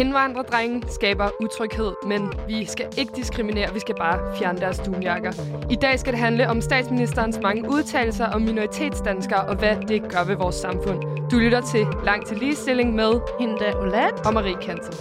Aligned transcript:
Indvandrerdrenge 0.00 0.82
skaber 0.88 1.28
utryghed, 1.40 1.92
men 2.06 2.32
vi 2.46 2.64
skal 2.64 2.86
ikke 2.98 3.12
diskriminere, 3.16 3.74
vi 3.74 3.80
skal 3.80 3.94
bare 3.94 4.36
fjerne 4.38 4.60
deres 4.60 4.78
dunjakker. 4.78 5.32
I 5.70 5.74
dag 5.74 5.98
skal 5.98 6.12
det 6.12 6.20
handle 6.20 6.48
om 6.48 6.60
statsministerens 6.60 7.38
mange 7.42 7.70
udtalelser 7.70 8.26
om 8.26 8.42
minoritetsdanskere 8.42 9.40
og 9.40 9.56
hvad 9.56 9.76
det 9.88 10.02
gør 10.12 10.24
ved 10.24 10.36
vores 10.36 10.54
samfund. 10.54 11.28
Du 11.30 11.36
lytter 11.38 11.60
til 11.60 11.86
Lang 12.04 12.26
til 12.26 12.36
ligestilling 12.36 12.94
med 12.94 13.12
Hinda 13.40 13.72
Olat 13.74 14.26
og 14.26 14.34
Marie 14.34 14.56
Kansen. 14.62 14.94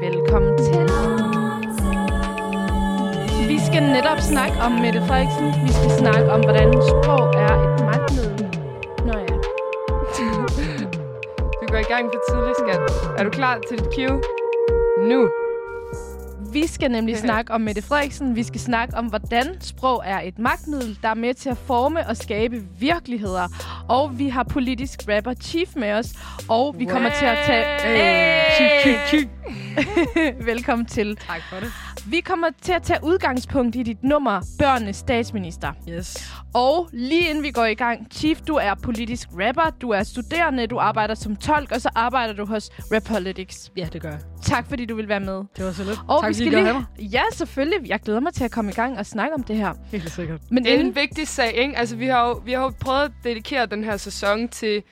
Velkommen 0.00 0.58
til. 0.58 0.80
Vi 3.48 3.58
skal 3.66 3.82
netop 3.82 4.20
snakke 4.20 4.56
om 4.66 4.72
Mette 4.72 5.00
Frederiksen. 5.06 5.46
Vi 5.66 5.72
skal 5.72 5.90
snakke 5.90 6.30
om, 6.30 6.40
hvordan 6.40 6.72
sprog 6.72 7.26
er 7.46 7.54
et 7.74 7.85
går 11.76 11.80
i 11.80 11.92
gang 11.94 12.10
for 12.12 12.20
tidligt, 12.34 12.56
skat. 12.58 12.80
Er 13.18 13.24
du 13.24 13.30
klar 13.30 13.58
til 13.68 13.78
et 13.78 13.88
cue? 13.94 14.20
Nu. 15.08 15.30
Vi 16.52 16.66
skal 16.66 16.90
nemlig 16.90 17.18
snakke 17.18 17.52
om 17.52 17.60
Mette 17.60 17.82
Frederiksen. 17.82 18.36
Vi 18.36 18.42
skal 18.42 18.60
snakke 18.60 18.96
om, 18.96 19.06
hvordan 19.06 19.60
sprog 19.60 20.02
er 20.06 20.20
et 20.20 20.38
magtmiddel, 20.38 20.98
der 21.02 21.08
er 21.08 21.14
med 21.14 21.34
til 21.34 21.48
at 21.50 21.56
forme 21.56 22.06
og 22.08 22.16
skabe 22.16 22.62
virkeligheder. 22.78 23.48
Og 23.88 24.18
vi 24.18 24.28
har 24.28 24.42
politisk 24.42 25.00
rapper 25.08 25.34
Chief 25.34 25.76
med 25.76 25.92
os. 25.92 26.06
Og 26.48 26.74
vi 26.78 26.84
kommer 26.84 27.10
til 27.18 27.26
at 27.26 27.38
tage... 27.46 27.64
Hey. 27.80 28.36
Chief, 28.56 28.70
Chief, 28.82 29.08
Chief. 29.08 29.28
Velkommen 30.52 30.86
til. 30.86 31.16
Tak 31.16 31.42
for 31.50 31.56
det. 31.56 31.72
Vi 32.08 32.20
kommer 32.20 32.46
til 32.62 32.72
at 32.72 32.82
tage 32.82 32.98
udgangspunkt 33.02 33.76
i 33.76 33.82
dit 33.82 34.02
nummer, 34.02 34.40
Børnenes 34.58 34.96
Statsminister. 34.96 35.72
Yes. 35.88 36.32
Og 36.54 36.88
lige 36.92 37.28
inden 37.30 37.44
vi 37.44 37.50
går 37.50 37.64
i 37.64 37.74
gang, 37.74 38.06
Chief, 38.12 38.40
du 38.40 38.54
er 38.54 38.74
politisk 38.82 39.28
rapper, 39.32 39.70
du 39.80 39.90
er 39.90 40.02
studerende, 40.02 40.66
du 40.66 40.78
arbejder 40.78 41.14
som 41.14 41.36
tolk, 41.36 41.72
og 41.72 41.80
så 41.80 41.90
arbejder 41.94 42.34
du 42.34 42.44
hos 42.44 42.70
Rap 42.94 43.02
Politics. 43.02 43.72
Ja, 43.76 43.88
det 43.92 44.02
gør 44.02 44.10
jeg. 44.10 44.20
Tak 44.42 44.68
fordi 44.68 44.84
du 44.84 44.96
vil 44.96 45.08
være 45.08 45.20
med. 45.20 45.44
Det 45.56 45.64
var 45.64 45.72
så 45.72 45.84
lidt. 45.84 46.00
Og 46.08 46.20
tak, 46.22 46.28
vi 46.28 46.34
fordi 46.34 46.48
skal 46.48 46.58
lige... 46.58 46.64
have 46.72 46.74
mig. 46.98 47.10
Ja, 47.12 47.22
selvfølgelig. 47.32 47.88
Jeg 47.88 48.00
glæder 48.00 48.20
mig 48.20 48.34
til 48.34 48.44
at 48.44 48.50
komme 48.50 48.70
i 48.70 48.74
gang 48.74 48.98
og 48.98 49.06
snakke 49.06 49.34
om 49.34 49.42
det 49.42 49.56
her. 49.56 49.72
Helt 49.90 50.10
sikkert. 50.10 50.40
Men 50.50 50.64
Det 50.64 50.70
er 50.70 50.74
inden... 50.74 50.88
en 50.88 50.94
vigtig 50.96 51.28
sag, 51.28 51.52
ikke? 51.54 51.78
Altså, 51.78 51.96
vi 51.96 52.06
har 52.06 52.28
jo, 52.28 52.40
vi 52.44 52.52
har 52.52 52.62
jo 52.62 52.72
prøvet 52.80 53.02
at 53.02 53.10
dedikere 53.24 53.66
den 53.66 53.84
her 53.84 53.96
sæson 53.96 54.48
til 54.48 54.82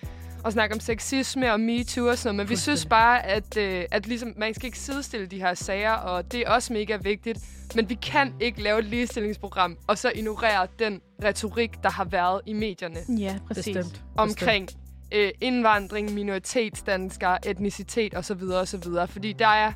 at 0.47 0.53
snakke 0.53 0.75
om 0.75 0.81
sexisme 0.81 1.53
og 1.53 1.61
MeToo 1.61 2.09
og 2.09 2.19
sådan 2.19 2.35
noget, 2.35 2.47
men 2.47 2.51
vi 2.51 2.57
synes 2.57 2.87
bare, 2.87 3.27
at, 3.27 3.57
øh, 3.57 3.85
at 3.91 4.07
ligesom, 4.07 4.33
man 4.37 4.55
skal 4.55 4.67
ikke 4.67 4.79
sidestille 4.79 5.27
de 5.27 5.39
her 5.39 5.55
sager, 5.55 5.93
og 5.93 6.33
det 6.33 6.41
er 6.41 6.51
også 6.51 6.73
mega 6.73 6.97
vigtigt. 6.97 7.39
Men 7.75 7.89
vi 7.89 7.95
kan 7.95 8.35
ikke 8.41 8.63
lave 8.63 8.79
et 8.79 8.85
ligestillingsprogram, 8.85 9.77
og 9.87 9.99
så 9.99 10.13
ignorere 10.15 10.67
den 10.79 11.01
retorik, 11.25 11.71
der 11.83 11.91
har 11.91 12.05
været 12.05 12.41
i 12.47 12.53
medierne 12.53 12.99
Ja, 13.19 13.39
præcis. 13.47 13.77
Bestemt. 13.77 14.03
omkring 14.17 14.69
øh, 15.13 15.31
indvandring, 15.41 16.15
minoritetsdanskere, 16.15 17.49
etnicitet 17.49 18.15
osv. 18.17 18.43
osv. 18.43 18.83
Fordi 19.09 19.33
der 19.33 19.47
er 19.47 19.73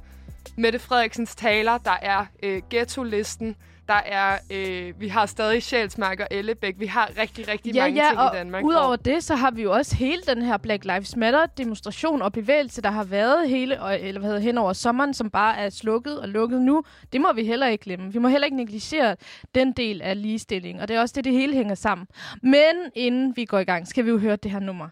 Mette 0.57 0.79
Frederiksens 0.79 1.35
taler, 1.35 1.79
der 1.79 1.97
er 2.03 2.27
øh, 2.43 2.63
ghetto-listen, 2.71 3.57
der 3.89 3.95
er, 3.95 4.39
øh, 4.53 5.01
vi 5.01 5.09
har 5.09 5.27
stadig 5.27 5.63
Sjælsmark 5.63 6.21
og 6.21 6.27
Ellebæk. 6.31 6.75
Vi 6.79 6.87
har 6.87 7.11
rigtig, 7.19 7.49
rigtig 7.49 7.75
Ja, 7.75 7.83
mange 7.83 8.03
ja, 8.05 8.09
ting 8.11 8.21
og 8.21 8.35
i 8.35 8.39
Danmark. 8.39 8.65
udover 8.65 8.87
hvor- 8.87 8.97
det, 8.97 9.25
så 9.25 9.35
har 9.35 9.51
vi 9.51 9.63
jo 9.63 9.73
også 9.73 9.97
hele 9.97 10.23
den 10.23 10.43
her 10.43 10.57
Black 10.57 10.85
Lives 10.85 11.17
Matter 11.17 11.47
demonstration 11.47 12.23
og 12.23 12.33
bevægelse, 12.33 12.83
der 12.83 12.91
har 12.91 13.05
været 13.05 13.49
hele, 13.49 13.83
og- 13.83 14.01
eller 14.01 14.21
hvad 14.21 14.31
hedder, 14.31 14.43
hen 14.43 14.59
over 14.59 14.73
sommeren, 14.73 15.15
som 15.15 15.31
bare 15.31 15.57
er 15.59 15.71
slukket 15.71 16.21
og 16.21 16.29
lukket 16.29 16.63
nu. 16.63 16.83
Det 17.13 17.21
må 17.21 17.33
vi 17.33 17.45
heller 17.45 17.67
ikke 17.67 17.85
glemme. 17.85 18.13
Vi 18.13 18.19
må 18.19 18.29
heller 18.29 18.45
ikke 18.45 18.57
negligere 18.57 19.17
den 19.55 19.73
del 19.73 20.03
af 20.03 20.23
ligestilling, 20.23 20.81
og 20.83 20.89
det 20.89 20.97
er 20.97 21.01
også 21.01 21.13
det, 21.17 21.25
det 21.25 21.33
hele 21.33 21.55
hænger 21.55 21.75
sammen. 21.75 22.07
Men 22.43 22.75
inden 22.95 23.37
vi 23.37 23.45
går 23.45 23.59
i 23.59 23.65
gang, 23.65 23.89
skal 23.89 24.05
vi 24.05 24.11
jo 24.11 24.19
høre 24.19 24.37
det 24.37 24.51
her 24.51 24.61
nummer. 24.61 24.89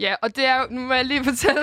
Ja, 0.00 0.14
og 0.22 0.36
det 0.36 0.46
er 0.46 0.56
jo, 0.60 0.66
nu 0.70 0.80
må 0.80 0.94
jeg 0.94 1.04
lige 1.04 1.24
fortælle 1.24 1.60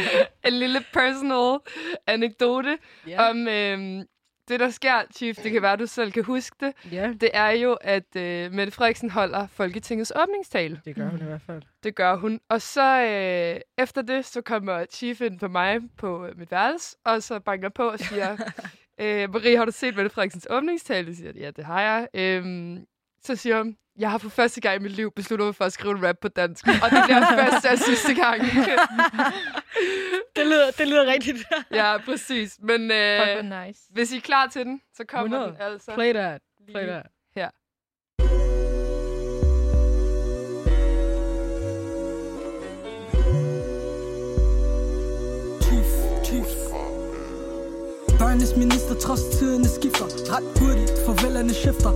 en 0.48 0.52
lille 0.52 0.80
personal 0.92 1.58
anekdote 2.06 2.78
Ja. 3.08 3.30
om 3.30 3.48
øh, 3.48 4.04
det, 4.48 4.60
der 4.60 4.70
sker, 4.70 5.02
Chief. 5.14 5.36
Det 5.36 5.52
kan 5.52 5.62
være, 5.62 5.76
du 5.76 5.86
selv 5.86 6.12
kan 6.12 6.24
huske 6.24 6.56
det. 6.60 6.72
ja, 6.92 7.12
Det 7.20 7.30
er 7.34 7.50
jo, 7.50 7.72
at 7.80 8.16
øh, 8.16 8.52
Mette 8.52 8.72
Frederiksen 8.72 9.10
holder 9.10 9.46
Folketingets 9.46 10.12
åbningstale. 10.16 10.80
det 10.84 10.94
gør 10.96 11.08
hun 11.08 11.20
i 11.20 11.24
hvert 11.24 11.42
fald. 11.46 11.62
Det 11.82 11.94
gør 11.94 12.16
hun. 12.16 12.40
Og 12.48 12.62
så 12.62 13.00
øh, 13.02 13.60
efter 13.84 14.02
det, 14.02 14.24
så 14.24 14.40
kommer 14.40 14.84
Chief 14.90 15.20
ind 15.20 15.38
på 15.38 15.48
mig 15.48 15.80
på 15.98 16.26
øh, 16.26 16.38
mit 16.38 16.50
værelse, 16.50 16.96
og 17.04 17.22
så 17.22 17.38
banker 17.40 17.68
på 17.68 17.88
og 17.88 17.98
siger, 17.98 18.36
øh, 19.00 19.32
Marie, 19.32 19.56
har 19.56 19.64
du 19.64 19.72
set 19.72 19.96
Mette 19.96 20.10
Frederiksens 20.10 20.46
åbningstale? 20.50 21.08
Jeg 21.08 21.16
siger, 21.16 21.32
ja, 21.36 21.50
det 21.50 21.64
har 21.64 21.80
jeg. 21.80 22.08
Øhm, 22.14 22.78
så 23.24 23.36
siger 23.36 23.58
hun, 23.58 23.76
jeg 23.98 24.10
har 24.10 24.18
for 24.18 24.28
første 24.28 24.60
gang 24.60 24.76
i 24.76 24.82
mit 24.82 24.92
liv 24.92 25.12
besluttet 25.16 25.46
mig 25.46 25.54
for 25.54 25.64
at 25.64 25.72
skrive 25.72 25.98
en 25.98 26.06
rap 26.08 26.16
på 26.22 26.28
dansk. 26.28 26.66
Og 26.66 26.90
det 26.90 26.98
bliver 27.06 27.20
første 27.42 27.70
og 27.70 27.78
sidste 27.78 28.14
gang. 28.14 28.42
Det 30.46 30.54
lyder, 30.54 30.70
det 30.70 30.88
lyder 30.88 31.06
rigtigt. 31.06 31.38
ja, 31.80 31.98
præcis. 32.04 32.58
Men 32.62 32.90
øh, 32.90 33.66
nice. 33.66 33.80
hvis 33.90 34.12
I 34.12 34.16
er 34.16 34.20
klar 34.20 34.46
til 34.46 34.64
den, 34.64 34.80
så 34.96 35.04
kommer 35.04 35.36
100. 35.36 35.52
den 35.52 35.72
altså. 35.72 35.94
Play 35.94 36.12
that. 36.12 36.40
Play 36.72 36.86
that. 36.86 37.06
her. 37.36 37.50
Børnenes 48.18 48.56
minister 48.56 48.94
trods 48.94 49.22
tiderne 49.38 49.68
skifter 49.68 50.04
Ret 50.32 50.58
hurtigt, 50.58 50.92
farvelerne 51.06 51.54
skifter 51.54 51.92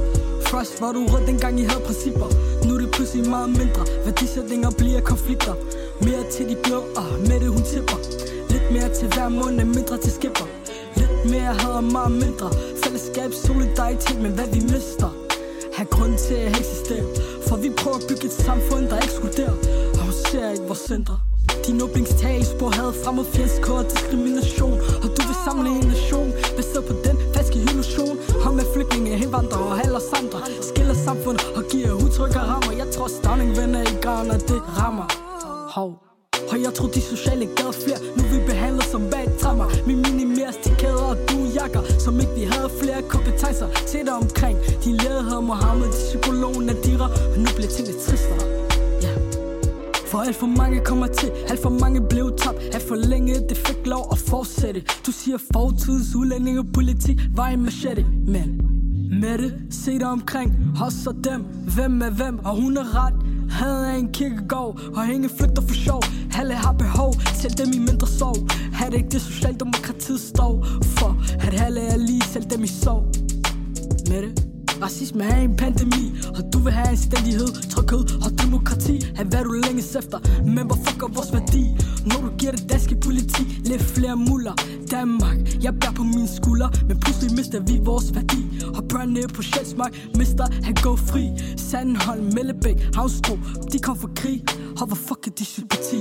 Først 0.50 0.80
var 0.80 0.92
du 0.92 1.06
rød 1.06 1.26
dengang 1.26 1.60
I 1.60 1.64
havde 1.64 1.84
principper 1.86 2.28
Nu 2.66 2.74
er 2.74 2.78
det 2.78 2.90
pludselig 2.96 3.28
meget 3.28 3.50
mindre 3.50 3.82
Værdisætninger 4.04 4.70
bliver 4.78 5.00
konflikter 5.00 5.54
Mere 6.04 6.30
til 6.30 6.48
de 6.48 6.56
blå, 6.64 6.78
og 7.00 7.08
med 7.28 7.40
det 7.40 7.48
hun 7.48 7.62
tipper 7.72 8.29
mere 8.72 8.90
til 8.98 9.08
hver 9.14 9.28
måned, 9.28 9.64
mindre 9.64 9.96
til 10.04 10.12
skipper. 10.18 10.46
Lidt 11.00 11.30
mere 11.32 11.52
had 11.60 11.72
og 11.80 11.84
meget 11.84 12.12
mindre. 12.24 12.48
Fællesskab, 12.82 13.30
solidaritet, 13.32 14.18
men 14.24 14.32
hvad 14.32 14.48
vi 14.54 14.60
mister? 14.74 15.10
Har 15.76 15.84
grund 15.84 16.14
til 16.26 16.34
at 16.34 16.50
eksistere. 16.60 17.04
For 17.48 17.56
vi 17.56 17.70
prøver 17.80 17.96
at 17.96 18.04
bygge 18.08 18.24
et 18.30 18.36
samfund, 18.46 18.84
der 18.90 18.96
ekskluderer. 19.06 19.56
Og 19.98 20.02
hun 20.06 20.14
ser 20.28 20.50
ikke 20.54 20.66
vores 20.70 20.84
centre. 20.90 21.16
Din 21.66 21.82
åbningstalsbog 21.82 22.72
havde 22.78 22.92
fremmed 23.04 23.24
fjendskår 23.34 23.78
og 23.82 23.86
diskrimination. 23.92 24.76
Og 25.02 25.08
du 25.16 25.20
vil 25.28 25.38
samle 25.46 25.68
en 25.78 25.86
nation 25.94 26.28
Baseret 26.56 26.84
på 26.90 26.94
den 27.06 27.16
falske 27.34 27.58
illusion. 27.68 28.16
Om 28.46 28.54
med 28.54 28.66
flygtninge, 28.74 29.10
indvandrere 29.22 29.66
og 29.72 29.76
alle 29.82 29.96
os 29.96 30.10
andre. 30.20 30.38
Skiller 30.68 30.94
samfund 30.94 31.38
og 31.58 31.62
giver 31.72 31.92
udtryk 32.04 32.34
og 32.40 32.44
rammer. 32.52 32.72
Jeg 32.82 32.88
tror 32.94 33.08
Stavning 33.18 33.50
vender 33.60 33.80
i 33.92 33.94
graven, 34.04 34.30
og 34.30 34.40
det 34.48 34.60
rammer. 34.80 35.06
Hov. 35.76 35.90
Og 36.52 36.62
jeg 36.64 36.74
tror 36.74 36.88
de 36.88 37.00
sociale 37.00 37.46
gad 37.46 37.72
flere 37.84 38.00
for 50.10 50.18
alt 50.18 50.36
for 50.36 50.46
mange 50.46 50.80
kommer 50.84 51.06
til, 51.06 51.30
alt 51.48 51.62
for 51.62 51.68
mange 51.68 52.00
blev 52.10 52.36
tabt. 52.38 52.58
Alt 52.74 52.88
for 52.88 52.94
længe 52.94 53.34
det 53.48 53.56
fik 53.56 53.86
lov 53.86 54.08
at 54.12 54.18
fortsætte. 54.18 54.82
Du 55.06 55.12
siger 55.12 55.38
fortids 55.52 56.14
udlændingepolitik 56.14 57.20
var 57.36 57.48
en 57.48 57.62
machete 57.62 58.06
Men 58.26 58.48
med 59.20 59.38
det, 59.38 59.54
se 59.70 59.98
dig 59.98 60.08
omkring, 60.08 60.52
os 60.82 61.06
og 61.06 61.14
dem. 61.24 61.40
Hvem 61.74 62.02
er 62.02 62.10
hvem, 62.10 62.38
og 62.38 62.62
hun 62.62 62.76
er 62.76 63.06
ret. 63.06 63.14
Havde 63.50 63.98
en 63.98 64.12
kirkegård, 64.12 64.80
og 64.96 65.06
ingen 65.06 65.30
flygter 65.38 65.62
for 65.62 65.74
sjov. 65.74 66.02
Alle 66.38 66.54
har 66.54 66.72
behov, 66.72 67.14
selv 67.34 67.52
dem 67.52 67.68
i 67.74 67.78
mindre 67.78 68.06
sorg. 68.06 68.36
Er 68.84 68.90
det 68.90 68.96
ikke 68.96 69.08
det 69.08 69.22
Socialdemokratiet 69.22 70.20
står 70.20 70.66
for? 70.82 71.16
At 71.40 71.60
alle 71.60 71.80
er 71.80 71.96
lige, 71.96 72.22
selv 72.22 72.44
dem 72.44 72.64
i 72.64 72.66
sorg 72.66 73.04
med 74.10 74.22
det 74.22 74.46
Racisme 74.82 75.24
er 75.24 75.40
en 75.40 75.56
pandemi 75.56 76.12
Og 76.36 76.49
du 76.60 76.64
vil 76.64 76.72
have 76.72 76.88
anstændighed, 76.88 77.48
tryghed 77.70 78.02
og 78.24 78.30
demokrati. 78.44 78.94
Have 79.16 79.28
hvad 79.28 79.44
du 79.44 79.52
længes 79.52 79.96
efter. 79.96 80.18
Men 80.44 80.66
hvor 80.66 80.78
fucker 80.84 81.08
vores 81.08 81.32
værdi? 81.32 81.64
Når 82.06 82.18
du 82.24 82.30
giver 82.38 82.52
det 82.52 82.70
danske 82.72 82.94
politi 83.04 83.42
Lidt 83.64 83.82
flere 83.82 84.16
muller. 84.16 84.54
Danmark, 84.90 85.38
jeg 85.62 85.72
bærer 85.80 85.92
på 85.92 86.02
mine 86.02 86.28
skuldre. 86.28 86.70
Men 86.88 87.00
pludselig 87.00 87.36
mister 87.36 87.60
vi 87.60 87.80
vores 87.84 88.14
værdi. 88.14 88.42
Og 88.76 88.82
børnene 88.88 89.28
på 89.36 89.42
Sjælsmark 89.42 89.92
Mister 90.16 90.46
han 90.62 90.74
gå 90.82 90.96
fri. 90.96 91.24
Sandholm, 91.56 92.24
Mellebæk, 92.34 92.78
Havnstro 92.94 93.34
De 93.72 93.78
kom 93.78 93.96
for 93.96 94.10
krig. 94.16 94.44
Og 94.80 94.86
hvor 94.86 94.96
fucker 95.06 95.30
de 95.38 95.44
sympati? 95.44 95.98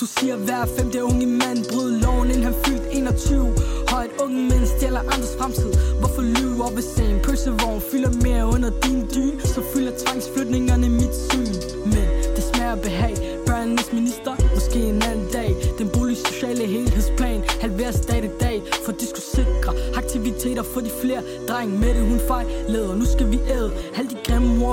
Du 0.00 0.06
siger 0.06 0.36
hver 0.36 0.66
femte 0.78 1.04
unge 1.04 1.26
mand 1.26 1.58
brød 1.72 2.00
loven 2.00 2.28
inden 2.30 2.42
han 2.42 2.54
fyldt 2.64 2.82
21 2.92 3.54
Og 3.92 4.04
et 4.04 4.10
unge 4.24 4.42
mænd 4.42 4.66
stjæler 4.66 5.00
andres 5.00 5.34
fremtid. 5.38 5.72
Hvorfor 5.98 6.22
lyve 6.22 6.64
op 6.66 6.76
ved 6.76 7.10
en 7.10 7.20
pølsevogn 7.24 7.80
Fylder 7.90 8.12
mere 8.22 8.46
under 8.46 8.70
din 8.84 9.00
dyn 9.14 9.40
Så 9.40 9.60
fylder 9.74 9.92
tvangsflytningerne 10.02 10.88
mit 10.88 11.14
syn. 11.28 11.52
Men 11.92 12.06
det 12.36 12.44
smager 12.50 12.76
behag. 12.76 13.14
Børnenes 13.46 13.92
minister, 13.92 14.32
måske 14.54 14.78
en 14.92 15.02
anden 15.02 15.28
dag. 15.32 15.50
Den 15.78 15.88
boligsociale 15.88 16.66
helhedsplan. 16.66 17.40
Halveres 17.60 18.00
dag 18.00 18.20
til 18.22 18.30
dag 18.40 18.62
For 18.84 18.92
de 18.92 19.06
skulle 19.06 19.28
sikre 19.38 19.70
aktiviteter 20.00 20.62
for 20.62 20.80
de 20.80 20.90
flere. 21.02 21.22
Dreng 21.48 21.70
med 21.80 21.94
det 21.94 22.04
hun 22.10 22.20
fejleder 22.28 22.94
Nu 22.94 23.04
skal 23.04 23.30
vi 23.30 23.38
æde. 23.56 23.70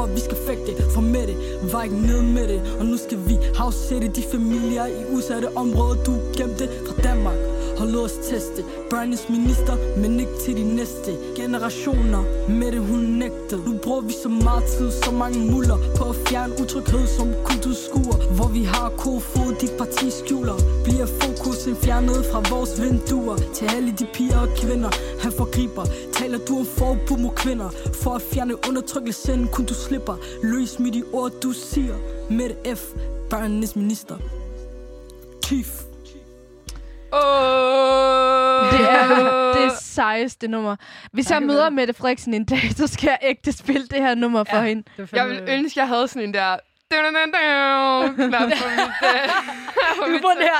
Alle 0.03 0.13
vi 0.15 0.19
skal 0.19 0.37
fægte 0.47 0.83
For 0.93 1.01
med 1.01 1.27
det, 1.27 1.37
var 1.73 1.83
ikke 1.83 1.95
ned 1.95 2.21
med 2.21 2.47
det. 2.47 2.61
Og 2.79 2.85
nu 2.85 2.97
skal 2.97 3.19
vi 3.27 3.37
havsætte 3.55 4.07
de 4.07 4.23
familier 4.31 4.85
i 4.85 5.15
udsatte 5.15 5.57
områder. 5.57 6.03
Du 6.03 6.13
gemte 6.37 6.69
fra 6.87 7.01
Danmark 7.01 7.37
Hold 7.77 7.95
os 7.95 8.11
teste. 8.11 8.63
Brian's 8.91 9.31
minister, 9.31 9.75
men 9.97 10.19
ikke 10.19 10.37
til 10.45 10.57
de 10.57 10.75
næste. 10.75 11.11
Generationer 11.35 12.23
Med 12.49 12.71
det 12.71 12.81
hun 12.81 12.99
nægtede. 12.99 13.61
Nu 13.65 13.77
bruger 13.83 14.01
vi 14.01 14.13
så 14.23 14.29
meget 14.29 14.63
tid, 14.63 14.91
så 14.91 15.11
mange 15.11 15.51
muller 15.51 15.77
På 15.97 16.03
at 16.09 16.15
fjerne 16.15 16.53
utryghed 16.61 17.07
som 17.07 17.27
kulturskuer 17.43 18.17
Hvor 18.35 18.47
vi 18.47 18.63
har 18.63 18.89
kofod, 18.89 19.55
dit 19.61 19.73
parti 19.77 20.11
skjuler 20.11 20.57
Bliver 20.83 21.05
fokusen 21.65 21.85
fjernet 21.85 22.25
fra 22.31 22.55
vores 22.55 22.81
vinduer 22.81 23.37
Til 23.53 23.65
alle 23.75 23.91
de 23.91 24.05
piger 24.13 24.39
og 24.39 24.47
kvinder 24.57 24.89
Han 25.23 25.31
forgriber 25.37 25.85
Taler 26.13 26.37
du 26.37 26.59
om 26.59 26.65
forbud 26.65 27.17
mod 27.17 27.35
kvinder 27.35 27.69
For 28.03 28.15
at 28.15 28.21
fjerne 28.33 28.53
undertrykkelsen 28.67 29.47
kun 29.47 29.65
du 29.65 29.73
slipper 29.73 30.15
Løs 30.43 30.79
med 30.79 30.91
de 30.91 31.03
ord 31.13 31.31
du 31.43 31.51
siger 31.51 31.95
Med 32.29 32.49
det 32.49 32.77
F, 32.77 32.81
Brian's 33.33 33.79
minister 33.79 34.17
Chief 35.45 35.67
Åh! 37.13 38.71
Det 38.71 38.89
er 38.89 39.53
det 39.53 39.71
sejeste 39.81 40.47
nummer. 40.47 40.75
Hvis 41.11 41.31
jeg 41.31 41.43
møder. 41.43 41.69
Mette 41.69 41.93
Frederiksen 41.93 42.33
en 42.33 42.45
dag, 42.45 42.71
så 42.77 42.87
skal 42.87 43.07
jeg 43.07 43.19
ægte 43.21 43.51
spille 43.51 43.87
det 43.87 43.99
her 43.99 44.15
nummer 44.15 44.43
for 44.43 44.57
hende. 44.57 44.83
Det 44.97 45.13
Jeg 45.13 45.27
vil 45.29 45.41
ønske, 45.47 45.79
jeg 45.79 45.87
havde 45.87 46.07
sådan 46.07 46.27
en 46.27 46.33
der... 46.33 46.57
Knap 46.91 48.49
på 48.61 48.67
mit... 48.69 48.91
på 49.99 50.05
mit- 50.11 50.21
på 50.21 50.29
den 50.35 50.41
her. 50.41 50.57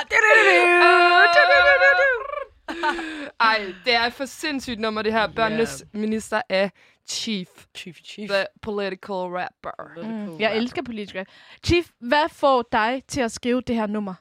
Ej, 3.39 3.74
det 3.86 3.94
er 3.95 4.10
for 4.10 4.25
sindssygt 4.25 4.80
nummer, 4.80 5.01
det 5.01 5.13
her. 5.13 5.27
Børnenes 5.36 5.86
minister 5.94 6.42
af 6.50 6.72
Chief, 7.07 7.48
Chief, 7.77 7.98
chief. 8.04 8.30
the 8.31 8.45
political 8.62 9.16
rapper. 9.16 10.04
Mm. 10.04 10.39
Jeg 10.39 10.57
elsker 10.57 10.81
politikere. 10.83 11.25
Chief, 11.66 11.89
hvad 12.00 12.30
får 12.30 12.68
dig 12.71 13.04
til 13.07 13.21
at 13.21 13.31
skrive 13.31 13.62
det 13.62 13.75
her 13.75 13.88
nummer? 13.88 14.13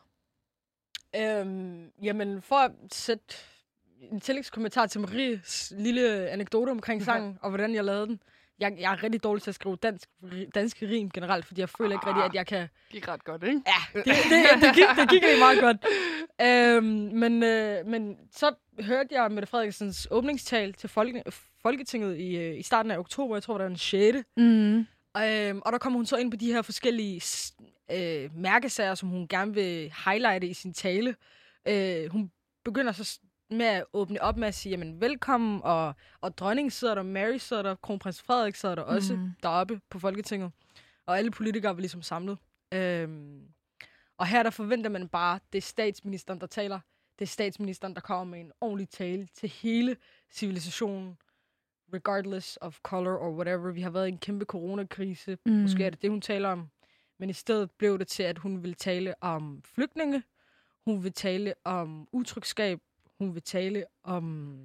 Øhm, 1.16 1.90
jamen, 2.02 2.42
for 2.42 2.56
at 2.56 2.70
sætte 2.92 3.24
en 4.10 4.20
tillægskommentar 4.20 4.86
til 4.86 5.00
Maries 5.00 5.72
lille 5.78 6.28
anekdote 6.30 6.70
omkring 6.70 7.02
sangen, 7.04 7.38
og 7.42 7.48
hvordan 7.50 7.74
jeg 7.74 7.84
lavede 7.84 8.06
den. 8.06 8.20
Jeg, 8.58 8.76
jeg 8.78 8.92
er 8.92 9.02
rigtig 9.02 9.24
dårlig 9.24 9.42
til 9.42 9.50
at 9.50 9.54
skrive 9.54 9.76
dansk, 9.76 10.08
danske 10.54 10.88
rim 10.88 11.10
generelt, 11.10 11.44
fordi 11.44 11.60
jeg 11.60 11.68
føler 11.68 11.92
ikke 11.92 12.06
rigtig, 12.06 12.24
at 12.24 12.34
jeg 12.34 12.46
kan... 12.46 12.68
Gik 12.90 13.08
ret 13.08 13.24
godt, 13.24 13.42
ikke? 13.42 13.60
Ja, 13.66 14.00
det, 14.00 14.04
det, 14.04 14.62
det, 14.62 14.74
gik, 14.74 14.84
det 14.96 15.10
gik 15.10 15.22
rigtig 15.22 15.38
meget 15.38 15.60
godt. 15.60 15.76
Øhm, 16.42 16.84
men, 17.18 17.42
øh, 17.42 17.86
men 17.86 18.16
så 18.32 18.54
hørte 18.80 19.08
jeg 19.10 19.32
Mette 19.32 19.46
Frederiksens 19.46 20.08
åbningstal 20.10 20.72
til 20.72 20.88
Folke, 20.88 21.22
Folketinget 21.62 22.18
i, 22.18 22.36
øh, 22.36 22.58
i 22.58 22.62
starten 22.62 22.90
af 22.90 22.98
oktober, 22.98 23.36
jeg 23.36 23.42
tror, 23.42 23.58
det 23.58 23.62
var 23.62 23.68
den 23.68 23.78
6. 23.78 24.18
Mm. 24.36 24.86
Øhm, 25.22 25.62
og 25.64 25.72
der 25.72 25.78
kommer 25.78 25.98
hun 25.98 26.06
så 26.06 26.16
ind 26.16 26.30
på 26.30 26.36
de 26.36 26.52
her 26.52 26.62
forskellige 26.62 27.22
øh, 27.92 28.30
mærkesager, 28.36 28.94
som 28.94 29.08
hun 29.08 29.28
gerne 29.28 29.54
vil 29.54 29.92
highlighte 30.06 30.46
i 30.46 30.54
sin 30.54 30.74
tale. 30.74 31.14
Øh, 31.68 32.10
hun 32.10 32.30
begynder 32.64 32.92
så 32.92 33.18
med 33.56 33.66
at 33.66 33.84
åbne 33.92 34.22
op 34.22 34.36
med 34.36 34.48
at 34.48 34.54
sige, 34.54 34.70
jamen 34.70 35.00
velkommen, 35.00 35.60
og, 35.64 35.94
og 36.20 36.38
dronningen 36.38 36.70
sidder 36.70 36.94
der, 36.94 37.02
Mary 37.02 37.36
sidder 37.36 37.62
der, 37.62 37.74
kronprins 37.74 38.22
Frederik 38.22 38.54
sidder 38.54 38.74
der 38.74 38.82
også 38.82 39.16
Mhm. 39.16 39.30
deroppe 39.42 39.80
på 39.90 39.98
Folketinget. 39.98 40.52
Og 41.06 41.18
alle 41.18 41.30
politikere 41.30 41.74
var 41.74 41.80
ligesom 41.80 42.02
samlet. 42.02 42.38
Øhm, 42.74 43.42
og 44.18 44.26
her 44.26 44.42
der 44.42 44.50
forventer 44.50 44.90
man 44.90 45.08
bare, 45.08 45.38
det 45.52 45.58
er 45.58 45.62
statsministeren, 45.62 46.40
der 46.40 46.46
taler. 46.46 46.80
Det 47.18 47.24
er 47.24 47.28
statsministeren, 47.28 47.94
der 47.94 48.00
kommer 48.00 48.24
med 48.24 48.40
en 48.40 48.52
ordentlig 48.60 48.88
tale 48.88 49.28
til 49.34 49.48
hele 49.48 49.96
civilisationen 50.32 51.16
regardless 51.94 52.58
of 52.60 52.78
color 52.82 53.16
or 53.18 53.30
whatever. 53.34 53.72
Vi 53.72 53.80
har 53.80 53.90
været 53.90 54.06
i 54.06 54.08
en 54.12 54.18
kæmpe 54.18 54.44
coronakrise. 54.44 55.38
Mm. 55.46 55.52
Mm. 55.52 55.58
Måske 55.58 55.84
er 55.84 55.90
det 55.90 56.02
det, 56.02 56.10
hun 56.10 56.20
taler 56.20 56.48
om. 56.48 56.68
Men 57.18 57.30
i 57.30 57.32
stedet 57.32 57.70
blev 57.70 57.98
det 57.98 58.08
til, 58.08 58.22
at 58.22 58.38
hun 58.38 58.62
vil 58.62 58.74
tale 58.74 59.14
om 59.20 59.62
flygtninge. 59.64 60.22
Hun 60.84 61.04
vil 61.04 61.12
tale 61.12 61.54
om 61.64 62.08
utrygskab. 62.12 62.78
Hun 63.24 63.34
vil 63.34 63.42
tale 63.42 63.84
om... 64.04 64.56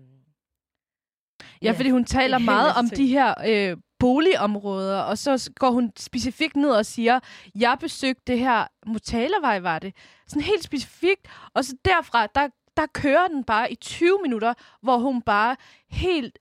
Ja, 1.62 1.72
fordi 1.72 1.90
hun 1.90 2.06
taler 2.06 2.38
meget 2.38 2.74
om 2.76 2.90
de 2.90 3.08
her 3.08 3.34
øh, 3.48 3.78
boligområder, 4.00 5.02
og 5.02 5.18
så 5.18 5.52
går 5.56 5.72
hun 5.72 5.92
specifikt 5.98 6.56
ned 6.56 6.70
og 6.70 6.86
siger, 6.86 7.20
jeg 7.56 7.78
besøgte 7.80 8.22
det 8.28 8.40
her 8.40 8.68
Motalavej, 8.86 9.60
var 9.60 9.80
det. 9.80 9.96
Sådan 10.28 10.42
helt 10.42 10.64
specifikt. 10.64 11.28
Og 11.54 11.66
så 11.66 11.76
derfra, 11.86 12.28
der, 12.28 12.48
der 12.78 12.86
kører 12.94 13.28
den 13.28 13.44
bare 13.44 13.72
i 13.72 13.76
20 13.76 14.20
minutter, 14.22 14.54
hvor 14.82 14.98
hun 14.98 15.22
bare 15.22 15.56
helt 15.90 16.40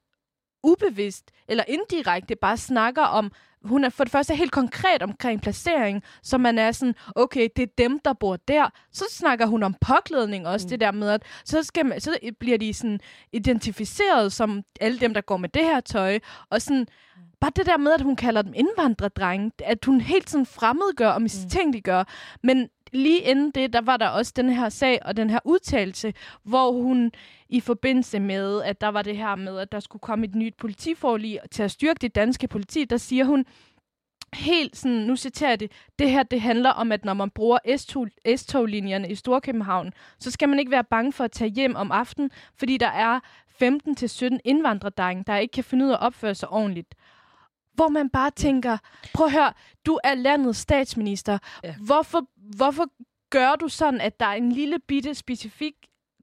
ubevidst 0.63 1.31
eller 1.49 1.65
indirekte 1.69 2.37
bare 2.37 2.57
snakker 2.57 3.03
om, 3.03 3.33
hun 3.65 3.85
er 3.85 3.89
for 3.89 4.05
det 4.05 4.11
første 4.11 4.35
helt 4.35 4.53
konkret 4.53 5.03
omkring 5.03 5.41
placering, 5.41 6.03
så 6.23 6.39
man 6.39 6.59
er 6.59 6.73
sådan, 6.73 6.95
okay, 7.15 7.49
det 7.57 7.63
er 7.63 7.73
dem, 7.79 7.99
der 7.99 8.13
bor 8.13 8.37
der. 8.37 8.71
Så 8.93 9.05
snakker 9.11 9.47
hun 9.47 9.63
om 9.63 9.75
påklædning 9.81 10.47
også, 10.47 10.67
mm. 10.67 10.69
det 10.69 10.81
der 10.81 10.93
med, 10.93 11.11
at 11.11 11.23
så, 11.45 11.63
skal 11.63 11.87
man, 11.87 12.01
så 12.01 12.19
bliver 12.41 12.59
de 12.59 12.75
sådan 12.75 13.01
identificeret 13.33 14.33
som 14.33 14.63
alle 14.81 14.99
dem, 14.99 15.15
der 15.15 15.21
går 15.21 15.37
med 15.37 15.49
det 15.49 15.63
her 15.63 15.81
tøj, 15.81 16.19
og 16.51 16.63
sådan, 16.63 16.87
bare 17.41 17.53
det 17.57 17.67
der 17.67 17.77
med, 17.77 17.93
at 17.93 18.01
hun 18.01 18.17
kalder 18.17 18.43
dem 18.43 18.53
indvandrerdrenge, 18.57 19.51
at 19.65 19.85
hun 19.85 20.01
helt 20.01 20.31
sådan 20.31 20.47
fremmedgør 20.47 21.11
og 21.11 21.23
mistænkeliggør, 21.23 22.05
men 22.43 22.69
lige 22.93 23.21
inden 23.21 23.51
det, 23.51 23.73
der 23.73 23.81
var 23.81 23.97
der 23.97 24.09
også 24.09 24.33
den 24.37 24.51
her 24.51 24.69
sag 24.69 24.99
og 25.05 25.17
den 25.17 25.31
her 25.31 25.39
udtalelse, 25.45 26.15
hvor 26.43 26.73
hun 26.73 27.13
i 27.49 27.61
forbindelse 27.61 28.21
med, 28.21 28.63
at 28.63 28.81
der 28.81 28.89
var 28.89 29.03
det 29.03 29.17
her 29.17 29.35
med, 29.35 29.59
at 29.59 29.73
der 29.73 29.81
skulle 29.81 30.01
komme 30.01 30.27
et 30.27 30.35
nyt 30.35 30.55
politiforlig 30.55 31.39
til 31.51 31.63
at 31.63 31.71
styrke 31.71 31.99
det 31.99 32.15
danske 32.15 32.49
politi, 32.49 32.85
der 32.85 32.97
siger 32.97 33.25
hun 33.25 33.45
helt 34.35 34.77
sådan, 34.77 34.97
nu 34.97 35.17
citerer 35.17 35.51
jeg 35.51 35.61
det, 35.61 35.73
det 35.99 36.11
her 36.11 36.23
det 36.23 36.41
handler 36.41 36.71
om, 36.71 36.93
at 36.93 37.05
når 37.05 37.15
man 37.15 37.31
bruger 37.31 37.59
S2 37.67 38.37
S-toglinjerne 38.37 39.11
i 39.11 39.15
Storkøbenhavn, 39.15 39.93
så 40.19 40.31
skal 40.31 40.49
man 40.49 40.59
ikke 40.59 40.71
være 40.71 40.85
bange 40.85 41.13
for 41.13 41.25
at 41.25 41.33
tage 41.33 41.51
hjem 41.51 41.77
om 41.77 41.93
aftenen, 41.93 42.31
fordi 42.57 42.77
der 42.77 42.89
er 42.89 43.21
15-17 43.63 44.39
indvandrerdrenge, 44.45 45.25
der 45.27 45.37
ikke 45.37 45.53
kan 45.53 45.65
finde 45.65 45.85
ud 45.85 45.91
af 45.91 45.95
at 45.95 46.01
opføre 46.01 46.35
sig 46.35 46.49
ordentligt. 46.49 46.95
Hvor 47.79 47.89
man 47.89 48.11
bare 48.11 48.31
tænker, 48.31 48.79
prøv 49.15 49.27
at 49.27 49.33
høre, 49.33 49.53
du 49.87 49.99
er 50.05 50.15
landets 50.15 50.59
statsminister. 50.59 51.39
Ja. 51.65 51.75
Hvorfor, 51.87 52.21
hvorfor 52.57 52.87
gør 53.31 53.55
du 53.55 53.69
sådan, 53.69 54.01
at 54.01 54.21
der 54.21 54.27
er 54.27 54.35
en 54.35 54.53
lille 54.53 54.79
bitte 54.79 55.15
specifik 55.15 55.75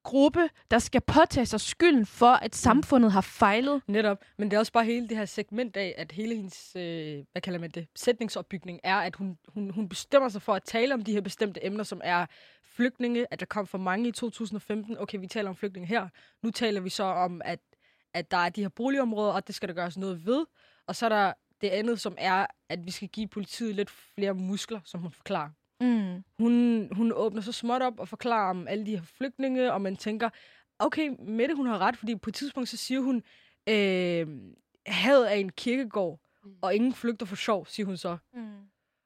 gruppe, 0.04 0.50
der 0.72 0.80
skal 0.80 1.02
påtage 1.02 1.46
sig 1.46 1.62
skylden 1.62 2.06
for, 2.06 2.31
at 2.31 2.56
samfundet 2.56 3.12
har 3.12 3.22
fejlet? 3.22 3.81
Netop. 3.88 4.18
Men 4.38 4.52
det 4.52 4.56
er 4.56 4.59
også 4.59 4.71
bare 4.71 4.85
hele 4.85 5.09
det 5.09 5.18
her 5.18 5.26
segment 5.26 5.78
af, 5.78 5.95
at 5.97 6.12
hele 6.12 6.35
hendes, 6.35 6.76
øh, 6.76 7.24
hvad 7.31 7.42
kalder 7.42 7.59
man 7.59 7.69
det, 7.69 7.88
sætningsopbygning 7.95 8.80
er, 8.83 8.95
at 8.95 9.16
hun, 9.16 9.38
hun, 9.47 9.69
hun 9.69 9.90
bestemmer 9.90 10.30
sig 10.30 10.42
for 10.42 10.54
at 10.54 10.64
tale 10.64 10.94
om 10.94 11.02
de 11.04 11.12
her 11.12 11.21
bestemte 11.21 11.66
emner, 11.66 11.83
som 11.83 12.02
er 12.04 12.26
flygtninge, 12.76 13.26
at 13.31 13.40
der 13.40 13.45
kom 13.45 13.68
for 13.68 13.78
mange 13.78 14.09
i 14.09 14.12
2015. 14.12 14.97
Okay, 14.97 15.19
vi 15.19 15.28
taler 15.28 15.50
om 15.50 15.56
flygtninge 15.56 15.88
her. 15.88 16.07
Nu 16.44 16.52
taler 16.52 16.81
vi 16.81 16.90
så 16.90 17.04
om, 17.04 17.42
at, 17.45 17.59
at 18.14 18.31
der 18.31 18.38
er 18.38 18.50
de 18.50 18.62
her 18.62 18.69
boligområder, 18.69 19.33
og 19.33 19.47
det 19.47 19.56
skal 19.56 19.69
der 19.69 19.76
gøres 19.76 19.97
noget 19.97 20.26
ved. 20.26 20.45
Og 20.88 20.95
så 20.95 21.06
er 21.06 21.09
der 21.09 21.33
det 21.62 21.69
andet, 21.69 22.00
som 22.00 22.16
er, 22.18 22.45
at 22.69 22.85
vi 22.85 22.92
skal 22.92 23.07
give 23.07 23.28
politiet 23.28 23.76
lidt 23.76 23.90
flere 23.90 24.33
muskler, 24.33 24.80
som 24.85 25.00
hun 25.00 25.12
forklarer. 25.12 25.50
Mm. 25.81 26.24
Hun, 26.40 26.88
hun 26.92 27.12
åbner 27.12 27.42
så 27.42 27.52
småt 27.52 27.81
op 27.81 28.00
og 28.00 28.07
forklarer 28.07 28.50
om 28.50 28.68
alle 28.68 28.85
de 28.85 28.92
her 28.92 29.04
flygtninge, 29.04 29.74
og 29.74 29.81
man 29.81 29.95
tænker, 29.95 30.30
okay, 30.80 31.16
Mette, 31.19 31.56
hun 31.56 31.68
har 31.68 31.78
ret, 31.78 31.97
fordi 31.97 32.16
på 32.16 32.30
et 32.30 32.33
tidspunkt, 32.33 32.69
så 32.69 32.78
siger 32.78 33.00
hun, 33.00 33.24
øh, 33.69 34.28
had 34.85 35.24
af 35.24 35.35
en 35.35 35.50
kirkegård, 35.50 36.19
og 36.62 36.76
ingen 36.76 36.94
flygter 36.94 37.26
for 37.26 37.35
sjov, 37.35 37.66
siger 37.66 37.85
hun 37.85 37.97
så. 37.97 38.18
Mm. 38.33 38.54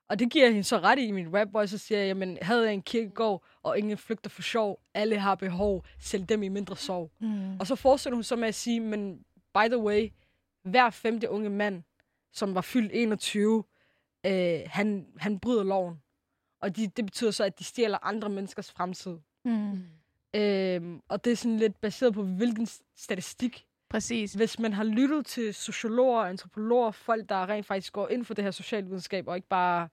Og 0.10 0.20
det 0.20 0.32
giver 0.32 0.46
jeg 0.46 0.54
hende 0.54 0.68
så 0.68 0.78
ret 0.78 1.00
i 1.00 1.06
i 1.06 1.12
min 1.12 1.38
rap, 1.38 1.50
hvor 1.50 1.60
jeg 1.60 1.70
så 1.70 1.78
siger, 1.78 2.04
jamen, 2.04 2.38
had 2.42 2.64
af 2.64 2.72
en 2.72 2.82
kirkegård, 2.82 3.46
og 3.64 3.78
ingen 3.78 3.98
flygter 3.98 4.30
for 4.30 4.42
sjov, 4.42 4.80
alle 4.94 5.20
har 5.20 5.36
behov, 5.36 5.86
selv 6.00 6.24
dem 6.26 6.44
i 6.44 6.48
mindre 6.48 6.78
sorg. 6.78 7.12
Mm. 7.20 7.60
Og 7.60 7.68
så 7.68 7.76
fortsætter 7.76 8.16
hun 8.16 8.24
så 8.24 8.36
med 8.36 8.48
at 8.48 8.56
sige, 8.56 8.80
men 8.80 9.26
by 9.54 9.68
the 9.68 9.78
way, 9.78 10.10
hver 10.64 10.90
femte 10.90 11.30
unge 11.30 11.50
mand, 11.50 11.84
som 12.32 12.56
var 12.56 12.62
fyldt 12.62 12.92
21, 12.94 13.64
øh, 14.26 14.60
han, 14.66 15.08
han 15.18 15.40
bryder 15.40 15.64
loven. 15.64 16.02
Og 16.62 16.76
de, 16.76 16.88
det 16.88 17.06
betyder 17.06 17.32
så, 17.32 17.44
at 17.44 17.60
de 17.60 17.64
stjæler 17.64 17.98
andre 18.02 18.30
menneskers 18.30 18.72
fremtid. 18.72 19.18
Mm. 19.46 19.84
Øhm, 20.34 21.02
og 21.08 21.26
det 21.26 21.32
er 21.32 21.36
sådan 21.36 21.58
lidt 21.58 21.82
baseret 21.82 22.14
på, 22.14 22.24
hvilken 22.24 22.68
statistik. 22.96 23.66
Præcis. 23.90 24.34
Hvis 24.34 24.60
man 24.60 24.74
har 24.74 24.84
lyttet 24.84 25.26
til 25.26 25.54
sociologer, 25.54 26.22
antropologer, 26.22 26.92
folk, 26.92 27.30
der 27.30 27.50
rent 27.50 27.66
faktisk 27.66 27.94
går 27.94 28.08
ind 28.08 28.26
for 28.26 28.34
det 28.34 28.44
her 28.44 28.52
socialvidenskab, 28.52 29.28
og 29.28 29.36
ikke 29.36 29.48
bare 29.48 29.90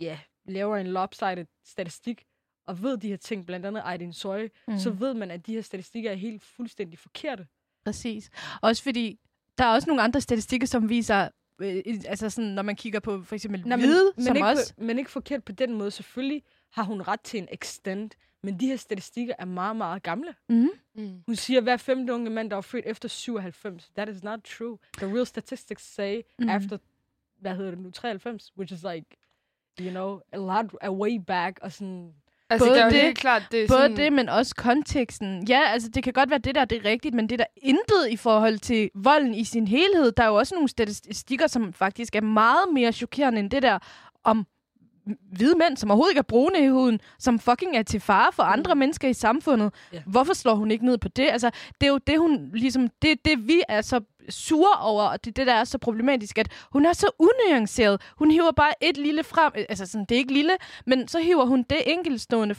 ja, 0.00 0.18
laver 0.44 0.76
en 0.76 0.86
lopsided 0.86 1.46
statistik, 1.64 2.24
og 2.66 2.82
ved 2.82 2.96
de 2.96 3.08
her 3.08 3.16
ting, 3.16 3.46
blandt 3.46 3.66
andet 3.66 3.82
Aydin 3.84 4.12
Soy, 4.12 4.48
mm. 4.68 4.78
så 4.78 4.90
ved 4.90 5.14
man, 5.14 5.30
at 5.30 5.46
de 5.46 5.54
her 5.54 5.62
statistikker 5.62 6.10
er 6.10 6.14
helt 6.14 6.42
fuldstændig 6.42 6.98
forkerte. 6.98 7.46
Præcis. 7.84 8.30
Også 8.62 8.82
fordi, 8.82 9.20
der 9.58 9.64
er 9.64 9.74
også 9.74 9.88
nogle 9.88 10.02
andre 10.02 10.20
statistikker, 10.20 10.66
som 10.66 10.88
viser, 10.88 11.28
øh, 11.58 11.82
altså 12.06 12.30
sådan, 12.30 12.50
når 12.50 12.62
man 12.62 12.76
kigger 12.76 13.00
på 13.00 13.22
for 13.22 13.34
eksempel 13.34 13.62
Nej, 13.66 13.78
hvide, 13.78 14.12
men, 14.16 14.24
som 14.24 14.36
ikke, 14.36 14.48
også... 14.48 14.74
på, 14.74 14.82
men 14.84 14.98
ikke 14.98 15.10
forkert 15.10 15.44
på 15.44 15.52
den 15.52 15.74
måde. 15.74 15.90
Selvfølgelig 15.90 16.42
har 16.72 16.82
hun 16.82 17.02
ret 17.02 17.20
til 17.20 17.38
en 17.38 17.48
extend, 17.52 18.10
men 18.42 18.60
de 18.60 18.66
her 18.66 18.76
statistikker 18.76 19.34
er 19.38 19.44
meget, 19.44 19.76
meget 19.76 20.02
gamle. 20.02 20.34
Mm. 20.48 20.68
Mm. 20.94 21.22
Hun 21.26 21.36
siger, 21.36 21.58
at 21.58 21.64
hver 21.64 21.76
femte 21.76 22.12
unge 22.14 22.30
mand, 22.30 22.50
der 22.50 22.56
var 22.56 22.60
født 22.62 22.84
efter 22.86 23.08
97. 23.08 23.90
That 23.96 24.08
is 24.08 24.22
not 24.22 24.40
true. 24.44 24.78
The 24.98 25.06
real 25.14 25.26
statistics 25.26 25.94
say 25.94 26.16
Mm. 26.16 26.44
mm. 26.44 26.48
after 26.48 26.78
hvad 27.40 27.56
hedder 27.56 27.70
det 27.70 27.80
nu, 27.80 27.90
93, 27.90 28.52
which 28.58 28.72
is 28.74 28.82
like, 28.94 29.06
you 29.80 29.90
know, 29.90 30.20
a 30.32 30.36
lot 30.36 30.74
a 30.80 30.90
way 30.92 31.18
back, 31.26 31.58
og 31.62 31.72
sådan, 31.72 32.14
Altså, 32.50 32.68
Både 32.68 32.78
det 32.78 32.82
er 32.82 32.86
jo 32.86 32.90
helt 32.90 33.18
klart, 33.18 33.42
det 33.50 33.62
er 33.62 33.68
Både 33.68 33.80
sådan, 33.80 33.96
det, 33.96 34.12
men 34.12 34.28
også 34.28 34.54
konteksten. 34.54 35.48
Ja, 35.48 35.60
altså 35.72 35.88
det 35.88 36.04
kan 36.04 36.12
godt 36.12 36.30
være, 36.30 36.38
det 36.38 36.54
der 36.54 36.64
det 36.64 36.78
er 36.78 36.84
rigtigt, 36.90 37.14
men 37.14 37.28
det 37.28 37.40
er 37.40 37.44
der 37.44 37.60
intet 37.62 38.08
i 38.10 38.16
forhold 38.16 38.58
til 38.58 38.90
volden 38.94 39.34
i 39.34 39.44
sin 39.44 39.68
helhed. 39.68 40.12
Der 40.12 40.22
er 40.22 40.26
jo 40.26 40.34
også 40.34 40.54
nogle 40.54 40.68
statistikker, 40.68 41.46
som 41.46 41.72
faktisk 41.72 42.16
er 42.16 42.20
meget 42.20 42.68
mere 42.74 42.92
chokerende 42.92 43.40
end 43.40 43.50
det 43.50 43.62
der 43.62 43.78
om 44.24 44.46
hvide 45.32 45.54
mænd, 45.58 45.76
som 45.76 45.90
overhovedet 45.90 46.12
ikke 46.12 46.18
er 46.18 46.22
brune 46.22 46.64
i 46.64 46.68
huden, 46.68 47.00
som 47.18 47.38
fucking 47.38 47.76
er 47.76 47.82
til 47.82 48.00
fare 48.00 48.32
for 48.32 48.42
andre 48.42 48.74
mm. 48.74 48.78
mennesker 48.78 49.08
i 49.08 49.12
samfundet. 49.12 49.74
Ja. 49.92 50.02
Hvorfor 50.06 50.34
slår 50.34 50.54
hun 50.54 50.70
ikke 50.70 50.86
ned 50.86 50.98
på 50.98 51.08
det? 51.08 51.28
Altså, 51.30 51.50
det 51.80 51.86
er 51.86 51.90
jo 51.90 51.98
det, 51.98 52.18
hun 52.18 52.50
ligesom, 52.54 52.88
det, 53.02 53.24
det 53.24 53.48
vi 53.48 53.62
er 53.68 53.82
så 53.82 54.00
sure 54.28 54.80
over, 54.80 55.02
og 55.02 55.24
det 55.24 55.30
er 55.30 55.34
det, 55.34 55.46
der 55.46 55.54
er 55.54 55.64
så 55.64 55.78
problematisk, 55.78 56.38
at 56.38 56.48
hun 56.72 56.86
er 56.86 56.92
så 56.92 57.10
unuanceret. 57.18 58.00
Hun 58.18 58.30
hiver 58.30 58.52
bare 58.52 58.84
et 58.84 58.96
lille 58.96 59.24
frem, 59.24 59.52
altså 59.68 59.86
sådan, 59.86 60.04
det 60.04 60.14
er 60.14 60.18
ikke 60.18 60.32
lille, 60.32 60.52
men 60.86 61.08
så 61.08 61.18
hiver 61.18 61.44
hun 61.44 61.62
det 61.70 61.82
enkeltstående, 61.86 62.54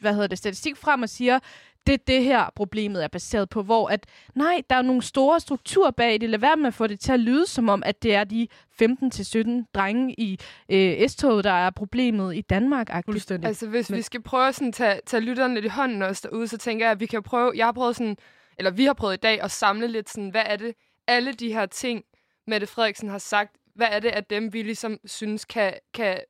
hvad 0.00 0.12
hedder 0.12 0.26
det, 0.26 0.38
statistik 0.38 0.76
frem 0.76 1.02
og 1.02 1.08
siger, 1.08 1.38
det 1.86 1.92
er 1.92 1.98
det 2.06 2.24
her, 2.24 2.50
problemet 2.56 3.04
er 3.04 3.08
baseret 3.08 3.48
på, 3.48 3.62
hvor 3.62 3.88
at, 3.88 4.06
nej, 4.34 4.62
der 4.70 4.76
er 4.76 4.82
nogle 4.82 5.02
store 5.02 5.40
strukturer 5.40 5.90
bag 5.90 6.20
det. 6.20 6.30
Lad 6.30 6.38
være 6.38 6.56
med 6.56 6.66
at 6.66 6.74
få 6.74 6.86
det 6.86 7.00
til 7.00 7.12
at 7.12 7.20
lyde 7.20 7.46
som 7.46 7.68
om, 7.68 7.82
at 7.86 8.02
det 8.02 8.14
er 8.14 8.24
de 8.24 8.48
15-17 8.82 9.64
drenge 9.74 10.14
i 10.18 10.38
øh, 10.68 11.08
S-toget, 11.08 11.44
der 11.44 11.50
er 11.52 11.70
problemet 11.70 12.36
i 12.36 12.40
danmark 12.40 13.04
fuldstændig. 13.04 13.48
Altså, 13.48 13.66
hvis 13.68 13.90
Men- 13.90 13.96
vi 13.96 14.02
skal 14.02 14.22
prøve 14.22 14.48
at 14.48 14.54
sådan, 14.54 14.72
tage, 14.72 15.00
tage 15.06 15.20
lytterne 15.20 15.54
lidt 15.54 15.64
i 15.64 15.68
hånden 15.68 16.02
også 16.02 16.28
derude, 16.30 16.48
så 16.48 16.58
tænker 16.58 16.84
jeg, 16.86 16.92
at 16.92 17.00
vi 17.00 17.06
kan 17.06 17.22
prøve... 17.22 17.52
Jeg 17.56 17.66
har 17.66 17.72
prøvet 17.72 17.96
sådan... 17.96 18.16
Eller 18.58 18.70
vi 18.70 18.84
har 18.84 18.92
prøvet 18.92 19.14
i 19.14 19.20
dag 19.20 19.42
at 19.42 19.50
samle 19.50 19.86
lidt 19.88 20.10
sådan, 20.10 20.30
hvad 20.30 20.42
er 20.46 20.56
det, 20.56 20.74
alle 21.06 21.32
de 21.32 21.52
her 21.52 21.66
ting, 21.66 22.02
Mette 22.46 22.66
Frederiksen 22.66 23.08
har 23.08 23.18
sagt, 23.18 23.56
hvad 23.74 23.86
er 23.90 24.00
det 24.00 24.08
af 24.08 24.24
dem, 24.24 24.52
vi 24.52 24.62
ligesom 24.62 24.98
synes, 25.04 25.44
kan, 25.44 25.74
kan, 25.94 26.20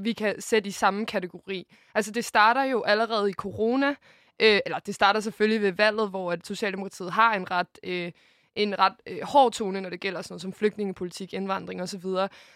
vi 0.00 0.12
kan 0.12 0.40
sætte 0.40 0.68
i 0.68 0.70
samme 0.72 1.06
kategori? 1.06 1.66
Altså, 1.94 2.10
det 2.12 2.24
starter 2.24 2.62
jo 2.62 2.82
allerede 2.82 3.30
i 3.30 3.32
corona, 3.32 3.94
øh, 4.40 4.60
eller 4.66 4.78
det 4.78 4.94
starter 4.94 5.20
selvfølgelig 5.20 5.62
ved 5.62 5.72
valget, 5.72 6.10
hvor 6.10 6.32
at 6.32 6.46
Socialdemokratiet 6.46 7.12
har 7.12 7.34
en 7.34 7.50
ret... 7.50 7.78
Øh, 7.82 8.12
en 8.56 8.78
ret 8.78 8.92
øh, 9.06 9.18
hård 9.22 9.52
tone, 9.52 9.80
når 9.80 9.90
det 9.90 10.00
gælder 10.00 10.22
sådan 10.22 10.32
noget 10.32 10.42
som 10.42 10.52
flygtningepolitik, 10.52 11.34
indvandring 11.34 11.82
osv. 11.82 12.04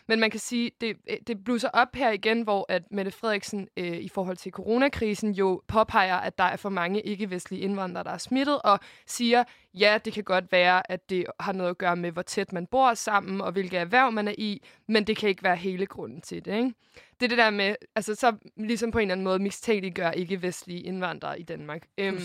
Men 0.08 0.20
man 0.20 0.30
kan 0.30 0.40
sige, 0.40 0.70
det, 0.80 0.96
øh, 1.10 1.16
det 1.26 1.44
blusser 1.44 1.68
op 1.68 1.88
her 1.94 2.10
igen, 2.10 2.42
hvor 2.42 2.66
at 2.68 2.82
Mette 2.90 3.10
Frederiksen 3.10 3.68
øh, 3.76 3.96
i 3.96 4.08
forhold 4.08 4.36
til 4.36 4.52
coronakrisen 4.52 5.32
jo 5.32 5.62
påpeger, 5.68 6.16
at 6.16 6.38
der 6.38 6.44
er 6.44 6.56
for 6.56 6.68
mange 6.68 7.00
ikke-vestlige 7.00 7.60
indvandrere, 7.60 8.04
der 8.04 8.10
er 8.10 8.18
smittet, 8.18 8.62
og 8.62 8.80
siger, 9.06 9.44
ja, 9.74 9.98
det 10.04 10.12
kan 10.12 10.24
godt 10.24 10.52
være, 10.52 10.90
at 10.90 11.10
det 11.10 11.26
har 11.40 11.52
noget 11.52 11.70
at 11.70 11.78
gøre 11.78 11.96
med, 11.96 12.10
hvor 12.10 12.22
tæt 12.22 12.52
man 12.52 12.66
bor 12.66 12.94
sammen, 12.94 13.40
og 13.40 13.52
hvilke 13.52 13.76
erhverv 13.76 14.12
man 14.12 14.28
er 14.28 14.34
i, 14.38 14.62
men 14.88 15.04
det 15.06 15.16
kan 15.16 15.28
ikke 15.28 15.42
være 15.42 15.56
hele 15.56 15.86
grunden 15.86 16.20
til 16.20 16.44
det, 16.44 16.56
ikke? 16.56 16.74
Det 17.20 17.26
er 17.26 17.28
det 17.28 17.38
der 17.38 17.50
med, 17.50 17.74
altså 17.96 18.14
så 18.14 18.36
ligesom 18.56 18.90
på 18.90 18.98
en 18.98 19.02
eller 19.02 19.12
anden 19.12 19.24
måde 19.24 19.38
mistænkeliggør 19.38 20.10
ikke-vestlige 20.10 20.80
indvandrere 20.80 21.40
i 21.40 21.42
Danmark. 21.42 21.86
Øhm, 21.98 22.16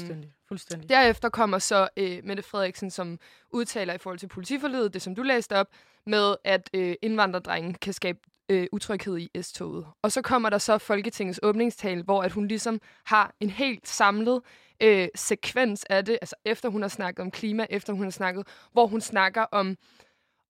Fuldstændig. 0.50 0.90
Derefter 0.90 1.30
kommer 1.30 1.60
så 1.60 1.88
øh, 1.98 2.20
Mette 2.24 2.44
Frederiksen, 2.44 2.92
som 2.92 3.20
udtaler 3.52 3.94
i 3.94 3.98
forhold 3.98 4.20
til 4.20 4.28
politiforledet, 4.28 4.94
det 4.94 5.02
som 5.02 5.16
du 5.16 5.22
læste 5.22 5.56
op, 5.56 5.68
med 6.06 6.36
at 6.44 6.70
øh, 6.74 6.96
indvandrerdrengen 7.02 7.74
kan 7.74 7.94
skabe 7.94 8.20
øh, 8.50 8.68
utryghed 8.72 9.18
i 9.18 9.42
S-toget. 9.42 9.86
Og 10.02 10.12
så 10.12 10.22
kommer 10.22 10.50
der 10.50 10.58
så 10.58 10.78
Folketingets 10.78 11.40
åbningstale, 11.44 12.04
hvor 12.04 12.24
at 12.24 12.32
hun 12.32 12.48
ligesom 12.48 12.82
har 13.06 13.34
en 13.40 13.50
helt 13.50 13.88
samlet 13.88 14.42
øh, 14.82 15.08
sekvens 15.16 15.86
af 15.90 16.06
det, 16.06 16.18
altså 16.22 16.36
efter 16.46 16.70
hun 16.70 16.82
har 16.82 16.90
snakket 16.90 17.24
om 17.24 17.32
klima, 17.32 17.66
efter 17.70 17.94
hun 17.94 18.04
har 18.04 18.12
snakket, 18.12 18.48
hvor 18.72 18.88
hun 18.88 19.02
snakker 19.02 19.46
om, 19.52 19.78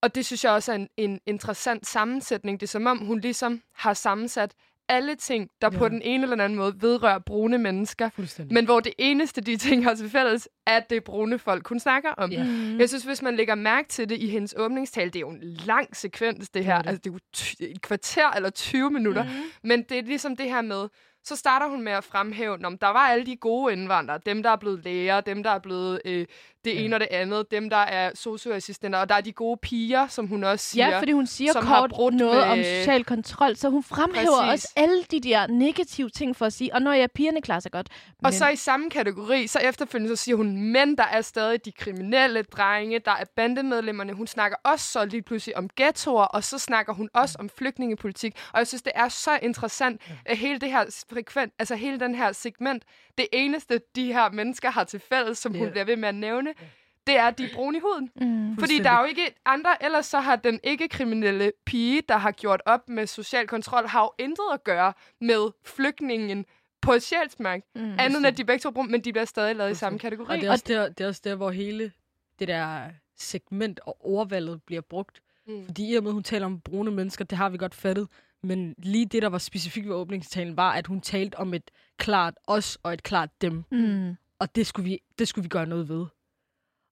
og 0.02 0.14
det 0.14 0.26
synes 0.26 0.44
jeg 0.44 0.52
også 0.52 0.72
er 0.72 0.76
en, 0.76 0.88
en 0.96 1.20
interessant 1.26 1.86
sammensætning, 1.86 2.60
det 2.60 2.66
er 2.66 2.68
som 2.68 2.86
om 2.86 2.98
hun 2.98 3.20
ligesom 3.20 3.62
har 3.74 3.94
sammensat 3.94 4.54
alle 4.90 5.14
ting, 5.14 5.48
der 5.60 5.68
ja. 5.72 5.78
på 5.78 5.88
den 5.88 6.02
ene 6.02 6.22
eller 6.22 6.44
anden 6.44 6.58
måde 6.58 6.74
vedrører 6.80 7.18
brune 7.18 7.58
mennesker, 7.58 8.10
men 8.54 8.64
hvor 8.64 8.80
det 8.80 8.92
eneste, 8.98 9.40
de 9.40 9.56
ting 9.56 9.84
har 9.84 9.94
til 9.94 10.10
fælles, 10.10 10.48
er, 10.66 10.76
at 10.76 10.90
det 10.90 10.96
er 10.96 11.00
brune 11.00 11.38
folk, 11.38 11.68
hun 11.68 11.80
snakker 11.80 12.10
om. 12.10 12.30
Ja. 12.32 12.44
Mm. 12.44 12.78
Jeg 12.78 12.88
synes, 12.88 13.04
hvis 13.04 13.22
man 13.22 13.36
lægger 13.36 13.54
mærke 13.54 13.88
til 13.88 14.08
det 14.08 14.18
i 14.18 14.26
hendes 14.28 14.54
åbningstale, 14.58 15.06
det 15.10 15.16
er 15.16 15.20
jo 15.20 15.30
en 15.30 15.42
lang 15.42 15.96
sekvens, 15.96 16.48
det 16.50 16.64
her. 16.64 16.72
Det 16.74 16.78
er 16.78 16.82
det. 16.82 16.88
Altså, 16.88 17.00
det 17.04 17.10
er 17.10 17.14
jo 17.14 17.18
ty- 17.32 17.54
et 17.60 17.82
kvarter 17.82 18.30
eller 18.30 18.50
20 18.50 18.90
minutter. 18.90 19.22
Mhm. 19.24 19.32
Men 19.64 19.82
det 19.82 19.98
er 19.98 20.02
ligesom 20.02 20.36
det 20.36 20.46
her 20.46 20.62
med, 20.62 20.88
så 21.24 21.36
starter 21.36 21.66
hun 21.68 21.82
med 21.82 21.92
at 21.92 22.04
fremhæve, 22.04 22.64
om 22.66 22.78
der 22.78 22.86
var 22.88 23.00
alle 23.08 23.26
de 23.26 23.36
gode 23.36 23.72
indvandrere, 23.72 24.18
dem, 24.26 24.42
der 24.42 24.50
er 24.50 24.56
blevet 24.56 24.84
læger, 24.84 25.20
dem, 25.20 25.42
der 25.42 25.50
er 25.50 25.58
blevet 25.58 26.00
øh, 26.04 26.26
det 26.64 26.74
Ja. 26.74 26.80
ene 26.80 26.96
og 26.96 27.00
det 27.00 27.08
andet, 27.10 27.50
dem, 27.50 27.70
der 27.70 27.76
er 27.76 28.10
socioassistenter, 28.14 28.98
og 28.98 29.08
der 29.08 29.14
er 29.14 29.20
de 29.20 29.32
gode 29.32 29.56
piger, 29.62 30.06
som 30.08 30.26
hun 30.26 30.44
også 30.44 30.64
siger. 30.66 30.88
Ja, 30.88 30.98
fordi 30.98 31.12
hun 31.12 31.26
siger 31.26 31.52
som 31.52 31.66
har 31.66 31.80
kort 31.80 31.90
brudt 31.90 32.14
noget 32.14 32.34
med- 32.36 32.42
om 32.42 32.58
social 32.58 33.04
kontrol, 33.04 33.56
så 33.56 33.68
hun 33.68 33.82
fremhæver 33.82 34.40
Præcis. 34.44 34.64
også 34.64 34.72
alle 34.76 35.02
de 35.10 35.20
der 35.20 35.46
negative 35.46 36.08
ting 36.10 36.36
for 36.36 36.46
at 36.46 36.52
sige, 36.52 36.74
og 36.74 36.82
når 36.82 36.92
jeg 36.92 37.10
pigerne 37.10 37.42
klarer 37.42 37.60
sig 37.60 37.72
godt. 37.72 37.88
Og 38.24 38.32
så 38.32 38.48
i 38.48 38.56
samme 38.56 38.90
kategori, 38.90 39.46
så 39.46 39.58
efterfølgende 39.58 40.16
så 40.16 40.22
siger 40.24 40.36
hun, 40.36 40.56
men 40.72 40.96
der 40.98 41.04
er 41.04 41.20
stadig 41.20 41.64
de 41.64 41.72
kriminelle 41.72 42.42
drenge, 42.42 42.98
der 42.98 43.10
er 43.12 43.24
bandemedlemmerne. 43.36 44.12
Hun 44.12 44.26
snakker 44.26 44.56
også 44.64 44.86
så 44.92 45.04
lige 45.04 45.22
pludselig 45.22 45.56
om 45.56 45.68
ghettoer, 45.76 46.22
og 46.24 46.44
så 46.44 46.58
snakker 46.58 46.92
hun 46.92 47.08
også 47.14 47.36
om 47.40 47.48
flygtningepolitik. 47.58 48.36
Og 48.52 48.58
jeg 48.58 48.66
synes, 48.66 48.82
det 48.82 48.92
er 48.94 49.08
så 49.08 49.38
interessant, 49.42 50.00
at 50.26 50.36
hele 50.36 50.58
det 50.58 50.70
her 50.70 50.84
frekvent, 51.10 51.52
altså 51.58 51.74
hele 51.76 52.00
den 52.00 52.14
her 52.14 52.32
segment, 52.32 52.84
det 53.18 53.26
eneste, 53.32 53.80
de 53.96 54.12
her 54.12 54.30
mennesker 54.30 54.70
har 54.70 54.84
til 54.84 55.00
fælles, 55.00 55.38
som 55.38 55.54
hun 55.54 55.64
Ja. 55.66 55.70
bliver 55.70 55.84
ved 55.84 55.96
med 55.96 56.08
at 56.08 56.14
nævne, 56.14 56.54
det 57.06 57.16
er, 57.16 57.24
at 57.24 57.38
de 57.38 57.44
er 57.44 57.54
brune 57.54 57.78
i 57.78 57.80
huden. 57.80 58.10
Mm. 58.16 58.56
Fordi 58.58 58.78
der 58.78 58.90
er 58.90 59.00
jo 59.00 59.06
ikke 59.06 59.34
andre, 59.44 59.84
ellers 59.84 60.06
så 60.06 60.20
har 60.20 60.36
den 60.36 60.60
ikke-kriminelle 60.62 61.52
pige, 61.66 62.02
der 62.08 62.16
har 62.16 62.30
gjort 62.30 62.62
op 62.66 62.88
med 62.88 63.06
social 63.06 63.46
kontrol, 63.46 63.86
har 63.86 64.02
jo 64.02 64.24
intet 64.24 64.44
at 64.52 64.64
gøre 64.64 64.92
med 65.20 65.50
flygtningen 65.64 66.46
på 66.82 66.98
Sjælsmark. 66.98 67.60
Mm. 67.74 67.94
Andet 67.98 68.16
end 68.16 68.26
at 68.26 68.36
de 68.36 68.44
begge 68.44 68.60
to 68.62 68.68
er 68.68 68.72
brune, 68.72 68.90
men 68.90 69.00
de 69.00 69.12
bliver 69.12 69.24
stadig 69.24 69.56
lavet 69.56 69.70
i 69.70 69.74
samme 69.74 69.98
kategori. 69.98 70.26
Og 70.34 70.36
det 70.40 70.46
er, 70.46 70.50
også 70.50 70.64
der, 70.68 70.88
det 70.88 71.04
er 71.04 71.08
også 71.08 71.20
der, 71.24 71.34
hvor 71.34 71.50
hele 71.50 71.92
det 72.38 72.48
der 72.48 72.82
segment 73.18 73.80
og 73.86 73.96
ordvalget 74.00 74.62
bliver 74.66 74.82
brugt. 74.82 75.22
Mm. 75.46 75.64
Fordi 75.64 75.92
i 75.92 75.96
og 75.96 76.02
med, 76.02 76.10
at 76.10 76.14
hun 76.14 76.22
taler 76.22 76.46
om 76.46 76.60
brune 76.60 76.90
mennesker, 76.90 77.24
det 77.24 77.38
har 77.38 77.48
vi 77.48 77.58
godt 77.58 77.74
fattet. 77.74 78.08
Men 78.42 78.74
lige 78.78 79.06
det, 79.06 79.22
der 79.22 79.28
var 79.28 79.38
specifikt 79.38 79.88
ved 79.88 79.94
åbningstalen, 79.94 80.56
var, 80.56 80.72
at 80.72 80.86
hun 80.86 81.00
talte 81.00 81.34
om 81.38 81.54
et 81.54 81.70
klart 81.98 82.34
os 82.46 82.78
og 82.82 82.92
et 82.92 83.02
klart 83.02 83.30
dem. 83.40 83.64
Mm. 83.72 84.14
Og 84.38 84.54
det 84.54 84.66
skulle 84.66 84.84
vi, 84.90 84.98
det 85.18 85.28
skulle 85.28 85.42
vi 85.42 85.48
gøre 85.48 85.66
noget 85.66 85.88
ved. 85.88 86.06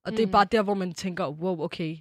Og 0.04 0.12
det 0.12 0.20
er 0.22 0.26
Mm. 0.26 0.32
bare 0.32 0.44
der, 0.52 0.62
hvor 0.62 0.74
man 0.74 0.92
tænker, 0.94 1.26
wow, 1.28 1.62
okay, 1.62 1.96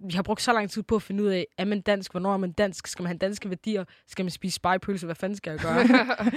vi 0.00 0.12
har 0.14 0.22
brugt 0.22 0.42
så 0.42 0.52
lang 0.52 0.70
tid 0.70 0.82
på 0.82 0.96
at 0.96 1.02
finde 1.02 1.22
ud 1.24 1.28
af, 1.28 1.46
er 1.58 1.64
man 1.64 1.80
dansk, 1.80 2.10
hvornår 2.10 2.32
er 2.32 2.36
man 2.36 2.52
dansk, 2.52 2.86
skal 2.86 3.02
man 3.02 3.06
have 3.08 3.18
danske 3.18 3.48
værdier, 3.50 3.84
skal 4.08 4.24
man 4.24 4.30
spise 4.30 4.54
spejepølse, 4.54 5.06
hvad 5.06 5.14
fanden 5.14 5.36
skal 5.36 5.50
jeg 5.50 5.60
gøre? 5.60 5.84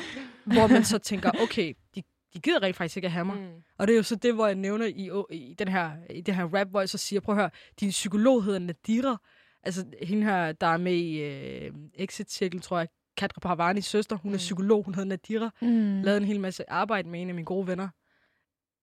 hvor 0.56 0.68
man 0.68 0.84
så 0.84 0.98
tænker, 0.98 1.32
okay, 1.42 1.74
de, 1.96 2.04
de 2.34 2.40
gider 2.40 2.64
rent 2.64 2.76
faktisk 2.76 2.98
ikke 2.98 3.06
at 3.06 3.12
have 3.12 3.26
mig. 3.26 3.38
Mm. 3.38 3.64
Og 3.78 3.88
det 3.88 3.94
er 3.94 3.98
jo 3.98 4.04
så 4.04 4.16
det, 4.16 4.34
hvor 4.34 4.46
jeg 4.48 4.56
nævner 4.56 4.86
i, 4.86 5.10
i, 5.32 5.54
den 5.60 5.68
her, 5.68 5.92
i 6.10 6.22
den 6.22 6.36
her 6.36 6.44
rap, 6.56 6.68
hvor 6.68 6.80
jeg 6.80 6.90
så 6.90 6.98
siger, 6.98 7.20
prøv 7.20 7.36
at 7.36 7.42
høre, 7.42 7.50
din 7.80 7.90
psykolog 7.90 8.44
hedder 8.44 8.60
Nadira. 8.60 9.22
Altså 9.68 9.86
hende 10.04 10.24
her, 10.24 10.52
der 10.52 10.68
er 10.68 10.78
med 10.78 10.94
i 10.94 11.22
øh, 11.22 11.72
Exit-cirkel, 11.94 12.62
tror 12.62 12.78
jeg, 12.78 12.88
Katra 13.18 13.40
Parvanis 13.40 13.86
søster, 13.86 14.16
hun 14.16 14.32
er 14.32 14.36
Mm. 14.36 14.38
psykolog, 14.38 14.84
hun 14.84 14.96
hedder 14.96 15.10
Nadira. 15.10 15.50
Mm. 15.62 16.02
Lavede 16.02 16.18
en 16.18 16.24
hel 16.28 16.40
masse 16.40 16.70
arbejde 16.70 17.10
med 17.10 17.22
en 17.22 17.30
af 17.30 17.36
mine 17.36 17.46
gode 17.46 17.68
venner. 17.68 17.90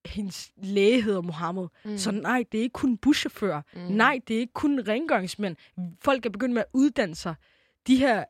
Hendes 0.08 0.50
læge 0.56 1.02
hedder 1.02 1.20
Mohammed. 1.20 1.66
Mm. 1.84 1.98
Så 1.98 2.10
nej, 2.10 2.44
det 2.52 2.58
er 2.58 2.62
ikke 2.62 2.72
kun 2.72 2.96
buschauffører. 2.98 3.62
Mm. 3.74 3.80
Nej, 3.80 4.20
det 4.28 4.36
er 4.36 4.40
ikke 4.40 4.52
kun 4.52 4.80
rengøringsmænd. 4.88 5.56
Folk 6.02 6.26
er 6.26 6.30
begyndt 6.30 6.54
med 6.54 6.62
at 6.62 6.68
uddanne 6.72 7.14
sig. 7.14 7.34
De 7.86 7.96
her 7.96 8.24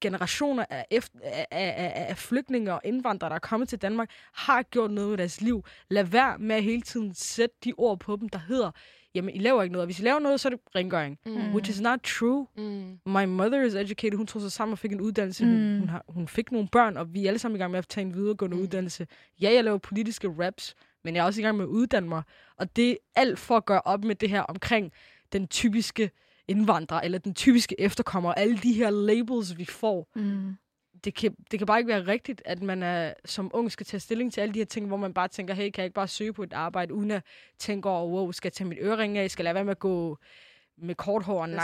generationer 0.00 0.64
af, 0.70 0.86
efter, 0.90 1.18
af, 1.22 1.46
af, 1.50 1.74
af, 1.94 2.06
af 2.08 2.16
flygtninge 2.16 2.72
og 2.74 2.80
indvandrere, 2.84 3.28
der 3.28 3.34
er 3.34 3.40
kommet 3.40 3.68
til 3.68 3.78
Danmark, 3.82 4.10
har 4.34 4.62
gjort 4.62 4.90
noget 4.90 5.10
med 5.10 5.18
deres 5.18 5.40
liv. 5.40 5.64
Lad 5.90 6.04
være 6.04 6.38
med 6.38 6.56
at 6.56 6.62
hele 6.62 6.82
tiden 6.82 7.14
sætte 7.14 7.56
de 7.64 7.72
ord 7.76 7.98
på 7.98 8.16
dem, 8.16 8.28
der 8.28 8.38
hedder, 8.38 8.70
jamen, 9.18 9.34
I 9.34 9.38
laver 9.38 9.62
ikke 9.62 9.72
noget. 9.72 9.86
Hvis 9.88 10.00
I 10.00 10.02
laver 10.02 10.18
noget, 10.18 10.40
så 10.40 10.48
er 10.48 10.50
det 10.50 10.60
rengøring. 10.74 11.18
Mm. 11.26 11.52
Which 11.54 11.70
is 11.70 11.80
not 11.80 12.00
true. 12.02 12.46
Mm. 12.56 12.98
My 13.06 13.24
mother 13.24 13.62
is 13.62 13.74
educated. 13.74 14.16
Hun 14.16 14.26
tog 14.26 14.42
sig 14.42 14.52
sammen 14.52 14.72
og 14.72 14.78
fik 14.78 14.92
en 14.92 15.00
uddannelse. 15.00 15.44
Mm. 15.44 15.50
Hun, 15.50 15.78
hun, 15.78 15.88
har, 15.88 16.04
hun 16.08 16.28
fik 16.28 16.52
nogle 16.52 16.68
børn, 16.72 16.96
og 16.96 17.14
vi 17.14 17.24
er 17.24 17.28
alle 17.28 17.38
sammen 17.38 17.56
i 17.56 17.58
gang 17.58 17.70
med 17.70 17.78
at 17.78 17.86
tage 17.88 18.06
en 18.06 18.14
videregående 18.14 18.54
Mm. 18.54 18.58
mm. 18.60 18.64
uddannelse. 18.64 19.06
Ja, 19.42 19.52
jeg 19.52 19.64
laver 19.64 19.78
politiske 19.78 20.28
raps, 20.38 20.74
men 21.04 21.14
jeg 21.16 21.20
er 21.22 21.24
også 21.26 21.40
i 21.40 21.44
gang 21.44 21.56
med 21.56 21.64
at 21.64 21.68
uddanne 21.68 22.08
mig. 22.08 22.22
Og 22.56 22.76
det 22.76 22.90
er 22.90 22.96
alt 23.16 23.38
for 23.38 23.56
at 23.56 23.66
gøre 23.66 23.80
op 23.84 24.04
med 24.04 24.14
det 24.14 24.30
her 24.30 24.40
omkring 24.40 24.92
den 25.32 25.46
typiske 25.48 26.10
indvandrer, 26.48 27.00
eller 27.00 27.18
den 27.18 27.34
typiske 27.34 27.80
efterkommer. 27.80 28.34
Alle 28.34 28.56
de 28.58 28.72
her 28.72 28.90
labels, 28.90 29.58
vi 29.58 29.64
får. 29.64 30.08
Mm. 30.16 30.54
Det 31.04 31.14
kan, 31.14 31.34
det 31.50 31.58
kan 31.58 31.66
bare 31.66 31.78
ikke 31.78 31.88
være 31.88 32.06
rigtigt, 32.06 32.42
at 32.44 32.62
man 32.62 32.82
er, 32.82 33.14
som 33.24 33.50
ung 33.54 33.72
skal 33.72 33.86
tage 33.86 34.00
stilling 34.00 34.32
til 34.32 34.40
alle 34.40 34.54
de 34.54 34.58
her 34.58 34.66
ting, 34.66 34.86
hvor 34.86 34.96
man 34.96 35.14
bare 35.14 35.28
tænker, 35.28 35.54
hey, 35.54 35.70
kan 35.70 35.82
jeg 35.82 35.84
ikke 35.84 35.94
bare 35.94 36.08
søge 36.08 36.32
på 36.32 36.42
et 36.42 36.52
arbejde, 36.52 36.94
uden 36.94 37.10
at 37.10 37.22
tænke 37.58 37.88
over, 37.88 38.10
wow, 38.10 38.32
skal 38.32 38.48
jeg 38.48 38.52
tage 38.52 38.68
mit 38.68 38.78
ørering 38.82 39.18
af, 39.18 39.30
skal 39.30 39.42
jeg 39.42 39.44
lade 39.44 39.54
være 39.54 39.64
med 39.64 39.70
at 39.70 39.78
gå 39.78 40.18
med 40.82 40.94
kort 40.94 41.22
hår 41.22 41.40
og 41.42 41.48
navn. 41.48 41.58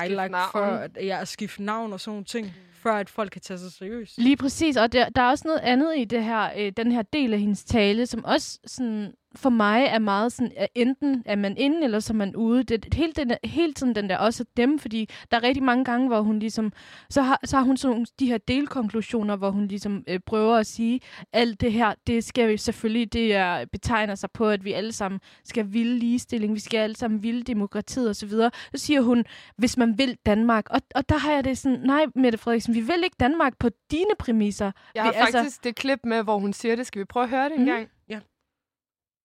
før 0.53 0.79
at, 0.79 0.91
ja, 1.07 1.21
at 1.21 1.29
skifte 1.29 1.63
navn 1.63 1.93
og 1.93 2.01
sådan 2.01 2.11
nogle 2.11 2.25
ting, 2.25 2.53
før 2.73 2.95
at 2.95 3.11
folk 3.11 3.31
kan 3.33 3.41
tage 3.41 3.59
sig 3.59 3.73
seriøst. 3.73 4.19
Lige 4.19 4.37
præcis, 4.37 4.77
og 4.77 4.93
der, 4.93 5.09
der 5.09 5.23
er 5.23 5.31
også 5.31 5.49
noget 5.49 5.61
andet 5.61 5.93
i 5.97 6.05
det 6.05 6.25
her, 6.25 6.51
øh, 6.57 6.73
den 6.77 6.93
her 6.93 7.03
del 7.03 7.33
af 7.33 7.41
hendes 7.41 7.65
tale, 7.65 8.07
som 8.07 8.25
også 8.25 8.59
sådan 8.67 9.15
for 9.37 9.51
mig 9.51 9.85
er 9.85 9.99
meget 9.99 10.33
sådan, 10.33 10.53
at 10.57 10.69
enten 10.75 11.23
er 11.27 11.37
man 11.37 11.57
inde, 11.57 11.85
eller 11.85 12.01
så 12.01 12.13
er 12.13 12.17
man 12.17 12.37
ude. 12.37 12.63
Det, 12.63 12.95
hele, 12.95 13.13
den 13.13 13.31
der, 13.31 13.37
hele 13.45 13.73
tiden 13.73 13.95
den 13.95 14.09
der 14.09 14.17
også 14.19 14.45
dem, 14.57 14.79
fordi 14.79 15.09
der 15.31 15.37
er 15.37 15.43
rigtig 15.43 15.63
mange 15.63 15.85
gange, 15.85 16.09
hvor 16.09 16.21
hun 16.21 16.39
ligesom, 16.39 16.73
så 17.11 17.23
har, 17.23 17.41
så 17.45 17.57
har 17.57 17.65
hun 17.65 17.77
sådan 17.77 17.93
nogle, 17.95 18.07
de 18.21 18.27
her 18.27 18.39
delkonklusioner, 18.39 19.37
hvor 19.37 19.51
hun 19.51 19.67
ligesom 19.67 20.05
øh, 20.09 20.21
prøver 20.27 20.57
at 20.57 20.67
sige, 20.67 21.01
alt 21.33 21.61
det 21.61 21.73
her, 21.73 21.95
det 22.07 22.25
skal 22.25 22.49
vi 22.49 22.57
selvfølgelig, 22.57 23.13
det 23.13 23.35
er, 23.35 23.65
betegner 23.73 24.15
sig 24.15 24.31
på, 24.31 24.49
at 24.49 24.65
vi 24.65 24.73
alle 24.73 24.93
sammen 24.93 25.21
skal 25.45 25.73
ville 25.73 25.99
ligestilling, 25.99 26.55
vi 26.55 26.61
skal 26.61 26.79
alle 26.79 26.97
sammen 26.97 27.23
ville 27.23 27.43
demokratiet 27.43 28.11
osv. 28.11 28.29
Så, 28.31 28.51
så 28.75 28.87
siger 28.87 29.01
hun, 29.01 29.25
hvis 29.57 29.77
man 29.77 29.99
vil 29.99 30.17
Danmark, 30.27 30.67
og, 30.71 30.81
og 30.95 31.09
der 31.09 31.19
har 31.19 31.33
jeg 31.33 31.45
det 31.45 31.59
sådan, 31.59 31.79
nej, 31.85 32.07
Mette 32.15 32.39
Frederiksen, 32.39 32.75
vi 32.75 32.81
vil 32.81 33.01
ikke 33.05 33.17
Danmark 33.21 33.59
på 33.59 33.69
dine 33.91 34.11
præmisser. 34.19 34.73
Jeg 34.95 35.03
har 35.03 35.13
vi, 35.13 35.17
faktisk 35.19 35.39
altså... 35.39 35.61
det 35.65 35.75
klip 35.77 35.99
med, 36.05 36.23
hvor 36.23 36.39
hun 36.39 36.53
siger 36.53 36.77
det. 36.77 36.87
Skal 36.87 36.99
vi 37.01 37.05
prøve 37.05 37.25
at 37.25 37.31
høre 37.31 37.45
det 37.45 37.53
en 37.55 37.61
Mhm. 37.61 37.67
gang? 37.71 37.89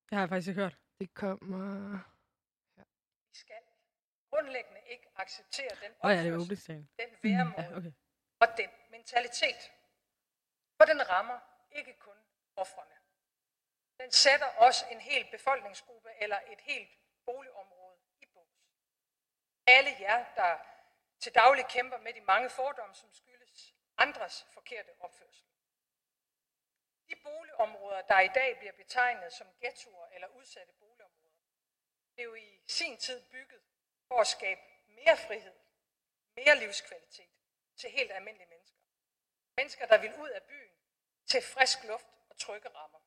Det 0.09 0.15
har 0.17 0.21
jeg 0.21 0.29
faktisk 0.29 0.49
ikke 0.49 0.61
hørt. 0.61 0.77
Det 0.99 1.13
kommer... 1.13 1.99
Vi 3.29 3.35
skal 3.35 3.63
grundlæggende 4.29 4.81
ikke 4.85 5.07
acceptere 5.15 5.69
den 5.83 5.91
Åh 5.91 6.09
oh, 6.09 6.11
ja, 6.15 6.27
er 6.27 6.35
opførsel, 6.35 6.87
den 7.01 7.09
væremåde 7.23 7.61
Ja, 7.61 7.77
okay. 7.77 7.91
og 8.39 8.47
den 8.57 8.69
mentalitet. 8.89 9.61
For 10.77 10.85
den 10.85 11.09
rammer 11.09 11.39
ikke 11.71 11.93
kun 11.99 12.17
offrene. 12.55 12.97
Den 13.99 14.11
sætter 14.11 14.45
også 14.45 14.85
en 14.91 14.99
hel 14.99 15.27
befolkningsgruppe 15.31 16.09
eller 16.21 16.39
et 16.53 16.61
helt 16.61 16.89
boligområde 17.25 17.97
i 18.21 18.25
bås. 18.33 18.55
Alle 19.65 19.91
jer, 19.99 20.25
der 20.35 20.57
til 21.19 21.35
daglig 21.35 21.65
kæmper 21.65 21.97
med 21.97 22.13
de 22.13 22.21
mange 22.21 22.49
fordomme, 22.49 22.95
som 22.95 23.13
skyldes 23.13 23.75
andres 23.97 24.45
forkerte 24.53 24.89
opførsel. 24.99 25.48
De 27.09 27.15
boligområder, 27.15 28.01
der 28.01 28.19
i 28.19 28.27
dag 28.27 28.57
bliver 28.57 28.73
betegnet 28.73 29.33
som 29.33 29.47
ghettoer 29.61 30.07
eller 30.07 30.27
udsatte 30.27 30.73
boligområder, 30.73 31.35
blev 32.13 32.37
i 32.37 32.61
sin 32.67 32.97
tid 32.97 33.29
bygget 33.31 33.61
for 34.07 34.19
at 34.19 34.27
skabe 34.27 34.61
mere 34.87 35.17
frihed, 35.17 35.59
mere 36.35 36.55
livskvalitet 36.55 37.29
til 37.77 37.89
helt 37.91 38.11
almindelige 38.11 38.49
mennesker. 38.49 38.79
Mennesker, 39.57 39.85
der 39.85 39.97
vil 39.97 40.15
ud 40.15 40.29
af 40.29 40.43
byen 40.43 40.75
til 41.25 41.41
frisk 41.41 41.83
luft 41.83 42.07
og 42.29 42.37
trygge 42.37 42.69
rammer. 42.69 42.99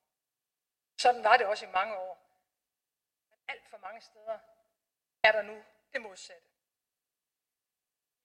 Sådan 0.97 1.23
var 1.23 1.37
det 1.37 1.47
også 1.47 1.65
i 1.65 1.69
mange 1.69 1.97
år. 1.97 2.15
Men 3.29 3.39
alt 3.47 3.67
for 3.69 3.77
mange 3.77 4.01
steder 4.01 4.39
er 5.23 5.31
der 5.31 5.41
nu 5.41 5.65
det 5.93 6.01
modsatte. 6.01 6.47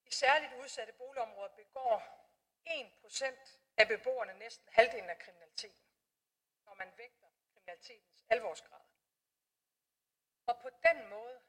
I 0.05 0.11
særligt 0.11 0.53
udsatte 0.53 0.93
boligområder 0.93 1.49
begår 1.49 1.97
1% 2.67 3.68
af 3.79 3.89
beboerne 3.89 4.39
næsten 4.39 4.69
halvdelen 4.73 5.11
af 5.11 5.19
kriminaliteten, 5.19 5.89
når 6.65 6.75
man 6.75 6.93
vægter 6.97 7.27
kriminalitetens 7.53 8.25
alvorsgrad. 8.29 8.81
Og 10.47 10.61
på 10.63 10.71
den 10.83 11.09
måde, 11.09 11.41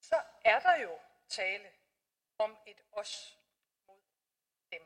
så 0.00 0.22
er 0.44 0.60
der 0.60 0.76
jo 0.76 1.00
tale 1.28 1.72
om 2.38 2.58
et 2.66 2.82
os 2.92 3.38
mod 3.86 4.02
dem. 4.70 4.82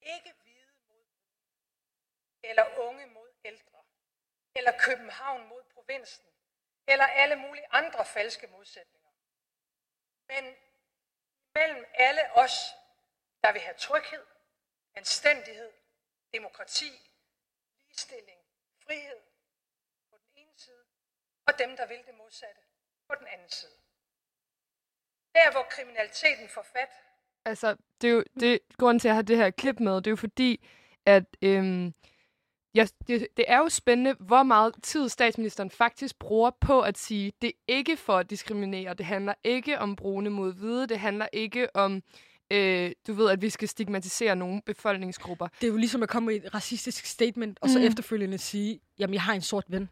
Ikke 0.00 0.32
hvide 0.42 0.72
mod 0.88 1.04
eller 2.42 2.78
unge 2.78 3.06
mod 3.06 3.32
ældre, 3.44 3.84
eller 4.54 4.78
København 4.78 5.46
mod 5.48 5.62
provinsen, 5.64 6.24
eller 6.86 7.06
alle 7.06 7.36
mulige 7.36 7.66
andre 7.70 8.06
falske 8.06 8.46
modsætninger. 8.46 9.10
Men 10.26 10.56
mellem 11.54 11.84
alle 11.94 12.32
os, 12.32 12.74
der 13.42 13.52
vil 13.52 13.60
have 13.60 13.76
tryghed, 13.76 14.26
anstændighed, 14.96 15.72
demokrati, 16.32 16.90
ligestilling, 17.86 18.40
frihed 18.84 19.20
på 20.10 20.16
den 20.22 20.42
ene 20.42 20.56
side, 20.56 20.84
og 21.46 21.58
dem, 21.58 21.76
der 21.76 21.86
vil 21.86 22.02
det 22.06 22.14
modsatte 22.14 22.60
på 23.08 23.14
den 23.20 23.26
anden 23.26 23.50
side. 23.50 23.78
Der, 25.34 25.52
hvor 25.52 25.66
kriminaliteten 25.70 26.48
får 26.48 26.62
fat, 26.62 26.92
Altså, 27.44 27.76
det 28.00 28.08
er 28.10 28.14
jo 28.14 28.24
det, 28.40 28.58
grunden 28.78 28.98
til, 29.00 29.08
at 29.08 29.10
jeg 29.10 29.14
har 29.14 29.22
det 29.22 29.36
her 29.36 29.50
klip 29.50 29.80
med, 29.80 29.96
det 29.96 30.06
er 30.06 30.10
jo 30.10 30.16
fordi, 30.16 30.68
at 31.06 31.24
øhm, 31.42 31.94
ja, 32.74 32.86
det, 33.06 33.28
det 33.36 33.44
er 33.48 33.58
jo 33.58 33.68
spændende, 33.68 34.14
hvor 34.20 34.42
meget 34.42 34.74
tid 34.82 35.08
statsministeren 35.08 35.70
faktisk 35.70 36.18
bruger 36.18 36.50
på 36.60 36.80
at 36.80 36.98
sige, 36.98 37.32
det 37.42 37.48
er 37.48 37.62
ikke 37.68 37.96
for 37.96 38.16
at 38.16 38.30
diskriminere, 38.30 38.94
det 38.94 39.06
handler 39.06 39.34
ikke 39.44 39.78
om 39.78 39.96
brune 39.96 40.30
mod 40.30 40.54
hvide, 40.54 40.86
det 40.86 40.98
handler 40.98 41.28
ikke 41.32 41.76
om, 41.76 42.02
øh, 42.50 42.90
du 43.06 43.12
ved, 43.12 43.30
at 43.30 43.42
vi 43.42 43.50
skal 43.50 43.68
stigmatisere 43.68 44.36
nogle 44.36 44.62
befolkningsgrupper. 44.66 45.46
Det 45.60 45.66
er 45.66 45.70
jo 45.70 45.76
ligesom 45.76 46.02
at 46.02 46.08
komme 46.08 46.26
med 46.26 46.34
et 46.36 46.54
racistisk 46.54 47.06
statement, 47.06 47.58
og 47.60 47.68
så 47.70 47.78
Mm. 47.78 47.84
efterfølgende 47.84 48.38
sige, 48.38 48.80
jamen 48.98 49.14
jeg 49.14 49.22
har 49.22 49.32
en 49.34 49.40
sort 49.40 49.64
ven. 49.68 49.88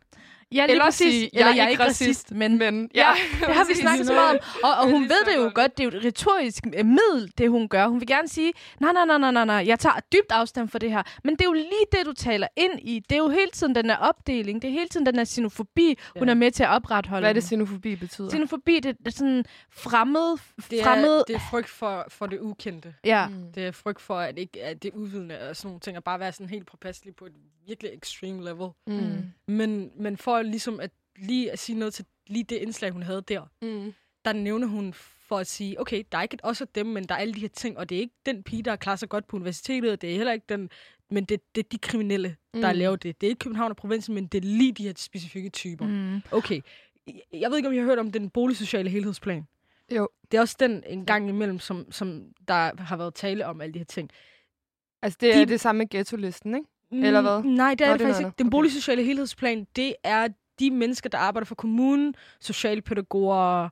Ja, 0.54 0.66
lige 0.66 0.70
Eller 0.70 0.84
præcis. 0.84 1.12
sige, 1.14 1.30
Eller 1.36 1.46
jeg 1.46 1.52
er 1.52 1.56
jeg 1.56 1.64
er 1.64 1.68
ikke 1.68 1.72
ikke 1.82 1.84
racist, 1.84 2.30
men... 2.32 2.58
Men 2.58 2.90
Ja, 2.94 3.00
ja, 3.00 3.14
Det 3.46 3.54
har 3.54 3.64
vi 3.64 3.74
snakket 3.74 4.06
så 4.06 4.12
meget 4.12 4.30
om. 4.30 4.38
Og, 4.64 4.70
og 4.74 4.90
hun 4.90 5.02
ved 5.02 5.24
det 5.26 5.36
jo 5.36 5.50
godt. 5.54 5.78
Det 5.78 5.86
er 5.86 5.90
jo 5.90 5.98
et 5.98 6.04
retorisk 6.04 6.66
øh, 6.66 6.86
middel, 6.86 7.32
det 7.38 7.50
hun 7.50 7.68
gør. 7.68 7.86
Hun 7.86 8.00
vil 8.00 8.06
gerne 8.08 8.28
sige, 8.28 8.52
nej, 8.80 8.92
nej, 8.92 9.04
nej, 9.04 9.18
nej, 9.18 9.30
nej, 9.30 9.44
nej, 9.44 9.64
jeg 9.66 9.78
tager 9.78 10.00
dybt 10.12 10.32
afstand 10.32 10.68
for 10.68 10.78
det 10.78 10.90
her. 10.90 11.02
Men 11.24 11.34
det 11.34 11.40
er 11.40 11.44
jo 11.44 11.52
lige 11.52 11.86
det, 11.92 12.00
du 12.06 12.12
taler 12.12 12.46
ind 12.56 12.72
i. 12.82 12.98
Det 12.98 13.12
er 13.14 13.18
jo 13.18 13.28
hele 13.28 13.50
tiden 13.52 13.74
den 13.74 13.84
her 13.90 13.96
opdeling. 13.96 14.62
Det 14.62 14.68
er 14.68 14.72
hele 14.72 14.88
tiden 14.88 15.06
den 15.06 15.16
her 15.16 15.24
xenofobi, 15.24 15.98
hun 16.18 16.28
Ja. 16.28 16.30
er 16.30 16.34
med 16.34 16.50
til 16.50 16.62
at 16.62 16.68
opretholde. 16.68 17.20
Hvad 17.22 17.28
er 17.30 17.32
det, 17.34 17.44
xenofobi 17.44 17.96
betyder? 17.96 18.30
Xenofobi, 18.30 18.80
det 18.80 18.96
er 19.06 19.10
sådan 19.10 19.44
fremmed, 19.70 20.38
Det 20.70 20.80
er, 20.80 20.84
fremmed... 20.84 21.22
det 21.28 21.36
er 21.36 21.40
frygt 21.50 21.68
for, 21.68 22.04
for 22.08 22.26
det 22.26 22.38
ukendte. 22.40 22.94
Ja. 23.04 23.26
Mm. 23.28 23.52
Det 23.54 23.66
er 23.66 23.72
frygt 23.72 24.00
for, 24.00 24.18
at, 24.18 24.38
ikke, 24.38 24.62
at 24.62 24.82
det 24.82 24.90
udvidende 24.94 25.38
og 25.50 25.56
sådan 25.56 25.68
nogle 25.68 25.80
ting, 25.80 25.96
at 25.96 26.04
bare 26.04 26.20
være 26.20 26.32
sådan 26.32 26.48
helt 26.50 26.66
påpasselig 26.66 27.14
på 27.16 27.24
et 27.26 27.32
virkelig 27.66 27.90
extreme 27.94 28.44
level. 28.44 28.68
Mm. 28.86 29.22
Men, 29.48 29.90
men 29.96 30.16
for 30.16 30.41
ligesom 30.42 30.80
at 30.80 30.90
lige 31.16 31.52
at 31.52 31.58
sige 31.58 31.78
noget 31.78 31.94
til 31.94 32.04
lige 32.26 32.44
det 32.44 32.56
indslag, 32.56 32.90
hun 32.90 33.02
havde 33.02 33.22
der, 33.28 33.42
Mm. 33.62 33.94
der 34.24 34.32
nævner 34.32 34.66
hun 34.66 34.92
for 34.94 35.38
at 35.38 35.46
sige, 35.46 35.80
okay, 35.80 36.02
der 36.12 36.18
er 36.18 36.22
ikke 36.22 36.36
også 36.42 36.66
dem, 36.74 36.86
men 36.86 37.04
der 37.04 37.14
er 37.14 37.18
alle 37.18 37.34
de 37.34 37.40
her 37.40 37.48
ting, 37.48 37.78
og 37.78 37.88
det 37.88 37.96
er 37.96 38.00
ikke 38.00 38.14
den 38.26 38.42
pige, 38.42 38.62
der 38.62 38.76
klarer 38.76 38.96
sig 38.96 39.08
godt 39.08 39.26
på 39.26 39.36
universitetet, 39.36 40.00
det 40.02 40.10
er 40.12 40.16
heller 40.16 40.32
ikke 40.32 40.46
den, 40.48 40.70
men 41.10 41.24
det, 41.24 41.54
det 41.54 41.64
er 41.64 41.68
de 41.68 41.78
kriminelle, 41.78 42.36
der 42.54 42.72
Mm. 42.72 42.78
laver 42.78 42.96
det. 42.96 43.20
Det 43.20 43.26
er 43.26 43.28
ikke 43.28 43.38
København 43.38 43.70
og 43.70 43.76
provinsen, 43.76 44.14
men 44.14 44.26
det 44.26 44.44
er 44.44 44.48
lige 44.48 44.72
de 44.72 44.82
her 44.82 44.92
specifikke 44.96 45.48
typer. 45.50 45.86
Mm. 45.86 46.20
Okay, 46.30 46.60
jeg 47.32 47.50
ved 47.50 47.56
ikke, 47.56 47.68
om 47.68 47.74
I 47.74 47.76
har 47.76 47.84
hørt 47.84 47.98
om 47.98 48.12
den 48.12 48.30
boligsociale 48.30 48.90
helhedsplan. 48.90 49.46
Jo. 49.96 50.08
Det 50.30 50.36
er 50.36 50.40
også 50.40 50.56
den 50.60 50.82
en 50.86 51.06
gang 51.06 51.28
imellem, 51.28 51.58
som, 51.58 51.92
som 51.92 52.24
der 52.48 52.82
har 52.82 52.96
været 52.96 53.14
tale 53.14 53.46
om 53.46 53.60
alle 53.60 53.72
de 53.74 53.78
her 53.78 53.86
ting. 53.86 54.10
Altså, 55.02 55.18
det 55.20 55.34
er 55.34 55.38
De- 55.38 55.46
det 55.46 55.60
samme 55.60 55.78
med 55.78 55.88
ghetto-listen, 55.90 56.54
ikke? 56.54 56.66
Eller 56.92 57.20
hvad? 57.20 57.42
Mm, 57.42 57.48
Nej, 57.48 57.74
det 57.78 57.84
er 57.84 57.88
Nå, 57.88 57.92
det, 57.92 58.00
det 58.00 58.06
faktisk 58.06 58.26
ikke. 58.26 58.34
Den 58.38 58.50
boligsociale 58.50 59.02
helhedsplan, 59.02 59.66
det 59.76 59.94
er 60.04 60.28
de 60.60 60.70
mennesker, 60.70 61.08
der 61.10 61.18
arbejder 61.18 61.44
for 61.46 61.54
kommunen, 61.54 62.14
socialpædagoger, 62.40 63.68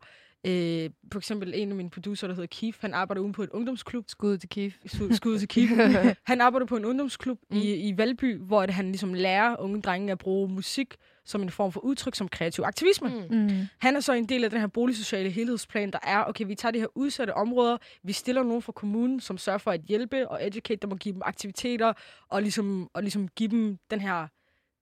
øh, 0.46 0.90
for 1.12 1.18
eksempel 1.18 1.52
en 1.54 1.70
af 1.70 1.76
mine 1.76 1.90
producer, 1.90 2.26
der 2.26 2.34
hedder 2.34 2.46
Keith, 2.46 2.78
han 2.80 2.94
arbejder 2.94 3.22
ude 3.22 3.32
på 3.32 3.42
en 3.42 3.50
ungdomsklub. 3.50 4.04
Skud 4.08 4.38
til 4.38 4.48
Kiev. 4.48 4.70
Skud 4.86 5.12
skud 5.12 5.38
til 5.38 5.48
Keith. 5.48 5.72
han 6.30 6.40
arbejder 6.40 6.66
på 6.66 6.76
en 6.76 6.84
ungdomsklub 6.84 7.38
mm. 7.50 7.56
i, 7.56 7.74
i 7.74 7.98
Valby, 7.98 8.38
hvor 8.38 8.66
det, 8.66 8.74
han 8.74 8.86
ligesom 8.86 9.14
lærer 9.14 9.56
unge 9.56 9.82
drenge 9.82 10.12
at 10.12 10.18
bruge 10.18 10.48
musik 10.48 10.96
som 11.24 11.42
en 11.42 11.50
form 11.50 11.72
for 11.72 11.80
udtryk, 11.80 12.14
som 12.14 12.28
kreativ 12.28 12.64
aktivisme. 12.64 13.08
Mm. 13.08 13.36
Mm. 13.36 13.66
Han 13.78 13.96
er 13.96 14.00
så 14.00 14.12
en 14.12 14.28
del 14.28 14.44
af 14.44 14.50
den 14.50 14.60
her 14.60 14.66
boligsociale 14.66 15.30
helhedsplan, 15.30 15.90
der 15.90 15.98
er, 16.02 16.24
okay, 16.24 16.46
vi 16.46 16.54
tager 16.54 16.72
de 16.72 16.78
her 16.78 16.86
udsatte 16.94 17.34
områder, 17.34 17.76
vi 18.02 18.12
stiller 18.12 18.42
nogen 18.42 18.62
fra 18.62 18.72
kommunen, 18.72 19.20
som 19.20 19.38
sørger 19.38 19.58
for 19.58 19.70
at 19.70 19.80
hjælpe 19.80 20.28
og 20.28 20.46
educate 20.46 20.78
dem 20.82 20.92
og 20.92 20.98
give 20.98 21.12
dem 21.12 21.22
aktiviteter, 21.24 21.92
og 22.28 22.42
ligesom, 22.42 22.90
og 22.94 23.02
ligesom 23.02 23.28
give 23.28 23.48
dem 23.48 23.78
den 23.90 24.00
her, 24.00 24.26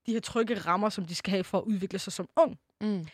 de 0.06 0.12
her 0.12 0.20
trygge 0.20 0.54
rammer, 0.54 0.88
som 0.88 1.04
de 1.04 1.14
skal 1.14 1.30
have 1.30 1.44
for 1.44 1.58
at 1.58 1.64
udvikle 1.64 1.98
sig 1.98 2.12
som 2.12 2.28
ung. 2.36 2.58
Mm. 2.80 3.06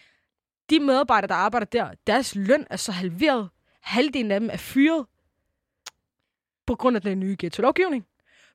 De 0.70 0.80
medarbejdere, 0.80 1.28
der 1.28 1.34
arbejder 1.34 1.66
der, 1.66 1.90
deres 2.06 2.34
løn 2.34 2.66
er 2.70 2.76
så 2.76 2.92
halveret. 2.92 3.48
Halvdelen 3.80 4.30
af 4.30 4.40
dem 4.40 4.50
er 4.52 4.56
fyret 4.56 5.06
på 6.66 6.74
grund 6.74 6.96
af 6.96 7.02
den 7.02 7.20
nye 7.20 7.36
ghetto-lovgivning. 7.38 8.06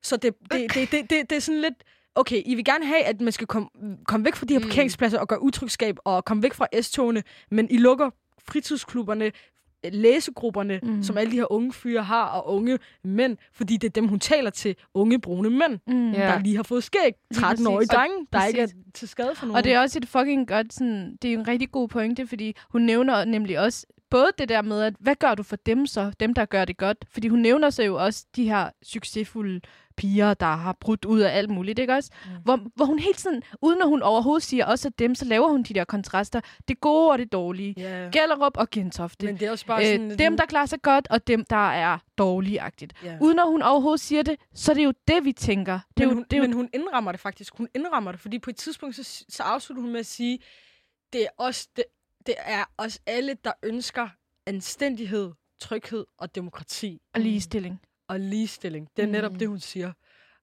Så 0.02 0.16
det, 0.16 0.34
det, 0.52 0.74
det, 0.74 0.90
det, 0.90 1.10
det, 1.10 1.30
det 1.30 1.36
er 1.36 1.40
sådan 1.40 1.60
lidt, 1.60 1.74
okay, 2.14 2.42
I 2.46 2.54
vil 2.54 2.64
gerne 2.64 2.86
have, 2.86 3.02
at 3.02 3.20
man 3.20 3.32
skal 3.32 3.46
komme 3.46 3.68
kom 4.04 4.24
væk 4.24 4.34
fra 4.34 4.46
de 4.46 4.54
her 4.54 4.60
Mm. 4.60 4.66
parkeringspladser 4.66 5.18
og 5.18 5.28
gøre 5.28 5.42
utrygskab 5.42 5.96
og 6.04 6.24
komme 6.24 6.42
væk 6.42 6.54
fra 6.54 6.66
S-togene, 6.82 7.22
men 7.50 7.70
I 7.70 7.76
lukker 7.76 8.10
fritidsklubberne, 8.48 9.32
læsegrupperne, 9.92 10.80
Mm. 10.82 11.02
som 11.02 11.18
alle 11.18 11.30
de 11.32 11.36
her 11.36 11.52
unge 11.52 11.72
fyre 11.72 12.02
har, 12.02 12.24
og 12.24 12.54
unge 12.54 12.78
mænd, 13.04 13.36
fordi 13.52 13.76
det 13.76 13.88
er 13.88 13.92
dem, 13.92 14.08
hun 14.08 14.18
taler 14.20 14.50
til, 14.50 14.76
unge 14.94 15.20
brune 15.20 15.50
mænd, 15.50 15.78
Mm. 15.86 16.12
Der 16.12 16.38
lige 16.38 16.56
har 16.56 16.62
fået 16.62 16.84
skæg. 16.84 17.12
13-årige 17.34 17.76
præcis. 17.76 17.88
drenge, 17.88 18.26
der 18.32 18.46
ikke 18.46 18.60
er 18.60 18.66
præcis. 18.66 18.76
til 18.94 19.08
skade 19.08 19.30
for 19.34 19.46
nogen. 19.46 19.56
Og 19.56 19.64
det 19.64 19.72
er 19.72 19.80
også 19.80 19.98
et 19.98 20.08
fucking 20.08 20.48
godt, 20.48 20.72
sådan, 20.74 21.16
det 21.22 21.32
er 21.32 21.38
en 21.38 21.48
rigtig 21.48 21.70
god 21.72 21.88
pointe, 21.88 22.26
fordi 22.26 22.56
hun 22.72 22.82
nævner 22.82 23.24
nemlig 23.24 23.58
også 23.60 23.86
både 24.10 24.30
det 24.38 24.48
der 24.48 24.62
med, 24.62 24.82
at 24.82 24.94
hvad 25.00 25.14
gør 25.14 25.34
du 25.34 25.42
for 25.42 25.56
dem 25.56 25.86
så, 25.86 26.12
dem 26.20 26.34
der 26.34 26.44
gør 26.44 26.64
det 26.64 26.76
godt? 26.76 27.04
Fordi 27.10 27.28
hun 27.28 27.38
nævner 27.38 27.70
sig 27.70 27.86
jo 27.86 28.04
også 28.04 28.26
de 28.36 28.44
her 28.44 28.70
succesfulde 28.82 29.60
piger, 29.96 30.34
der 30.34 30.46
har 30.46 30.72
brudt 30.80 31.04
ud 31.04 31.20
af 31.20 31.36
alt 31.38 31.50
muligt, 31.50 31.78
ikke 31.78 31.92
også? 31.92 32.10
Mm. 32.24 32.30
Hvor, 32.44 32.60
hvor 32.74 32.84
hun 32.84 32.98
helt 32.98 33.20
sådan, 33.20 33.42
uden 33.62 33.82
at 33.82 33.88
hun 33.88 34.02
overhovedet 34.02 34.42
siger 34.42 34.66
også 34.66 34.88
at 34.88 34.98
dem, 34.98 35.14
så 35.14 35.24
laver 35.24 35.48
hun 35.48 35.62
de 35.62 35.74
der 35.74 35.84
kontraster. 35.84 36.40
Det 36.68 36.80
gode 36.80 37.10
og 37.10 37.18
det 37.18 37.32
dårlige. 37.32 37.74
Yeah. 37.80 38.12
Gellerup 38.12 38.56
og 38.56 38.70
Gentofte. 38.70 39.26
Men 39.26 39.36
det 39.36 39.46
er 39.46 39.50
også 39.50 39.66
bare 39.66 39.84
sådan... 39.84 40.12
Øh, 40.12 40.18
dem, 40.18 40.36
der 40.36 40.46
klarer 40.46 40.66
sig 40.66 40.82
godt, 40.82 41.08
og 41.10 41.26
dem, 41.26 41.44
der 41.44 41.70
er 41.70 41.98
dårligagtigt. 42.18 42.92
Yeah. 43.04 43.22
Uden 43.22 43.38
at 43.38 43.46
hun 43.46 43.62
overhovedet 43.62 44.00
siger 44.00 44.22
det, 44.22 44.36
så 44.54 44.72
er 44.72 44.74
det 44.74 44.84
jo 44.84 44.92
det, 45.08 45.24
vi 45.24 45.32
tænker. 45.32 45.78
Det 45.96 46.02
er 46.02 46.06
men, 46.06 46.08
jo, 46.08 46.14
hun, 46.14 46.24
det 46.30 46.36
jo, 46.36 46.42
men 46.42 46.52
hun 46.52 46.68
indrammer 46.74 47.12
det 47.12 47.20
faktisk. 47.20 47.56
Hun 47.56 47.68
indrammer 47.74 48.12
det, 48.12 48.20
fordi 48.20 48.38
på 48.38 48.50
et 48.50 48.56
tidspunkt, 48.56 48.96
så, 48.96 49.24
så 49.28 49.42
afslutter 49.42 49.82
hun 49.82 49.92
med 49.92 50.00
at 50.00 50.06
sige, 50.06 50.38
det 51.12 51.22
er, 51.22 51.28
os, 51.38 51.66
det, 51.66 51.84
det 52.30 52.36
er 52.38 52.64
os 52.78 53.00
alle, 53.06 53.34
der 53.44 53.52
ønsker 53.62 54.08
anstændighed, 54.46 55.32
tryghed 55.60 56.06
og 56.18 56.34
demokrati. 56.34 57.00
og 57.14 57.20
ligestilling. 57.20 57.80
Og 58.08 58.20
ligestilling. 58.20 58.88
Det 58.96 59.02
er 59.02 59.06
netop 59.06 59.32
Mm. 59.32 59.38
det, 59.38 59.48
hun 59.48 59.58
siger. 59.60 59.92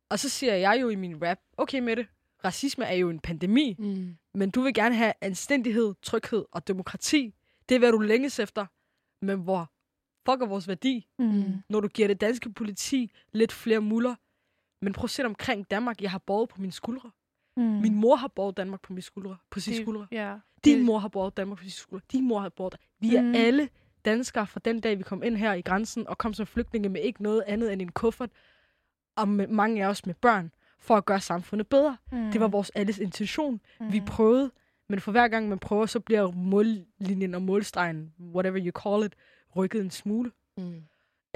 Og 0.10 0.20
så 0.20 0.30
siger 0.30 0.54
jeg 0.56 0.82
jo 0.82 0.90
i 0.90 0.96
min 0.96 1.26
rap, 1.28 1.38
okay 1.58 1.80
med 1.80 1.96
det, 1.96 2.08
racisme 2.46 2.86
er 2.86 2.94
jo 2.96 3.10
en 3.10 3.20
pandemi, 3.20 3.76
Mm. 3.80 4.18
men 4.34 4.52
du 4.52 4.62
vil 4.62 4.74
gerne 4.74 4.96
have 4.96 5.14
anstændighed, 5.22 5.94
tryghed 6.02 6.46
og 6.52 6.68
demokrati. 6.68 7.34
Det 7.70 7.76
er, 7.76 7.80
hvad 7.80 7.92
du 7.92 7.98
længes 8.00 8.40
efter. 8.40 8.66
Men 9.26 9.40
hvor 9.40 9.72
fucker 10.32 10.46
vores 10.46 10.68
værdi, 10.68 11.08
Mm. 11.20 11.44
når 11.70 11.80
du 11.80 11.88
giver 11.88 12.08
det 12.08 12.22
danske 12.22 12.54
politi 12.54 13.12
lidt 13.34 13.52
flere 13.52 13.80
muller. 13.82 14.16
Men 14.82 14.94
prøv 14.94 15.04
at 15.04 15.10
se 15.10 15.26
omkring 15.26 15.70
Danmark. 15.72 16.02
Jeg 16.02 16.12
har 16.12 16.18
båret 16.20 16.50
på 16.50 16.62
mine 16.62 16.72
skuldre. 16.74 17.12
Mm. 17.58 17.64
Min 17.64 17.96
mor 17.96 18.16
har 18.16 18.28
båret 18.28 18.58
Danmark 18.58 18.82
på 18.82 18.94
mine 18.94 19.02
skuldre. 19.02 19.38
På 19.52 19.60
sine 19.60 19.76
Det- 19.76 19.84
skuldre. 19.86 20.08
Ja. 20.12 20.36
Din 20.76 20.86
mor 20.86 20.98
har 20.98 21.08
båret 21.08 21.38
Danmark 21.38 21.60
på 21.60 21.70
skuldre. 21.70 22.06
Din 22.12 22.28
mor 22.28 22.40
har 22.40 22.50
båret 22.50 22.76
Vi 23.00 23.16
er 23.16 23.22
Mm. 23.22 23.36
alle 23.36 23.70
danskere 24.06 24.48
fra 24.48 24.60
den 24.66 24.80
dag, 24.80 24.98
vi 24.98 25.04
kom 25.04 25.24
ind 25.24 25.38
her 25.38 25.54
i 25.54 25.62
grænsen 25.62 26.08
og 26.08 26.18
kom 26.18 26.34
som 26.34 26.46
flygtninge 26.46 26.90
med 26.90 27.02
ikke 27.02 27.24
noget 27.24 27.44
andet 27.48 27.74
end 27.74 27.82
en 27.82 27.92
kuffert. 27.92 28.30
Og 29.16 29.28
med, 29.28 29.48
mange 29.48 29.84
af 29.86 29.90
os 29.90 30.06
med 30.06 30.14
børn 30.16 30.52
for 30.80 30.96
at 30.96 31.06
gøre 31.06 31.20
samfundet 31.20 31.68
bedre. 31.68 31.98
Mm. 32.12 32.32
Det 32.32 32.42
var 32.42 32.48
vores 32.48 32.70
alles 32.76 32.98
intention. 32.98 33.62
mm. 33.80 33.92
Vi 33.94 34.02
prøvede, 34.08 34.52
men 34.90 35.00
for 35.02 35.12
hver 35.12 35.28
gang 35.28 35.50
man 35.50 35.60
prøver, 35.60 35.86
så 35.86 36.00
bliver 36.00 36.32
mållinjen 36.32 37.34
og 37.36 37.42
målstregen, 37.42 38.14
whatever 38.20 38.60
you 38.66 38.72
call 38.84 39.06
it, 39.06 39.16
rykket 39.56 39.82
en 39.82 39.92
smule. 39.92 40.32
Mm. 40.58 40.84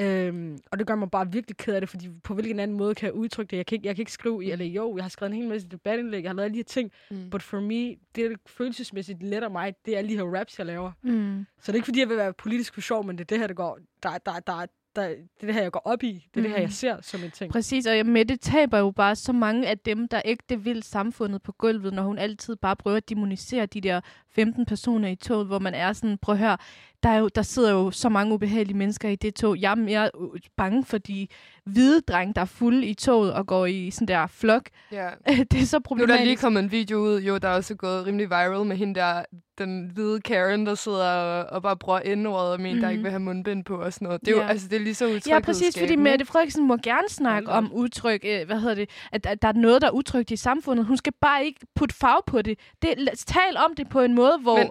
Øhm, 0.02 0.58
og 0.72 0.80
det 0.80 0.88
gør 0.88 0.96
mig 0.96 1.12
bare 1.12 1.32
virkelig 1.32 1.58
ked 1.58 1.74
af 1.74 1.82
det, 1.82 1.90
fordi 1.90 2.10
på 2.24 2.34
hvilken 2.34 2.60
anden 2.60 2.78
måde 2.78 2.96
kan 2.96 3.06
jeg 3.06 3.14
udtrykke 3.14 3.52
det? 3.52 3.58
Jeg 3.58 3.66
kan 3.66 3.76
ikke, 3.76 3.88
jeg 3.88 3.96
kan 3.96 4.02
ikke 4.02 4.12
skrive 4.12 4.46
i, 4.46 4.52
eller 4.52 4.66
jo, 4.66 4.96
jeg 4.98 5.04
har 5.04 5.10
skrevet 5.10 5.32
en 5.34 5.38
hel 5.42 5.50
masse 5.50 5.68
debatindlæg, 5.68 6.24
jeg 6.24 6.30
har 6.30 6.36
lavet 6.36 6.46
alle 6.46 6.54
de 6.54 6.60
her 6.60 6.64
ting, 6.64 6.92
Mm. 7.12 7.30
but 7.30 7.42
for 7.44 7.60
me, 7.60 7.90
det 8.16 8.30
der 8.32 8.36
følelsesmæssigt 8.48 9.24
letter 9.24 9.50
mig, 9.50 9.74
det 9.86 9.98
er 9.98 10.02
de 10.02 10.16
her 10.16 10.38
raps, 10.40 10.58
jeg 10.60 10.66
laver. 10.68 10.92
Mm. 11.02 11.46
Så 11.62 11.72
det 11.72 11.76
er 11.76 11.76
ikke, 11.76 11.86
fordi 11.86 12.00
jeg 12.00 12.10
vil 12.10 12.18
være 12.18 12.34
politisk 12.34 12.74
for 12.74 12.82
sjov, 12.82 13.06
men 13.06 13.18
det 13.18 13.22
er 13.24 13.26
det 13.26 13.40
her, 13.40 13.48
der 13.48 13.54
går, 13.54 13.80
der, 14.04 14.18
der, 14.26 14.32
der, 14.48 14.66
der, 14.96 15.08
det 15.08 15.18
er 15.42 15.46
det 15.46 15.54
her, 15.56 15.62
jeg 15.62 15.72
går 15.72 15.82
op 15.86 16.04
i. 16.04 16.28
Det 16.34 16.40
er 16.40 16.40
mm. 16.40 16.44
det 16.44 16.52
her, 16.52 16.58
Mm. 16.58 16.62
jeg 16.62 16.72
ser 16.72 17.02
som 17.02 17.24
en 17.24 17.32
ting. 17.32 17.52
Præcis, 17.52 17.86
og 17.88 18.06
med 18.06 18.26
det 18.26 18.42
taber 18.42 18.78
jo 18.80 18.92
bare 18.92 19.16
så 19.16 19.34
mange 19.34 19.68
af 19.68 19.78
dem, 19.80 20.08
der 20.08 20.22
ægte 20.26 20.64
vil 20.64 20.84
samfundet 20.84 21.42
på 21.42 21.52
gulvet, 21.52 21.94
når 21.94 22.04
hun 22.04 22.18
altid 22.18 22.56
bare 22.56 22.76
prøver 22.76 22.98
at 22.98 23.10
demonisere 23.10 23.66
de 23.66 23.82
der 23.82 24.02
15 24.30 24.66
personer 24.66 25.08
i 25.10 25.16
toget, 25.16 25.48
hvor 25.48 25.60
man 25.60 25.74
er 25.74 25.94
sådan, 25.94 26.18
prøv 26.18 26.34
at 26.36 26.40
høre, 26.40 26.58
der, 27.04 27.10
er 27.10 27.18
jo, 27.18 27.28
der 27.36 27.42
sidder 27.42 27.72
jo 27.72 27.92
så 27.92 28.10
mange 28.10 28.34
ubehagelige 28.34 28.78
mennesker 28.78 29.10
i 29.10 29.16
det 29.16 29.36
tog. 29.36 29.58
Jeg 29.62 29.72
er 29.72 29.76
mere 29.76 30.10
bange 30.58 30.86
for 30.86 30.98
de 30.98 31.28
hvide 31.66 32.02
drenge, 32.02 32.34
der 32.34 32.42
er 32.42 32.46
fulde 32.46 32.86
i 32.86 32.94
toget 32.94 33.34
og 33.34 33.48
går 33.48 33.66
i 33.66 33.92
sådan 33.92 34.08
der 34.08 34.28
flok. 34.28 34.70
Ja. 34.92 35.10
det 35.52 35.62
er 35.62 35.66
så 35.66 35.76
Nu 35.76 35.80
er 35.80 35.82
problematisk. 35.84 36.20
der 36.20 36.26
lige 36.26 36.38
kommet 36.38 36.64
en 36.64 36.72
video 36.72 36.98
ud, 37.00 37.22
jo, 37.22 37.38
der 37.38 37.48
er 37.48 37.54
også 37.56 37.76
gået 37.76 38.06
rimelig 38.06 38.30
viral 38.30 38.66
med 38.66 38.76
hende 38.78 38.96
der, 39.00 39.24
den 39.58 39.92
hvide 39.94 40.22
Karen, 40.22 40.66
der 40.66 40.76
sidder 40.76 41.06
og, 41.12 41.46
og 41.46 41.62
bare 41.62 41.78
bruger 41.78 42.00
indordet 42.00 42.52
og 42.52 42.62
mener, 42.62 42.76
mm. 42.76 42.82
der 42.82 42.88
Mhm. 42.88 42.92
ikke 42.92 43.02
vil 43.04 43.12
have 43.12 43.20
mundbind 43.20 43.66
på 43.66 43.76
og 43.76 43.94
sådan 43.94 44.06
noget. 44.06 44.22
Det 44.22 44.28
er 44.28 44.32
jo, 44.32 44.42
Ja. 44.42 44.48
altså, 44.48 44.68
det 44.68 44.76
er 44.76 44.80
lige 44.80 44.96
så 44.96 45.22
Ja, 45.28 45.40
præcis, 45.40 45.80
fordi 45.80 45.96
Mette 45.96 46.26
Frederiksen 46.26 46.68
må 46.68 46.78
gerne 46.84 47.10
snakke 47.10 47.50
om 47.50 47.74
udtryk, 47.74 48.22
øh, 48.26 48.46
hvad 48.46 48.60
hedder 48.60 48.76
det, 48.76 48.90
at, 49.12 49.26
at 49.26 49.42
der 49.42 49.48
er 49.48 49.54
noget, 49.54 49.82
der 49.82 49.88
er 49.88 49.92
utrygt 49.92 50.32
i 50.32 50.36
samfundet. 50.36 50.86
Hun 50.86 50.98
skal 50.98 51.14
bare 51.22 51.46
ikke 51.46 51.60
putte 51.76 51.96
farve 51.96 52.22
på 52.28 52.42
det. 52.42 52.60
det 52.82 52.98
tale 53.28 53.60
om 53.66 53.76
det 53.78 53.90
på 53.90 54.02
en 54.02 54.14
måde, 54.16 54.38
hvor... 54.42 54.58
Men- 54.58 54.70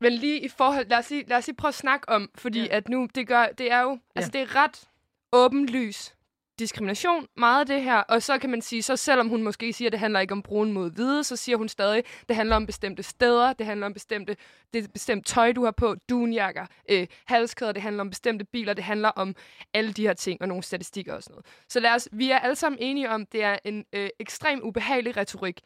Men 0.00 0.12
lige 0.12 0.40
i 0.40 0.48
forhold, 0.48 0.86
lad 0.88 0.98
os 0.98 1.10
lige, 1.10 1.24
lad 1.28 1.36
os 1.36 1.46
lige 1.46 1.56
prøve 1.56 1.68
at 1.68 1.74
snakke 1.74 2.08
om, 2.08 2.30
fordi 2.34 2.58
Ja. 2.58 2.64
ja. 2.64 2.76
at 2.76 2.88
nu, 2.88 3.08
det 3.14 3.26
gør, 3.26 3.46
det 3.46 3.72
er 3.72 3.80
jo, 3.80 3.98
altså 4.16 4.30
det 4.30 4.40
er 4.40 4.56
ret 4.56 4.88
åbenlys 5.32 6.14
diskrimination, 6.58 7.26
meget 7.36 7.60
af 7.60 7.66
det 7.66 7.82
her, 7.82 7.96
og 7.96 8.22
så 8.22 8.38
kan 8.38 8.50
man 8.50 8.62
sige, 8.62 8.82
så 8.82 8.96
selvom 8.96 9.28
hun 9.28 9.42
måske 9.42 9.72
siger, 9.72 9.88
at 9.88 9.92
det 9.92 10.00
handler 10.00 10.20
ikke 10.20 10.32
om 10.32 10.42
brun 10.42 10.72
mod 10.72 10.90
hvide, 10.90 11.24
så 11.24 11.36
siger 11.36 11.56
hun 11.56 11.68
stadig, 11.68 12.04
det 12.28 12.36
handler 12.36 12.56
om 12.56 12.66
bestemte 12.66 13.02
steder, 13.02 13.52
det 13.52 13.66
handler 13.66 13.86
om 13.86 13.92
bestemte, 13.94 14.36
det 14.72 14.84
er 14.84 14.88
bestemt 14.88 15.26
tøj, 15.26 15.52
du 15.52 15.64
har 15.64 15.70
på, 15.70 15.94
dunjakker, 16.08 16.66
øh, 16.90 17.06
halskæder, 17.26 17.72
det 17.72 17.82
handler 17.82 18.00
om 18.00 18.10
bestemte 18.10 18.44
biler, 18.44 18.74
det 18.74 18.84
handler 18.84 19.08
om 19.08 19.34
alle 19.74 19.92
de 19.92 20.02
her 20.06 20.12
ting, 20.12 20.42
og 20.42 20.48
nogle 20.48 20.62
statistikker 20.62 21.14
og 21.14 21.22
sådan 21.22 21.32
noget. 21.34 21.46
Så 21.68 21.80
lad 21.80 21.90
os, 21.94 22.08
vi 22.12 22.30
er 22.30 22.38
alle 22.38 22.56
sammen 22.56 22.78
enige 22.80 23.10
om, 23.10 23.26
det 23.26 23.42
er 23.42 23.58
en 23.64 23.84
øh, 23.92 24.08
ekstrem 24.18 24.60
ubehagelig 24.62 25.16
retorik, 25.16 25.60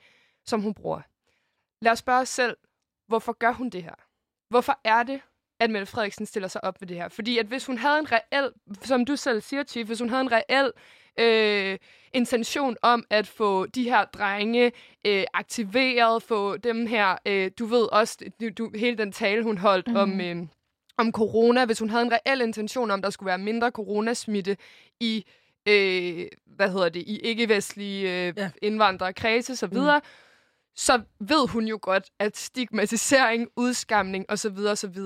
som 0.44 0.60
hun 0.60 0.74
bruger. 0.74 1.00
Lad 1.82 1.92
os 1.92 1.98
spørge 1.98 2.20
os 2.20 2.28
selv, 2.28 2.56
hvorfor 3.08 3.32
gør 3.32 3.52
hun 3.52 3.70
det 3.70 3.82
her? 3.82 3.94
Hvorfor 4.54 4.80
er 4.84 5.02
det, 5.02 5.20
at 5.60 5.70
Mette 5.70 5.86
Frederiksen 5.86 6.26
stiller 6.26 6.48
sig 6.48 6.64
op 6.64 6.80
ved 6.80 6.88
det 6.88 6.96
her? 6.96 7.08
Fordi 7.08 7.38
at 7.38 7.46
hvis 7.46 7.66
hun 7.66 7.78
havde 7.78 7.98
en 7.98 8.06
reel, 8.12 8.50
som 8.82 9.04
du 9.04 9.16
selv 9.16 9.40
siger, 9.40 9.64
Chief, 9.64 9.86
hvis 9.86 10.00
hun 10.00 10.08
havde 10.08 10.20
en 10.20 10.32
reel 10.32 10.72
øh, 11.18 11.78
intention 12.12 12.76
om 12.82 13.04
at 13.10 13.26
få 13.26 13.66
de 13.66 13.82
her 13.82 14.04
drenge 14.04 14.72
øh, 15.06 15.24
aktiveret, 15.34 16.22
få 16.22 16.56
dem 16.56 16.86
her, 16.86 17.16
øh, 17.26 17.50
du 17.58 17.66
ved 17.66 17.92
også, 17.92 18.18
du, 18.40 18.48
du, 18.58 18.70
hele 18.74 18.98
den 18.98 19.12
tale, 19.12 19.42
hun 19.42 19.58
holdt 19.58 19.88
mm. 19.88 19.96
om, 19.96 20.20
øh, 20.20 20.36
om 20.98 21.12
corona, 21.12 21.64
hvis 21.64 21.78
hun 21.78 21.90
havde 21.90 22.04
en 22.04 22.12
reel 22.12 22.40
intention 22.40 22.90
om, 22.90 23.02
der 23.02 23.10
skulle 23.10 23.26
være 23.26 23.38
mindre 23.38 23.70
coronasmitte 23.70 24.56
i, 25.00 25.24
øh, 25.68 26.26
hvad 26.46 26.70
hedder 26.70 26.88
det, 26.88 27.00
i 27.06 27.18
ikke-vestlige 27.18 28.28
øh, 28.28 28.34
Ja. 28.36 28.50
indvandrerkredse 28.62 29.56
så 29.56 29.66
videre, 29.66 29.98
mm. 29.98 30.04
Så 30.76 31.02
ved 31.20 31.48
hun 31.48 31.64
jo 31.64 31.78
godt, 31.82 32.10
at 32.20 32.36
stigmatisering, 32.36 33.48
udskamning 33.56 34.24
osv. 34.28 34.58
osv. 34.58 34.96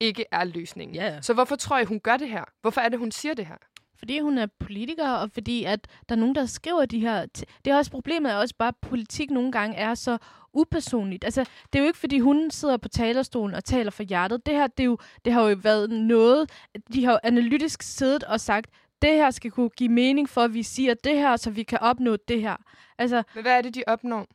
ikke 0.00 0.24
er 0.32 0.44
løsningen. 0.44 0.94
Ja. 0.94 1.20
Så 1.22 1.34
hvorfor 1.34 1.56
tror 1.56 1.76
jeg, 1.76 1.86
hun 1.86 2.00
gør 2.00 2.16
det 2.16 2.28
her? 2.28 2.44
Hvorfor 2.60 2.80
er 2.80 2.88
det, 2.88 2.98
hun 2.98 3.10
siger 3.10 3.34
det 3.34 3.46
her? 3.46 3.56
Fordi 3.98 4.20
hun 4.20 4.38
er 4.38 4.46
politiker, 4.60 5.10
og 5.10 5.30
fordi 5.30 5.64
at 5.64 5.88
der 6.08 6.14
er 6.14 6.18
nogen, 6.18 6.34
der 6.34 6.46
skriver 6.46 6.86
de 6.86 7.00
her... 7.00 7.26
Det 7.64 7.70
er 7.70 7.76
også 7.76 7.90
problemet, 7.90 8.32
er 8.32 8.36
også 8.36 8.54
bare, 8.58 8.68
at 8.68 8.76
politik 8.82 9.30
nogle 9.30 9.52
gange 9.52 9.76
er 9.76 9.94
så 9.94 10.18
upersonligt. 10.52 11.24
Altså, 11.24 11.40
det 11.72 11.78
er 11.78 11.82
jo 11.82 11.86
ikke, 11.86 11.98
fordi 11.98 12.18
hun 12.18 12.50
sidder 12.50 12.76
på 12.76 12.88
talerstolen 12.88 13.54
og 13.54 13.64
taler 13.64 13.90
for 13.90 14.02
hjertet. 14.02 14.46
Det 14.46 14.54
her, 14.54 14.66
det, 14.66 14.82
er 14.82 14.84
jo, 14.84 14.98
det 15.24 15.32
har 15.32 15.42
jo 15.42 15.56
været 15.62 15.90
noget... 15.90 16.50
De 16.92 17.04
har 17.04 17.12
jo 17.12 17.18
analytisk 17.22 17.82
siddet 17.82 18.24
og 18.24 18.40
sagt, 18.40 18.70
det 19.02 19.10
her 19.10 19.30
skal 19.30 19.50
kunne 19.50 19.68
give 19.68 19.88
mening 19.88 20.28
for, 20.28 20.40
at 20.40 20.54
vi 20.54 20.62
siger 20.62 20.94
det 20.94 21.18
her, 21.18 21.36
så 21.36 21.50
vi 21.50 21.62
kan 21.62 21.78
opnå 21.78 22.16
det 22.16 22.40
her. 22.40 22.56
Altså, 22.98 23.22
Men 23.34 23.42
hvad 23.42 23.52
er 23.58 23.62
det, 23.62 23.74
de 23.74 23.82
opnår? 23.86 24.26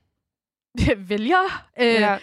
vælger. 1.10 1.68
Øh, 1.80 1.86
ja. 1.86 2.18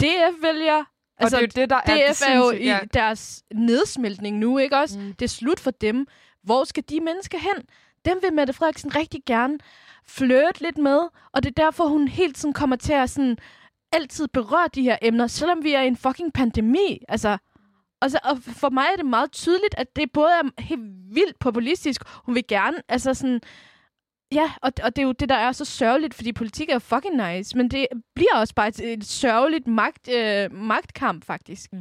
DF 0.00 0.42
vælger. 0.42 0.84
Altså, 1.18 1.36
og 1.36 1.42
det 1.42 1.58
er 1.58 1.60
jo 1.60 1.62
det, 1.62 1.70
der 1.70 1.76
er 1.76 2.06
det 2.06 2.16
DF 2.16 2.22
er 2.26 2.36
jo 2.36 2.50
i 2.50 2.64
ja. 2.64 2.78
deres 2.94 3.42
nedsmeltning 3.54 4.38
nu, 4.38 4.58
ikke 4.58 4.76
også? 4.76 4.98
Mm. 4.98 5.12
Det 5.12 5.24
er 5.24 5.28
slut 5.28 5.60
for 5.60 5.70
dem. 5.70 6.06
Hvor 6.42 6.64
skal 6.64 6.82
de 6.90 7.00
mennesker 7.00 7.38
hen? 7.38 7.64
Dem 8.04 8.18
vil 8.22 8.32
Mette 8.32 8.52
Frederiksen 8.52 8.96
rigtig 8.96 9.20
gerne 9.26 9.58
flirte 10.06 10.62
lidt 10.62 10.78
med, 10.78 11.00
og 11.32 11.42
det 11.42 11.50
er 11.58 11.62
derfor, 11.64 11.86
hun 11.86 12.08
helt 12.08 12.36
tiden 12.36 12.52
kommer 12.52 12.76
til 12.76 12.92
at 12.92 13.10
sådan, 13.10 13.38
altid 13.92 14.28
berøre 14.28 14.68
de 14.74 14.82
her 14.82 14.98
emner, 15.02 15.26
selvom 15.26 15.64
vi 15.64 15.72
er 15.72 15.80
i 15.80 15.86
en 15.86 15.96
fucking 15.96 16.32
pandemi. 16.32 17.04
Altså, 17.08 17.38
altså, 18.02 18.18
og 18.24 18.38
for 18.42 18.70
mig 18.70 18.84
er 18.92 18.96
det 18.96 19.06
meget 19.06 19.32
tydeligt, 19.32 19.74
at 19.78 19.96
det 19.96 20.12
både 20.12 20.30
er 20.30 20.62
helt 20.62 21.14
vildt 21.14 21.38
populistisk. 21.38 22.02
Hun 22.24 22.34
vil 22.34 22.46
gerne, 22.48 22.76
altså 22.88 23.14
sådan, 23.14 23.40
Ja, 24.32 24.54
og, 24.62 24.72
og 24.82 24.96
det 24.96 25.02
er 25.02 25.06
jo 25.06 25.12
det, 25.12 25.28
der 25.28 25.34
er 25.34 25.52
så 25.52 25.64
sørgeligt, 25.64 26.14
fordi 26.14 26.32
politik 26.32 26.68
er 26.68 26.78
fucking 26.78 27.16
nice, 27.16 27.56
men 27.56 27.70
det 27.70 27.86
bliver 28.14 28.34
også 28.36 28.54
bare 28.54 28.68
et, 28.68 28.80
et 28.80 29.04
sørgeligt 29.04 29.66
magt, 29.66 30.08
øh, 30.08 30.52
magtkamp, 30.52 31.24
faktisk. 31.24 31.72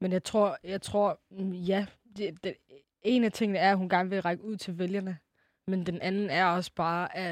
Men 0.00 0.12
jeg 0.12 0.24
tror, 0.24 0.56
jeg 0.64 0.82
tror 0.82 1.20
mm, 1.30 1.52
ja, 1.52 1.86
det, 2.16 2.44
det, 2.44 2.56
en 3.02 3.24
af 3.24 3.32
tingene 3.32 3.58
er, 3.58 3.70
at 3.70 3.78
hun 3.78 3.88
gerne 3.88 4.10
vil 4.10 4.22
række 4.22 4.44
ud 4.44 4.56
til 4.56 4.78
vælgerne. 4.78 5.18
Men 5.66 5.86
den 5.86 6.00
anden 6.00 6.30
er 6.30 6.44
også 6.46 6.70
bare, 6.76 7.16
at 7.16 7.30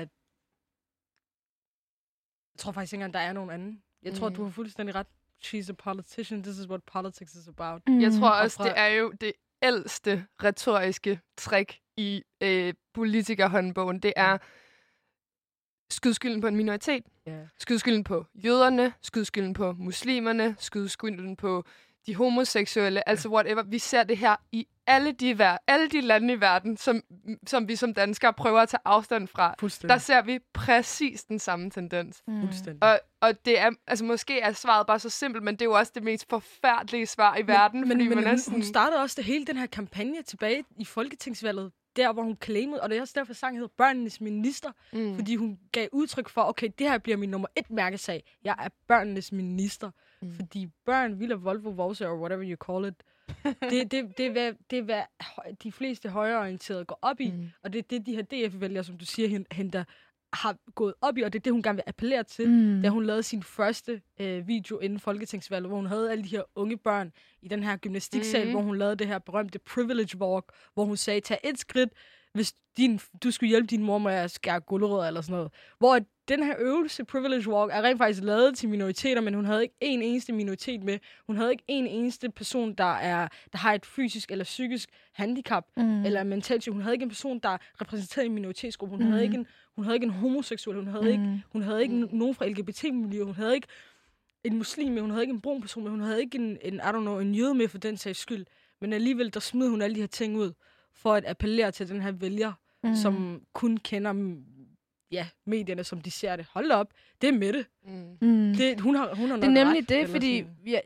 jeg 2.54 2.58
tror 2.58 2.72
faktisk 2.72 2.92
ikke 2.92 3.04
engang, 3.04 3.14
der 3.14 3.20
er 3.20 3.32
nogen 3.32 3.50
anden. 3.50 3.82
Jeg 4.02 4.14
tror, 4.14 4.28
Mm. 4.28 4.34
du 4.34 4.42
har 4.44 4.50
fuldstændig 4.50 4.94
ret. 4.94 5.06
She's 5.44 5.70
a 5.70 5.72
politician. 5.72 6.42
This 6.42 6.58
is 6.58 6.68
what 6.68 6.82
politics 6.82 7.34
is 7.34 7.48
about. 7.48 7.82
Mm. 7.86 8.00
Jeg 8.00 8.12
tror 8.12 8.28
Og 8.30 8.38
også, 8.38 8.62
det 8.62 8.72
er 8.76 8.86
jo 8.86 9.12
det 9.20 9.32
ældste 9.62 10.26
retoriske 10.42 11.20
trick 11.36 11.78
i 11.96 12.22
øh, 12.40 12.74
politikerhåndbogen. 12.94 13.98
Det 13.98 14.12
er 14.16 14.38
skydskylden 15.90 16.40
på 16.40 16.46
en 16.46 16.56
minoritet, 16.56 17.04
Yeah. 17.28 17.46
skydskylden 17.58 18.04
på 18.04 18.26
jøderne, 18.34 18.92
skydskylden 19.02 19.52
på 19.52 19.72
muslimerne, 19.72 20.56
skydskylden 20.58 21.36
på 21.36 21.64
de 22.06 22.14
homoseksuelle, 22.14 23.08
altså 23.08 23.28
whatever. 23.28 23.62
Vi 23.62 23.78
ser 23.78 24.02
det 24.02 24.18
her 24.18 24.36
i 24.52 24.66
alle 24.86 25.12
de, 25.12 25.32
ver- 25.32 25.58
alle 25.66 25.88
de 25.88 26.00
lande 26.00 26.34
i 26.34 26.40
verden, 26.40 26.76
som, 26.76 27.02
som 27.46 27.68
vi 27.68 27.76
som 27.76 27.94
danskere 27.94 28.32
prøver 28.32 28.60
at 28.60 28.68
tage 28.68 28.80
afstand 28.84 29.28
fra. 29.28 29.54
Der 29.88 29.98
ser 29.98 30.22
vi 30.22 30.38
præcis 30.54 31.24
den 31.24 31.38
samme 31.38 31.70
tendens. 31.70 32.22
Mm. 32.26 32.42
Og, 32.82 33.00
og 33.20 33.44
det 33.44 33.60
er, 33.60 33.70
altså 33.86 34.04
måske 34.04 34.40
er 34.40 34.52
svaret 34.52 34.86
bare 34.86 34.98
så 34.98 35.10
simpelt, 35.10 35.44
men 35.44 35.54
det 35.54 35.62
er 35.62 35.66
jo 35.66 35.72
også 35.72 35.92
det 35.94 36.02
mest 36.02 36.26
forfærdelige 36.30 37.06
svar 37.06 37.36
i 37.36 37.46
verden, 37.46 37.80
men, 37.80 37.90
fordi 37.90 38.08
men 38.08 38.18
er 38.18 38.28
hun, 38.28 38.38
sådan... 38.38 38.52
hun 38.52 38.62
startede 38.62 39.02
også 39.02 39.14
det 39.16 39.24
hele 39.24 39.44
den 39.46 39.56
her 39.56 39.66
kampagne 39.66 40.22
tilbage 40.22 40.64
i 40.78 40.84
Folketingsvalget, 40.84 41.72
der 41.96 42.12
hvor 42.12 42.22
hun 42.22 42.36
claimede, 42.44 42.82
og 42.82 42.90
det 42.90 42.96
er 42.96 43.00
også 43.00 43.14
derfor 43.16 43.32
sangen 43.32 43.60
hedder 43.60 43.74
Børnenes 43.76 44.20
Minister, 44.20 44.72
mm. 44.92 45.14
fordi 45.14 45.36
hun 45.36 45.58
gav 45.72 45.88
udtryk 45.92 46.28
for, 46.28 46.42
okay, 46.42 46.68
det 46.78 46.88
her 46.88 46.98
bliver 46.98 47.16
min 47.16 47.30
nummer 47.30 47.48
et 47.56 47.70
mærkesag. 47.70 48.36
Jeg 48.44 48.54
er 48.58 48.68
børnenes 48.88 49.32
minister. 49.32 49.90
Mm. 50.22 50.34
Fordi 50.34 50.68
børn, 50.86 51.20
Villa, 51.20 51.34
Volvo, 51.34 51.70
Vose, 51.70 52.08
or 52.08 52.18
whatever 52.20 52.44
you 52.44 52.56
call 52.56 52.88
it, 52.88 52.94
det, 53.70 53.92
det, 53.92 54.18
det, 54.18 54.26
er, 54.26 54.30
hvad, 54.30 54.52
det 54.70 54.78
er, 54.78 54.82
hvad 54.82 55.02
de 55.62 55.72
fleste 55.72 56.08
højreorienterede 56.08 56.84
går 56.84 56.98
op 57.02 57.20
i. 57.20 57.30
Mm. 57.30 57.50
Og 57.62 57.72
det 57.72 57.78
er 57.78 57.82
det, 57.82 58.06
de 58.06 58.14
her 58.14 58.22
DF-vælgere, 58.22 58.84
som 58.84 58.98
du 58.98 59.04
siger, 59.04 59.28
der 59.70 59.84
har 60.32 60.56
gået 60.74 60.94
op 61.00 61.18
i, 61.18 61.22
og 61.22 61.32
det 61.32 61.38
er 61.38 61.42
det, 61.42 61.52
hun 61.52 61.62
gerne 61.62 61.76
vil 61.76 61.84
appellere 61.86 62.22
til, 62.22 62.50
mm. 62.50 62.82
da 62.82 62.88
hun 62.88 63.04
lavede 63.04 63.22
sin 63.22 63.42
første 63.42 64.02
øh, 64.20 64.48
video 64.48 64.78
inden 64.78 64.98
Folketingsvalget, 64.98 65.68
hvor 65.68 65.76
hun 65.76 65.86
havde 65.86 66.10
alle 66.10 66.24
de 66.24 66.28
her 66.28 66.42
unge 66.54 66.76
børn 66.76 67.12
i 67.42 67.48
den 67.48 67.62
her 67.62 67.76
gymnastiksal, 67.76 68.46
mm. 68.46 68.52
hvor 68.52 68.62
hun 68.62 68.78
lavede 68.78 68.96
det 68.96 69.06
her 69.06 69.18
berømte 69.18 69.58
privilege 69.58 70.18
walk, 70.18 70.44
hvor 70.74 70.84
hun 70.84 70.96
sagde, 70.96 71.20
tag 71.20 71.38
et 71.44 71.58
skridt, 71.58 71.90
hvis 72.32 72.54
din, 72.76 73.00
du 73.22 73.30
skulle 73.30 73.50
hjælpe 73.50 73.66
din 73.66 73.82
mor 73.82 73.98
med 73.98 74.12
at 74.12 74.30
skære 74.30 74.60
guldrødder 74.60 75.06
eller 75.06 75.20
sådan 75.20 75.32
noget. 75.32 75.52
Hvor 75.78 76.00
den 76.28 76.42
her 76.42 76.54
øvelse, 76.58 77.04
privilege 77.04 77.48
walk, 77.48 77.72
er 77.72 77.82
rent 77.82 77.98
faktisk 77.98 78.22
lavet 78.24 78.56
til 78.56 78.68
minoriteter, 78.68 79.20
men 79.20 79.34
hun 79.34 79.44
havde 79.44 79.62
ikke 79.62 79.74
en 79.80 80.02
eneste 80.02 80.32
minoritet 80.32 80.82
med. 80.82 80.98
Hun 81.26 81.36
havde 81.36 81.50
ikke 81.50 81.64
en 81.68 81.86
eneste 81.86 82.30
person, 82.30 82.74
der, 82.74 82.94
er, 82.94 83.28
der 83.52 83.58
har 83.58 83.74
et 83.74 83.86
fysisk 83.86 84.30
eller 84.30 84.44
psykisk 84.44 84.88
handicap, 85.12 85.64
mm. 85.76 86.04
eller 86.04 86.24
mentalt. 86.24 86.68
Hun 86.68 86.82
havde 86.82 86.94
ikke 86.94 87.02
en 87.02 87.08
person, 87.08 87.38
der 87.38 87.56
repræsenterede 87.80 88.26
en 88.26 88.34
minoritetsgruppe. 88.34 88.96
Hun, 88.96 89.04
mm. 89.04 89.10
havde 89.10 89.24
ikke 89.24 89.36
en, 89.36 89.46
hun 89.76 89.84
havde 89.84 89.96
ikke 89.96 90.04
en 90.04 90.10
homoseksuel. 90.10 90.76
Hun 90.76 90.86
havde 90.86 91.04
mm. 91.04 91.10
ikke, 91.10 91.42
hun 91.52 91.62
havde 91.62 91.82
ikke 91.82 92.16
nogen 92.16 92.34
fra 92.34 92.46
LGBT-miljøet. 92.46 93.26
Hun 93.26 93.34
havde 93.34 93.54
ikke 93.54 93.66
en 94.44 94.58
muslim 94.58 94.92
med. 94.92 95.00
Hun 95.00 95.10
havde 95.10 95.22
ikke 95.22 95.34
en 95.34 95.40
brun 95.40 95.60
person 95.60 95.82
med. 95.82 95.90
Hun 95.90 96.00
havde 96.00 96.20
ikke 96.20 96.38
en, 96.38 96.58
en, 96.62 96.74
I 96.74 96.78
don't 96.78 97.00
know, 97.00 97.18
en 97.18 97.34
jøde 97.34 97.54
med 97.54 97.68
for 97.68 97.78
den 97.78 97.96
sags 97.96 98.18
skyld. 98.18 98.46
Men 98.80 98.92
alligevel, 98.92 99.34
der 99.34 99.40
smed 99.40 99.68
hun 99.68 99.82
alle 99.82 99.94
de 99.94 100.00
her 100.00 100.06
ting 100.06 100.36
ud, 100.36 100.52
for 100.92 101.14
at 101.14 101.24
appellere 101.26 101.70
til 101.70 101.88
den 101.88 102.00
her 102.00 102.12
vælger, 102.12 102.52
mm. 102.84 102.94
som 102.94 103.42
kun 103.52 103.76
kender 103.76 104.12
mm, 104.12 104.44
ja, 105.10 105.28
medierne, 105.46 105.84
som 105.84 106.00
de 106.00 106.10
ser 106.10 106.36
det. 106.36 106.46
Hold 106.50 106.68
da 106.68 106.74
op, 106.74 106.92
det 107.20 107.28
er 107.28 107.32
Mette. 107.32 107.64
Mm. 107.84 108.16
Mm. 108.20 108.54
Det, 108.54 108.80
hun 108.80 108.94
har, 108.94 109.14
hun 109.14 109.30
har 109.30 109.36
Det 109.36 109.44
er 109.44 109.50
nemlig 109.50 109.82
ret, 109.82 109.88
det, 109.88 110.08
fordi 110.08 110.44
ja, 110.66 110.78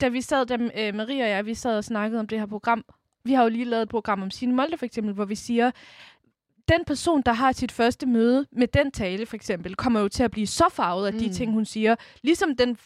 da 0.00 0.08
vi 0.08 0.20
sad, 0.20 0.46
da 0.46 0.54
øh, 0.54 0.94
Maria 0.94 1.24
og 1.24 1.30
jeg, 1.30 1.46
vi 1.46 1.54
sad 1.54 1.76
og 1.76 1.84
snakkede 1.84 2.20
om 2.20 2.26
det 2.26 2.38
her 2.38 2.46
program, 2.46 2.84
vi 3.24 3.32
har 3.32 3.42
jo 3.42 3.48
lige 3.48 3.64
lavet 3.64 3.82
et 3.82 3.88
program 3.88 4.22
om 4.22 4.30
Signe 4.30 4.54
Molde 4.54 4.78
for 4.78 4.86
eksempel, 4.86 5.14
hvor 5.14 5.24
vi 5.24 5.34
siger, 5.34 5.70
den 6.68 6.84
person, 6.84 7.22
der 7.26 7.32
har 7.32 7.52
sit 7.52 7.72
første 7.72 8.06
møde 8.06 8.46
med 8.52 8.68
den 8.68 8.90
tale 8.90 9.26
for 9.26 9.36
eksempel, 9.36 9.74
kommer 9.74 10.00
jo 10.00 10.08
til 10.08 10.22
at 10.22 10.30
blive 10.30 10.46
så 10.46 10.64
farvet 10.72 11.06
af 11.06 11.12
mm. 11.12 11.18
de 11.18 11.34
ting, 11.34 11.52
hun 11.52 11.64
siger. 11.64 11.96
Ligesom 12.22 12.56
den, 12.56 12.78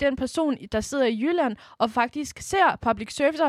den 0.00 0.16
person, 0.16 0.56
der 0.72 0.80
sidder 0.80 1.04
i 1.04 1.20
Jylland 1.20 1.56
og 1.78 1.90
faktisk 1.90 2.38
ser 2.40 2.76
public 2.82 3.14
service 3.14 3.42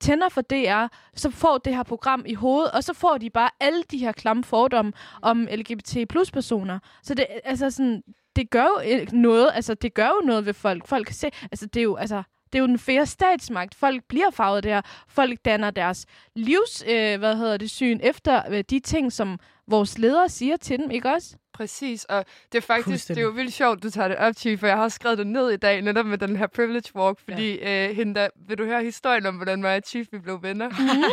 tænder 0.00 0.28
for 0.28 0.40
DR, 0.40 0.86
så 1.14 1.30
får 1.30 1.58
det 1.58 1.76
her 1.76 1.82
program 1.82 2.24
i 2.26 2.34
hovedet, 2.34 2.70
og 2.70 2.84
så 2.84 2.94
får 2.94 3.18
de 3.18 3.30
bare 3.30 3.50
alle 3.60 3.82
de 3.90 3.98
her 3.98 4.12
klamme 4.12 4.44
fordomme 4.44 4.92
om 5.22 5.48
LGBT 5.50 5.96
plus 6.08 6.30
personer. 6.30 6.78
Så 7.02 7.14
det, 7.14 7.26
altså 7.44 7.70
sådan, 7.70 8.02
det 8.36 8.50
gør 8.50 8.64
jo 8.64 8.94
øh, 8.94 9.12
noget, 9.12 9.50
altså 9.54 9.74
det 9.74 9.94
gør 9.94 10.08
jo 10.08 10.26
noget 10.26 10.46
ved 10.46 10.54
folk. 10.54 10.86
Folk 10.86 11.06
kan 11.06 11.14
se, 11.14 11.30
altså 11.42 11.66
det 11.66 11.80
er 11.80 11.84
jo, 11.84 11.96
altså, 11.96 12.22
det 12.52 12.58
er 12.58 12.62
jo 12.62 12.66
den 12.66 12.78
fære 12.78 13.06
statsmagt. 13.06 13.74
Folk 13.74 14.04
bliver 14.08 14.30
farvet 14.30 14.64
der. 14.64 14.80
Folk 15.08 15.38
danner 15.44 15.70
deres 15.70 16.06
livs, 16.36 16.84
øh, 16.86 17.18
hvad 17.18 17.36
hedder 17.36 17.56
det, 17.56 17.70
syn 17.70 18.00
efter 18.02 18.42
øh, 18.50 18.64
de 18.70 18.80
ting, 18.80 19.12
som 19.12 19.38
vores 19.66 19.98
ledere 19.98 20.28
siger 20.28 20.56
til 20.56 20.78
dem, 20.78 20.90
ikke 20.90 21.10
også? 21.10 21.36
Præcis, 21.62 22.04
og 22.04 22.24
det 22.52 22.58
er 22.58 22.62
faktisk 22.62 23.08
det 23.08 23.18
er 23.18 23.22
jo 23.22 23.28
vildt 23.28 23.52
sjovt, 23.52 23.82
du 23.82 23.90
tager 23.90 24.08
det 24.08 24.16
op, 24.16 24.34
Chief, 24.34 24.60
for 24.60 24.66
jeg 24.66 24.76
har 24.76 24.82
også 24.82 24.94
skrevet 24.94 25.18
det 25.18 25.26
ned 25.26 25.50
i 25.50 25.56
dag, 25.56 25.82
netop 25.82 26.06
med 26.06 26.18
den 26.18 26.36
her 26.36 26.46
privilege 26.46 26.96
walk, 26.96 27.18
fordi 27.24 27.58
ja. 27.58 27.88
øh, 27.88 27.96
hende 27.96 28.14
der, 28.14 28.28
vil 28.48 28.58
du 28.58 28.64
høre 28.64 28.82
historien 28.82 29.26
om, 29.26 29.34
hvordan 29.34 29.62
mig 29.62 29.76
og 29.76 29.82
Chief 29.86 30.06
vi 30.12 30.18
blev 30.18 30.42
venner? 30.42 30.68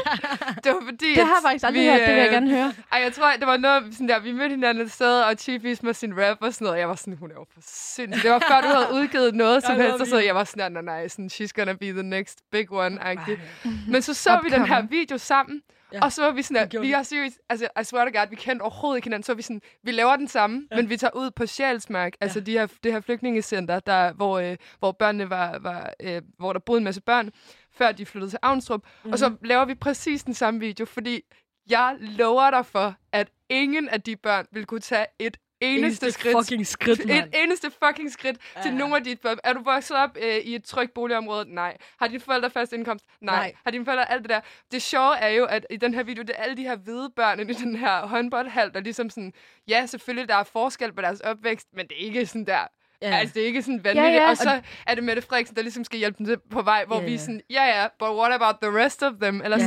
det 0.64 0.72
var 0.72 0.82
fordi, 0.84 1.16
Det 1.16 1.18
har 1.18 1.24
at 1.24 1.30
jeg 1.30 1.38
faktisk 1.44 1.66
aldrig 1.66 1.84
vi, 1.84 1.90
hørt, 1.90 2.00
det 2.00 2.08
vil 2.08 2.16
jeg 2.16 2.28
øh, 2.28 2.34
gerne 2.34 2.50
høre. 2.50 2.74
Ej, 2.92 3.00
jeg 3.00 3.14
tror, 3.14 3.32
det 3.40 3.48
var 3.48 3.58
noget 3.58 3.84
sådan 3.92 4.10
der, 4.10 4.20
vi 4.20 4.32
mødte 4.32 4.50
hinanden 4.50 4.86
et 4.86 4.92
sted, 4.92 5.22
og 5.22 5.36
Chief 5.38 5.64
viste 5.64 5.86
mig 5.86 5.96
sin 5.96 6.14
rap 6.22 6.38
og 6.42 6.54
sådan 6.54 6.66
noget. 6.66 6.80
Jeg 6.80 6.90
var 6.90 6.96
sådan, 6.96 7.14
hun 7.14 7.32
er 7.32 7.36
jo 7.36 7.46
for 7.54 7.62
sindssygt. 7.64 8.24
Det 8.24 8.32
var 8.32 8.40
før, 8.40 8.62
du 8.62 8.68
havde 8.68 8.88
udgivet 8.94 9.36
noget 9.36 9.64
som 9.68 9.76
helst, 9.76 10.02
og 10.02 10.08
så 10.08 10.20
jeg 10.20 10.36
var 10.36 10.44
sådan, 10.44 10.72
nej, 10.72 10.82
nej, 10.82 11.08
sådan, 11.08 11.30
she's 11.34 11.52
gonna 11.56 11.74
be 11.74 11.92
the 11.92 12.04
next 12.04 12.40
big 12.52 12.72
one, 12.72 13.04
agtigt. 13.04 13.40
Men 13.88 14.02
så 14.02 14.14
så 14.14 14.40
vi 14.44 14.50
den 14.50 14.66
her 14.66 14.82
video 14.82 15.18
sammen, 15.18 15.62
Ja, 15.94 15.98
ja, 15.98 16.06
og 16.06 16.12
så 16.12 16.24
var 16.24 16.32
vi 16.32 16.42
sådan, 16.42 16.64
at 16.64 16.82
vi 16.82 16.92
har 16.92 17.04
seriøst, 17.04 17.40
altså, 17.50 17.68
I 17.82 17.84
swear 17.84 18.06
to 18.06 18.20
God, 18.20 18.30
vi 18.30 18.36
kendte 18.36 18.64
overhovedet 18.64 18.98
ikke 18.98 19.06
hinanden, 19.06 19.24
så 19.24 19.34
vi 19.34 19.42
sådan, 19.42 19.62
vi 19.84 19.92
laver 19.92 20.16
den 20.16 20.28
samme, 20.28 20.68
ja. 20.72 20.76
men 20.76 20.90
vi 20.90 20.98
tager 20.98 21.16
ud 21.16 21.32
på 21.32 21.46
Sjælsmark, 21.46 22.14
altså 22.22 22.40
de 22.40 22.52
her, 22.52 22.68
det 22.84 22.92
her 22.92 23.00
flygtningecenter, 23.00 23.80
der, 23.80 24.14
hvor, 24.14 24.40
øh, 24.40 24.58
hvor 24.80 24.92
børnene 24.92 25.30
var, 25.30 25.60
var 25.60 25.94
øh, 26.00 26.22
hvor 26.38 26.54
der 26.54 26.60
boede 26.60 26.78
en 26.78 26.84
masse 26.84 27.02
børn, 27.02 27.32
før 27.72 27.92
de 27.92 28.06
flyttede 28.06 28.32
til 28.32 28.40
Avnstrup, 28.42 28.82
mm-hmm. 28.84 29.12
og 29.12 29.20
så 29.20 29.36
laver 29.46 29.66
vi 29.66 29.76
præcis 29.76 30.24
den 30.24 30.34
samme 30.34 30.60
video, 30.60 30.86
fordi 30.86 31.22
jeg 31.70 31.96
lover 32.00 32.52
dig 32.52 32.66
for, 32.66 32.96
at 33.12 33.30
ingen 33.50 33.90
af 33.90 34.02
de 34.02 34.16
børn 34.16 34.46
vil 34.52 34.66
kunne 34.66 34.80
tage 34.80 35.06
et 35.20 35.38
eneste, 35.62 35.86
Eneste 35.86 36.12
skridt 36.12 36.38
fucking 36.38 36.68
skridt, 36.68 37.06
mand. 37.08 37.28
et 37.28 37.44
eneste 37.44 37.72
fucking 37.84 38.12
skridt 38.12 38.38
ja. 38.56 38.62
til 38.62 38.74
nogle 38.74 38.96
af 38.96 39.04
de 39.04 39.16
børn. 39.16 39.38
Er 39.44 39.54
du 39.54 39.64
vokset 39.64 39.98
op 39.98 40.18
øh, 40.22 40.36
i 40.36 40.56
et 40.56 40.64
trygt 40.64 40.94
boligområde? 40.94 41.54
Nej. 41.56 41.78
Har 42.00 42.08
dine 42.08 42.20
forældre 42.20 42.50
fast 42.50 42.74
indkomst? 42.74 43.06
Nej. 43.22 43.36
Nej. 43.36 43.54
Har 43.64 43.72
dine 43.72 43.86
forældre 43.86 44.12
alt 44.12 44.22
det 44.22 44.30
der? 44.30 44.40
Det 44.72 44.82
sjove 44.82 45.18
er 45.18 45.30
jo, 45.30 45.46
at 45.46 45.66
i 45.70 45.78
den 45.78 45.94
her 45.94 46.04
video, 46.04 46.24
det 46.24 46.36
er 46.38 46.44
alle 46.44 46.58
de 46.58 46.64
her 46.64 46.76
hvide 46.76 47.10
børn 47.16 47.40
i 47.40 47.54
den 47.54 47.76
her 47.76 48.08
håndboldhal, 48.08 48.74
der 48.74 48.80
ligesom 48.80 49.10
sådan, 49.10 49.34
ja, 49.68 49.86
selvfølgelig, 49.86 50.30
der 50.30 50.36
er 50.36 50.44
forskel 50.44 50.94
på 50.94 51.02
deres 51.02 51.20
opvækst, 51.20 51.68
men 51.74 51.88
det 51.88 52.02
er 52.02 52.06
ikke 52.06 52.26
sådan 52.26 52.46
der. 52.46 52.68
Ja. 53.02 53.08
Altså, 53.18 53.34
det 53.34 53.42
er 53.42 53.46
ikke 53.48 53.62
sådan 53.62 53.84
vanvittigt. 53.84 54.14
Ja, 54.16 54.22
ja. 54.24 54.30
Og 54.30 54.38
så 54.38 54.62
er 54.88 54.96
det 54.96 55.04
Mette 55.04 55.22
Frederiksen, 55.22 55.56
der 55.56 55.62
ligesom 55.62 55.84
skal 55.84 56.00
hjælpe 56.00 56.18
dem 56.18 56.26
til 56.26 56.38
på 56.52 56.62
vej, 56.62 56.86
hvor 56.86 56.96
Ja, 56.96 57.02
vi 57.02 57.08
er 57.08 57.12
ja. 57.12 57.18
sådan, 57.18 57.42
ja, 57.50 57.64
ja, 57.82 57.88
but 58.00 58.18
what 58.18 58.34
about 58.34 58.56
the 58.62 58.84
rest 58.84 59.04
of 59.04 59.14
them? 59.22 59.42
Eller 59.42 59.58
Ja, 59.58 59.64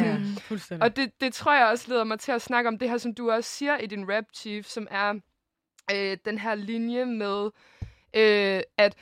sådan, 0.59 0.83
og 0.83 0.97
det, 0.97 1.11
det 1.21 1.35
tror 1.35 1.55
jeg 1.55 1.67
også 1.67 1.85
leder 1.89 2.05
mig 2.05 2.21
til 2.21 2.33
at 2.33 2.43
snakke 2.43 2.69
om 2.69 2.79
det 2.79 2.91
her, 2.91 2.99
som 2.99 3.15
du 3.15 3.31
også 3.31 3.51
siger 3.51 3.79
i 3.79 3.87
din 3.87 4.05
rap, 4.13 4.25
Chief, 4.35 4.67
som 4.67 4.87
er 4.91 5.15
øh, 5.95 6.17
den 6.25 6.39
her 6.39 6.55
linje 6.55 7.05
med, 7.05 7.51
øh, 8.15 8.63
at 8.79 8.95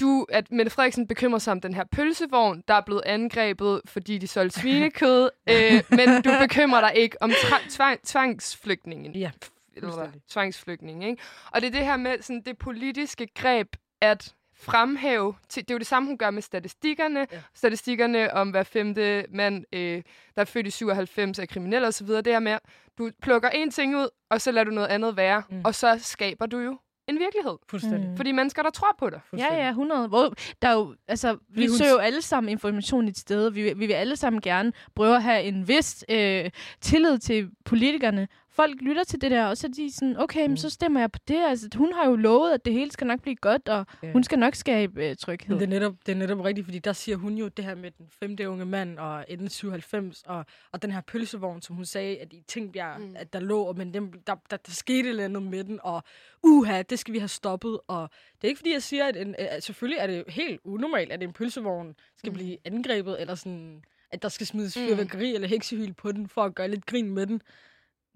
du, 0.00 0.26
at 0.28 0.52
Mette 0.52 0.70
Frederiksen 0.70 1.06
bekymrer 1.06 1.38
sig 1.38 1.52
om 1.52 1.60
den 1.60 1.74
her 1.74 1.84
pølsevogn, 1.84 2.64
der 2.68 2.74
er 2.74 2.80
blevet 2.80 3.02
angrebet, 3.06 3.80
fordi 3.84 4.18
de 4.18 4.26
solgte 4.26 4.60
svinekød, 4.60 5.30
øh, 5.50 5.82
men 5.90 6.22
du 6.22 6.30
bekymrer 6.40 6.80
dig 6.80 6.92
ikke 6.96 7.22
om 7.22 7.30
tvang, 7.70 8.02
tvangsflygtningen. 8.02 9.14
Ja, 9.14 9.30
Eller 9.76 10.08
tvangsflygtning, 10.28 11.04
ikke? 11.04 11.22
Og 11.52 11.60
det 11.60 11.66
er 11.66 11.70
det 11.70 11.84
her 11.84 11.96
med 11.96 12.22
sådan, 12.22 12.42
det 12.42 12.58
politiske 12.58 13.28
greb, 13.34 13.76
at 14.00 14.34
fremhæve, 14.64 15.34
til, 15.48 15.62
det 15.62 15.70
er 15.70 15.74
jo 15.74 15.78
det 15.78 15.86
samme, 15.86 16.06
hun 16.08 16.18
gør 16.18 16.30
med 16.30 16.42
statistikkerne, 16.42 17.26
Ja. 17.32 17.38
statistikkerne 17.54 18.34
om 18.34 18.50
hver 18.50 18.62
femte 18.62 19.26
mand, 19.32 19.64
øh, 19.72 20.02
der 20.34 20.40
er 20.40 20.44
født 20.44 20.66
i 20.66 20.70
97, 20.70 21.38
er 21.38 21.46
kriminel 21.46 21.84
osv., 21.84 22.06
det 22.06 22.26
her 22.26 22.38
med, 22.40 22.58
du 22.98 23.10
plukker 23.22 23.48
en 23.48 23.70
ting 23.70 23.96
ud, 23.96 24.08
og 24.30 24.40
så 24.40 24.52
lader 24.52 24.64
du 24.64 24.70
noget 24.70 24.88
andet 24.88 25.16
være, 25.16 25.42
Mm. 25.50 25.60
og 25.64 25.74
så 25.74 25.98
skaber 26.02 26.46
du 26.46 26.58
jo 26.58 26.78
en 27.08 27.18
virkelighed. 27.18 27.56
Fuldstændig. 27.70 28.10
Mm. 28.10 28.16
Fordi 28.16 28.32
mennesker, 28.32 28.62
der 28.62 28.70
tror 28.70 28.96
på 28.98 29.10
dig. 29.10 29.20
Ja, 29.36 29.54
ja, 29.54 29.68
100. 29.68 30.08
Hvor, 30.08 30.34
der 30.62 30.68
er 30.68 30.72
jo, 30.72 30.94
altså, 31.08 31.36
vi 31.48 31.66
hun- 31.66 31.76
søger 31.78 31.90
jo 31.90 31.98
alle 31.98 32.22
sammen 32.22 32.48
information 32.50 33.08
et 33.08 33.18
sted. 33.18 33.50
Vi, 33.50 33.62
vi 33.62 33.86
vil 33.86 33.92
alle 33.92 34.16
sammen 34.16 34.40
gerne 34.42 34.72
prøve 34.94 35.16
at 35.16 35.22
have 35.22 35.42
en 35.42 35.68
vis 35.68 36.04
øh, 36.08 36.50
tillid 36.80 37.18
til 37.18 37.50
politikerne. 37.64 38.28
Folk 38.56 38.80
lytter 38.80 39.04
til 39.04 39.20
det 39.20 39.30
der, 39.30 39.44
og 39.46 39.56
så 39.56 39.66
er 39.66 39.70
de 39.70 39.92
sådan, 39.94 40.16
okay, 40.16 40.46
mm. 40.48 40.56
så 40.56 40.70
stemmer 40.70 41.00
jeg 41.00 41.12
på 41.12 41.18
det. 41.28 41.36
Altså, 41.44 41.68
hun 41.76 41.92
har 41.92 42.06
jo 42.08 42.16
lovet, 42.16 42.52
at 42.52 42.64
det 42.64 42.72
hele 42.72 42.90
skal 42.92 43.06
nok 43.06 43.20
blive 43.22 43.36
godt, 43.36 43.68
og 43.68 43.86
Ja. 44.02 44.12
hun 44.12 44.24
skal 44.24 44.38
nok 44.38 44.54
skabe 44.54 45.04
øh, 45.06 45.16
tryghed. 45.16 45.48
Men 45.48 45.58
det 45.58 45.64
er, 45.64 45.80
netop, 45.80 45.94
det 46.06 46.12
er 46.12 46.16
netop 46.16 46.40
rigtigt, 46.40 46.64
fordi 46.64 46.78
der 46.78 46.92
siger 46.92 47.16
hun 47.16 47.34
jo 47.34 47.48
det 47.48 47.64
her 47.64 47.74
med 47.74 47.90
den 47.90 48.06
femte 48.20 48.48
unge 48.48 48.64
mand 48.64 48.98
og 48.98 49.24
97 49.48 50.22
og, 50.26 50.44
og 50.72 50.82
den 50.82 50.90
her 50.90 51.00
pølsevogn, 51.00 51.62
som 51.62 51.76
hun 51.76 51.84
sagde, 51.84 52.16
at 52.18 52.32
i 52.32 52.42
Tingbjerg, 52.48 53.00
mm. 53.00 53.06
Mm. 53.06 53.16
at 53.18 53.32
der 53.32 53.40
lå, 53.40 53.72
men 53.72 53.94
den, 53.94 54.12
der, 54.26 54.34
der, 54.50 54.56
der 54.56 54.72
skete 54.72 55.00
et 55.00 55.06
eller 55.08 55.24
andet 55.24 55.42
med 55.42 55.64
den, 55.64 55.80
og 55.82 56.02
uha, 56.42 56.82
det 56.82 56.98
skal 56.98 57.14
vi 57.14 57.18
have 57.18 57.28
stoppet. 57.28 57.80
Og 57.88 58.08
det 58.36 58.44
er 58.44 58.48
ikke 58.48 58.58
fordi, 58.58 58.72
jeg 58.72 58.82
siger, 58.82 59.04
at, 59.04 59.16
en, 59.16 59.34
at 59.38 59.62
selvfølgelig 59.62 59.98
er 59.98 60.06
det 60.06 60.24
helt 60.28 60.60
unormalt, 60.64 61.12
at 61.12 61.22
en 61.22 61.32
pølsevogn 61.32 61.94
skal 62.16 62.30
mm. 62.30 62.34
blive 62.34 62.56
angrebet, 62.64 63.20
eller 63.20 63.34
sådan, 63.34 63.82
at 64.10 64.22
der 64.22 64.28
skal 64.28 64.46
smides 64.46 64.76
Mm. 64.76 64.82
fyrværkeri 64.86 65.28
mm. 65.30 65.34
eller 65.34 65.48
heksehyl 65.48 65.92
på 65.92 66.12
den, 66.12 66.28
for 66.28 66.42
at 66.44 66.54
gøre 66.54 66.68
lidt 66.68 66.86
grin 66.86 67.10
med 67.10 67.26
den. 67.26 67.42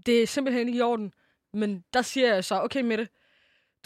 Det 0.06 0.22
er 0.22 0.26
simpelthen 0.26 0.68
ikke 0.68 0.78
i 0.78 0.82
orden. 0.82 1.12
Men 1.54 1.84
der 1.94 2.02
siger 2.02 2.34
jeg 2.34 2.44
så, 2.44 2.60
okay 2.62 2.80
Mette, 2.82 3.08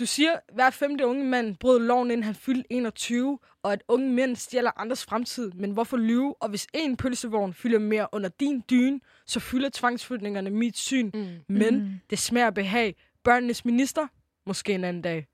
du 0.00 0.06
siger, 0.06 0.32
at 0.32 0.40
hver 0.54 0.70
femte 0.70 1.06
unge 1.06 1.24
mand 1.24 1.56
brød 1.56 1.80
loven, 1.80 2.10
inden 2.10 2.22
han 2.24 2.34
fyldte 2.34 2.64
21, 2.72 3.38
og 3.62 3.72
at 3.72 3.82
unge 3.88 4.10
mænd 4.10 4.36
stjæler 4.36 4.70
andres 4.80 5.04
fremtid. 5.04 5.50
Men 5.52 5.70
hvorfor 5.70 5.96
lyve? 5.96 6.34
Og 6.42 6.48
hvis 6.48 6.66
en 6.74 6.96
pølsevogn 6.96 7.54
fylder 7.54 7.78
mere 7.78 8.06
under 8.12 8.28
din 8.40 8.62
dyne, 8.70 9.00
så 9.26 9.40
fylder 9.40 9.68
tvangsflytningerne 9.72 10.50
mit 10.50 10.78
syn. 10.78 11.10
Mm. 11.14 11.26
Men 11.48 11.76
Mm. 11.78 11.90
det 12.10 12.18
smager 12.18 12.50
behag. 12.50 12.96
Børnenes 13.24 13.64
minister, 13.64 14.06
måske 14.46 14.72
en 14.72 14.84
anden 14.84 15.02
dag. 15.02 15.26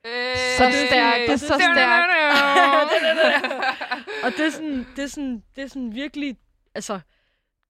Så 0.58 0.70
stærkt, 0.86 1.20
det 1.26 1.30
er 1.32 1.36
så 1.36 1.54
stærkt. 1.74 2.12
Og 4.24 4.32
det 4.36 4.46
er 4.46 4.50
sådan, 4.50 4.86
det 4.96 5.04
er 5.04 5.08
sådan, 5.08 5.42
det 5.56 5.64
er 5.64 5.68
sådan 5.68 5.94
virkelig, 5.94 6.36
altså, 6.74 7.00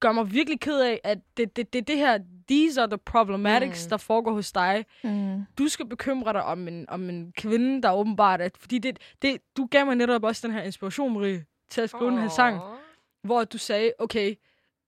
gør 0.01 0.13
mig 0.13 0.33
virkelig 0.33 0.61
ked 0.61 0.81
af, 0.81 1.01
at 1.05 1.19
det, 1.37 1.57
det, 1.57 1.73
det, 1.73 1.89
det 1.89 1.97
her, 1.97 2.19
these 2.49 2.81
are 2.81 2.89
the 2.89 2.99
problematics, 2.99 3.87
mm. 3.87 3.91
der 3.91 3.97
foregår 3.97 4.33
hos 4.33 4.53
dig. 4.53 4.85
Mm. 5.05 5.45
Du 5.59 5.69
skal 5.69 5.87
bekymre 5.87 6.33
dig 6.33 6.45
om 6.45 6.69
en, 6.69 6.89
om 6.89 7.11
en 7.11 7.33
kvinde, 7.33 7.83
der 7.83 7.93
åbenbart 7.93 8.41
er, 8.41 8.49
fordi 8.61 8.79
det, 8.79 8.99
det, 9.23 9.41
du 9.57 9.67
gav 9.71 9.87
mig 9.87 9.97
netop 9.97 10.25
også 10.25 10.47
den 10.47 10.57
her 10.57 10.63
inspiration, 10.63 11.15
Marie, 11.15 11.45
til 11.71 11.81
at 11.81 11.91
skrive 11.91 12.07
oh. 12.07 12.13
den 12.13 12.21
her 12.21 12.29
sang, 12.29 12.61
hvor 13.23 13.45
du 13.45 13.59
sagde, 13.59 13.93
okay, 13.99 14.35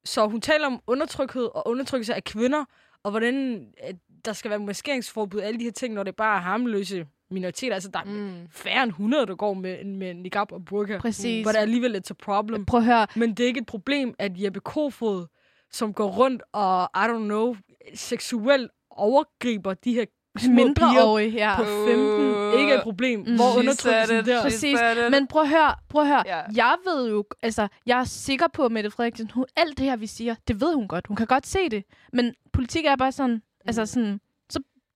så 0.05 0.27
hun 0.27 0.41
taler 0.41 0.67
om 0.67 0.81
undertrykthed 0.87 1.45
og 1.55 1.69
undertrykkelse 1.69 2.15
af 2.15 2.25
kvinder, 2.25 2.65
og 3.03 3.11
hvordan 3.11 3.67
at 3.79 3.97
der 4.25 4.33
skal 4.33 4.51
være 4.51 4.59
maskeringsforbud, 4.59 5.41
alle 5.41 5.59
de 5.59 5.65
her 5.65 5.73
ting, 5.73 5.95
når 5.95 6.03
det 6.03 6.17
bare 6.17 6.37
er 6.37 6.41
harmløse 6.41 7.07
minoriteter. 7.31 7.75
Altså, 7.75 7.91
der 7.93 7.99
er 7.99 8.05
mm. 8.05 8.49
færre 8.51 8.83
end 8.83 8.91
100, 8.91 9.27
der 9.27 9.35
går 9.35 9.55
med, 9.55 9.85
med 9.85 10.15
niqab 10.15 10.53
og 10.53 10.65
burka. 10.65 10.99
Præcis. 10.99 11.47
Er 11.47 11.59
alligevel 11.59 11.95
et 11.95 12.13
problem. 12.23 12.67
Prøv 12.67 12.81
at 12.81 12.87
høre. 12.87 13.07
Men 13.17 13.31
det 13.31 13.41
er 13.41 13.47
ikke 13.47 13.61
et 13.61 13.67
problem, 13.67 14.15
at 14.19 14.33
Jeppe 14.43 14.61
Kofod, 14.61 15.27
som 15.71 15.93
går 15.93 16.09
rundt 16.09 16.43
og, 16.53 16.91
I 16.95 16.99
don't 16.99 17.25
know, 17.25 17.57
seksuelt 17.95 18.71
overgriber 18.91 19.75
de 19.75 19.95
her 19.95 20.05
små 20.39 20.55
Mindreårige 20.55 21.31
piger 21.31 21.49
her. 21.49 21.57
på 21.57 21.65
15, 21.65 22.61
ikke 22.61 22.73
er 22.73 22.77
et 22.77 22.83
problem. 22.83 23.21
Mm. 23.21 23.37
Hvor 23.37 23.59
undertrykkelsen 23.59 24.25
der... 24.25 24.43
Præcis. 24.43 24.79
Men 25.11 25.27
prøv 25.27 25.43
at 25.43 25.49
høre, 25.49 25.75
prøv 25.89 26.03
at 26.03 26.09
høre. 26.09 26.23
Ja. 26.27 26.41
Jeg 26.55 26.77
ved 26.85 27.11
jo, 27.11 27.25
altså, 27.43 27.69
jeg 27.87 28.01
er 28.01 28.05
sikker 28.05 28.47
på, 28.53 28.65
at 28.65 28.73
Mette 28.73 28.91
Frederiksen, 28.91 29.31
hun, 29.31 29.47
alt 29.57 29.79
det 29.79 29.87
her, 29.87 29.97
vi 29.97 30.07
siger, 30.07 30.35
det 30.49 30.61
ved 30.61 30.75
hun 30.75 30.89
godt. 30.89 31.07
Hun 31.07 31.17
kan 31.17 31.27
godt 31.27 31.47
se 31.47 31.69
det. 31.69 31.85
Men 32.13 32.35
politik 32.53 32.85
er 32.85 32.97
bare 32.97 33.13
sådan, 33.13 33.43
altså 33.67 33.87
sådan, 33.87 34.21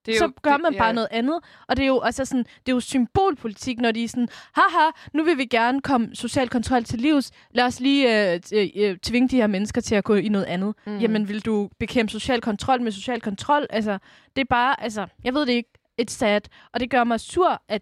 Det 0.05 0.13
er 0.13 0.17
så 0.17 0.25
jo- 0.25 0.31
gør 0.41 0.51
det- 0.51 0.61
man 0.61 0.75
bare 0.77 0.87
ja. 0.87 0.93
noget 0.93 1.07
andet. 1.11 1.39
Og 1.67 1.77
det 1.77 1.83
er 1.83 1.87
jo 1.87 1.99
altså 1.99 2.25
sådan, 2.25 2.43
det 2.43 2.71
er 2.71 2.75
jo 2.75 2.79
symbolpolitik, 2.79 3.79
når 3.79 3.91
de 3.91 4.03
er 4.03 4.07
sådan, 4.07 4.27
haha, 4.53 4.89
nu 5.13 5.23
vil 5.23 5.37
vi 5.37 5.45
gerne 5.45 5.81
komme 5.81 6.15
social 6.15 6.49
kontrol 6.49 6.83
til 6.83 6.99
livs. 6.99 7.31
Lad 7.51 7.63
os 7.65 7.79
lige 7.79 8.33
øh, 8.33 8.39
t- 8.45 8.81
øh, 8.81 8.97
tvinge 8.97 9.29
de 9.29 9.35
her 9.35 9.47
mennesker 9.47 9.81
til 9.81 9.95
at 9.95 10.03
gå 10.03 10.15
i 10.15 10.27
noget 10.27 10.45
andet. 10.45 10.75
Mm. 10.85 10.97
Jamen, 10.97 11.27
vil 11.27 11.45
du 11.45 11.69
bekæmpe 11.79 12.11
social 12.11 12.41
kontrol 12.41 12.81
med 12.81 12.91
social 12.91 13.21
kontrol? 13.21 13.67
Altså, 13.69 13.97
det 14.35 14.41
er 14.41 14.45
bare, 14.49 14.83
altså, 14.83 15.07
jeg 15.23 15.33
ved 15.33 15.45
det 15.45 15.53
ikke, 15.53 15.69
et 15.97 16.11
sad. 16.11 16.41
Og 16.73 16.79
det 16.79 16.89
gør 16.89 17.03
mig 17.03 17.19
sur, 17.19 17.61
at 17.69 17.81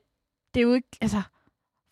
det 0.54 0.60
er 0.60 0.64
jo 0.64 0.74
ikke, 0.74 0.88
altså, 1.02 1.22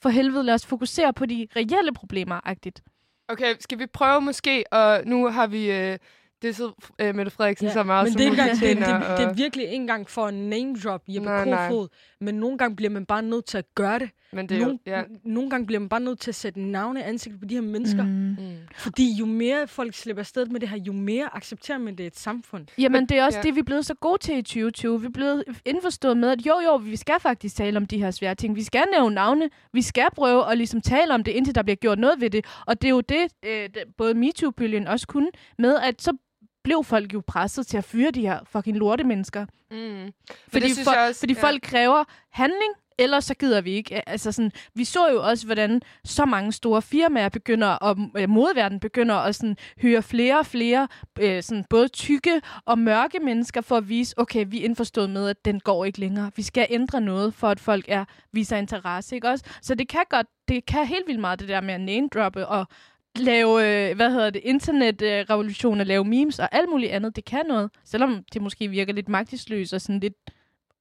for 0.01 0.09
helvede, 0.09 0.43
lad 0.43 0.53
os 0.53 0.65
fokusere 0.65 1.13
på 1.13 1.25
de 1.25 1.47
reelle 1.55 1.93
problemer, 1.93 2.39
agtigt. 2.47 2.81
Okay, 3.29 3.55
skal 3.59 3.79
vi 3.79 3.85
prøve 3.85 4.21
måske, 4.21 4.63
og 4.71 5.01
nu 5.05 5.27
har 5.27 5.47
vi 5.47 5.71
øh, 5.71 5.97
disset 6.41 6.73
øh, 7.01 7.15
Mette 7.15 7.31
Frederiksen 7.31 7.67
Ja, 7.67 7.73
så 7.73 7.83
meget, 7.83 8.03
men 8.05 8.11
som 8.13 8.17
det 8.17 8.27
er, 8.27 8.31
engang, 8.31 8.51
det, 8.51 8.59
det, 8.61 8.77
det 8.77 9.23
er 9.25 9.29
og- 9.29 9.37
virkelig 9.37 9.65
ikke 9.65 9.75
engang 9.75 10.09
for 10.09 10.27
en 10.27 10.49
name 10.49 10.75
drop 10.83 11.01
Jeppe 11.07 11.25
Nej, 11.25 11.45
nej. 11.45 11.67
Kofod, 11.69 11.87
men 12.21 12.35
nogle 12.35 12.57
gange 12.57 12.75
bliver 12.75 12.89
man 12.89 13.05
bare 13.05 13.21
nødt 13.21 13.45
til 13.45 13.57
at 13.57 13.65
gøre 13.75 13.99
det. 13.99 14.09
Men 14.33 14.49
det 14.49 14.55
er 14.55 14.59
jo, 14.59 14.65
Nogle, 14.65 14.79
ja. 14.85 15.01
nogle 15.23 15.49
gange 15.49 15.65
bliver 15.65 15.79
man 15.79 15.89
bare 15.89 15.99
nødt 15.99 16.19
til 16.19 16.31
at 16.31 16.35
sætte 16.35 16.61
navne 16.61 16.99
i 16.99 17.03
ansigtet 17.03 17.39
på 17.39 17.45
de 17.45 17.53
her 17.53 17.61
mennesker. 17.61 18.03
Mm. 18.03 18.09
Mm. 18.09 18.35
Fordi 18.75 19.13
jo 19.19 19.25
mere 19.25 19.67
folk 19.67 19.93
slipper 19.95 20.19
afsted 20.19 20.45
med 20.45 20.59
det 20.59 20.69
her, 20.69 20.77
jo 20.77 20.93
mere 20.93 21.35
accepterer 21.35 21.77
man 21.77 21.95
det 21.95 22.03
i 22.03 22.07
et 22.07 22.19
samfund. 22.19 22.65
Jamen, 22.77 23.05
det 23.05 23.17
er 23.17 23.25
også 23.25 23.37
ja. 23.39 23.43
det, 23.43 23.55
vi 23.55 23.59
er 23.59 23.63
blevet 23.63 23.85
så 23.85 23.93
gode 23.93 24.17
til 24.17 24.37
i 24.37 24.41
2020. 24.41 25.01
Vi 25.01 25.05
er 25.05 25.11
blevet 25.11 25.43
indforstået 25.65 26.17
med, 26.17 26.29
at 26.29 26.45
jo, 26.45 26.53
jo, 26.65 26.75
vi 26.75 26.95
skal 26.95 27.15
faktisk 27.19 27.55
tale 27.55 27.77
om 27.77 27.85
de 27.85 27.97
her 27.97 28.11
svære 28.11 28.35
ting. 28.35 28.55
Vi 28.55 28.63
skal 28.63 28.83
nævne 28.97 29.15
navne. 29.15 29.49
Vi 29.73 29.81
skal 29.81 30.07
prøve 30.15 30.51
at 30.51 30.57
ligesom 30.57 30.81
tale 30.81 31.13
om 31.13 31.23
det, 31.23 31.31
indtil 31.31 31.55
der 31.55 31.63
bliver 31.63 31.75
gjort 31.75 31.99
noget 31.99 32.21
ved 32.21 32.29
det. 32.29 32.45
Og 32.67 32.81
det 32.81 32.87
er 32.87 32.91
jo 32.91 33.01
det, 33.01 33.27
øh, 33.45 33.69
både 33.97 34.13
MeToo-bølgen 34.13 34.87
også 34.87 35.07
kunne, 35.07 35.29
med 35.57 35.75
at 35.83 36.01
så 36.01 36.17
blev 36.63 36.83
folk 36.83 37.13
jo 37.13 37.21
presset 37.27 37.67
til 37.67 37.77
at 37.77 37.83
fyre 37.83 38.11
de 38.11 38.21
her 38.21 38.39
fucking 38.45 38.77
lorte 38.77 39.03
mennesker. 39.03 39.45
Mm. 39.71 40.11
Fordi, 40.47 40.69
det 40.69 40.83
for, 40.83 40.91
også, 40.91 41.19
fordi 41.19 41.33
ja. 41.33 41.41
folk 41.41 41.61
kræver 41.61 42.03
handling, 42.29 42.73
ellers 42.99 43.25
så 43.25 43.33
gider 43.33 43.61
vi 43.61 43.71
ikke. 43.71 44.09
Altså 44.09 44.31
sådan, 44.31 44.51
vi 44.73 44.83
så 44.83 45.09
jo 45.09 45.23
også, 45.23 45.45
hvordan 45.45 45.81
så 46.05 46.25
mange 46.25 46.51
store 46.51 46.81
firmaer 46.81 47.29
begynder, 47.29 47.67
og 47.67 47.97
øh, 48.17 48.29
modverden 48.29 48.79
begynder 48.79 49.15
at 49.15 49.35
sådan, 49.35 49.57
hyre 49.81 50.03
flere 50.03 50.39
og 50.39 50.45
flere, 50.45 50.87
øh, 51.19 51.43
sådan, 51.43 51.65
både 51.69 51.87
tykke 51.87 52.41
og 52.65 52.79
mørke 52.79 53.19
mennesker, 53.19 53.61
for 53.61 53.77
at 53.77 53.89
vise, 53.89 54.19
okay, 54.19 54.45
vi 54.47 54.59
er 54.61 54.65
indforstået 54.65 55.09
med, 55.09 55.29
at 55.29 55.45
den 55.45 55.59
går 55.59 55.85
ikke 55.85 55.99
længere. 55.99 56.31
Vi 56.35 56.41
skal 56.41 56.67
ændre 56.69 57.01
noget, 57.01 57.33
for 57.33 57.47
at 57.47 57.59
folk 57.59 57.85
er 57.87 58.05
viser 58.31 58.57
interesse, 58.57 59.15
ikke 59.15 59.29
også? 59.29 59.45
Så 59.61 59.75
det 59.75 59.87
kan 59.87 60.03
godt, 60.09 60.27
det 60.47 60.65
kan 60.65 60.87
helt 60.87 61.07
vildt 61.07 61.21
meget 61.21 61.39
det 61.39 61.47
der 61.47 61.61
med 61.61 61.73
at 61.73 61.81
name-droppe 61.81 62.47
og 62.47 62.67
lave, 63.15 63.89
øh, 63.89 63.95
hvad 63.95 64.11
hedder 64.11 64.29
det, 64.29 64.41
internetrevolution 64.43 65.79
og 65.79 65.85
lave 65.85 66.05
memes 66.05 66.39
og 66.39 66.49
alt 66.51 66.69
muligt 66.69 66.91
andet. 66.91 67.15
Det 67.15 67.25
kan 67.25 67.45
noget, 67.47 67.71
selvom 67.83 68.23
det 68.33 68.41
måske 68.41 68.67
virker 68.67 68.93
lidt 68.93 69.09
magtesløst 69.09 69.73
og 69.73 69.81
sådan 69.81 69.99
lidt 69.99 70.13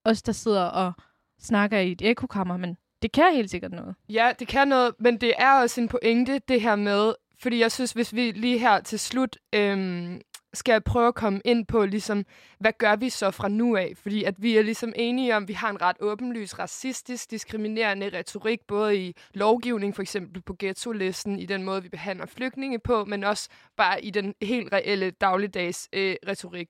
os, 0.04 0.22
der 0.22 0.32
sidder 0.32 0.64
og 0.64 0.92
snakker 1.40 1.78
i 1.78 1.92
et 1.92 2.02
ekokammer, 2.02 2.56
men 2.56 2.76
det 3.02 3.12
kan 3.12 3.34
helt 3.34 3.50
sikkert 3.50 3.72
noget. 3.72 3.94
Ja, 4.08 4.32
det 4.38 4.48
kan 4.48 4.68
noget, 4.68 4.94
men 4.98 5.16
det 5.16 5.32
er 5.38 5.52
også 5.52 5.80
en 5.80 5.88
pointe, 5.88 6.40
det 6.48 6.60
her 6.60 6.76
med, 6.76 7.12
fordi 7.42 7.60
jeg 7.60 7.72
synes, 7.72 7.92
hvis 7.92 8.14
vi 8.14 8.30
lige 8.30 8.58
her 8.58 8.80
til 8.80 8.98
slut 8.98 9.36
øhm, 9.54 10.20
skal 10.54 10.80
prøve 10.80 11.08
at 11.08 11.14
komme 11.14 11.40
ind 11.44 11.66
på, 11.66 11.86
ligesom, 11.86 12.24
hvad 12.58 12.72
gør 12.78 12.96
vi 12.96 13.08
så 13.08 13.30
fra 13.30 13.48
nu 13.48 13.76
af? 13.76 13.92
Fordi 13.96 14.24
at 14.24 14.34
vi 14.38 14.56
er 14.56 14.62
ligesom 14.62 14.92
enige 14.96 15.36
om, 15.36 15.42
at 15.42 15.48
vi 15.48 15.52
har 15.52 15.70
en 15.70 15.82
ret 15.82 15.96
åbenlys 16.00 16.58
racistisk, 16.58 17.30
diskriminerende 17.30 18.10
retorik, 18.18 18.60
både 18.60 18.96
i 18.98 19.16
lovgivning, 19.34 19.94
for 19.94 20.02
eksempel 20.02 20.42
på 20.42 20.56
ghetto-listen, 20.58 21.38
i 21.38 21.46
den 21.46 21.62
måde, 21.62 21.82
vi 21.82 21.88
behandler 21.88 22.26
flygtninge 22.26 22.78
på, 22.78 23.04
men 23.04 23.24
også 23.24 23.48
bare 23.76 24.04
i 24.04 24.10
den 24.10 24.34
helt 24.42 24.72
reelle 24.72 25.10
dagligdags 25.10 25.88
øh, 25.92 26.16
retorik. 26.26 26.68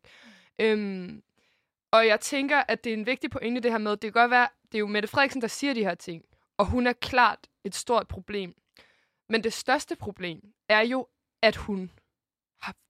Øhm, 0.59 1.23
og 1.93 2.07
jeg 2.07 2.21
tænker, 2.21 2.63
at 2.69 2.85
det 2.85 2.91
er 2.91 2.97
en 2.97 3.07
vigtig 3.07 3.31
pointe, 3.31 3.61
det 3.61 3.71
her 3.71 3.79
med, 3.79 3.91
det 3.91 4.01
kan 4.01 4.13
godt 4.13 4.31
være, 4.31 4.49
det 4.73 4.75
er 4.75 4.81
jo 4.81 4.87
Mette 4.87 5.09
Frederiksen, 5.09 5.43
der 5.43 5.49
siger 5.49 5.75
de 5.75 5.85
her 5.85 5.95
ting, 5.95 6.23
og 6.59 6.67
hun 6.67 6.87
er 6.87 6.93
klart 6.93 7.39
et 7.65 7.75
stort 7.75 8.09
problem. 8.09 8.55
Men 9.29 9.45
det 9.45 9.53
største 9.53 9.97
problem 9.97 10.41
er 10.69 10.81
jo, 10.81 11.07
at 11.43 11.57
hun 11.57 11.91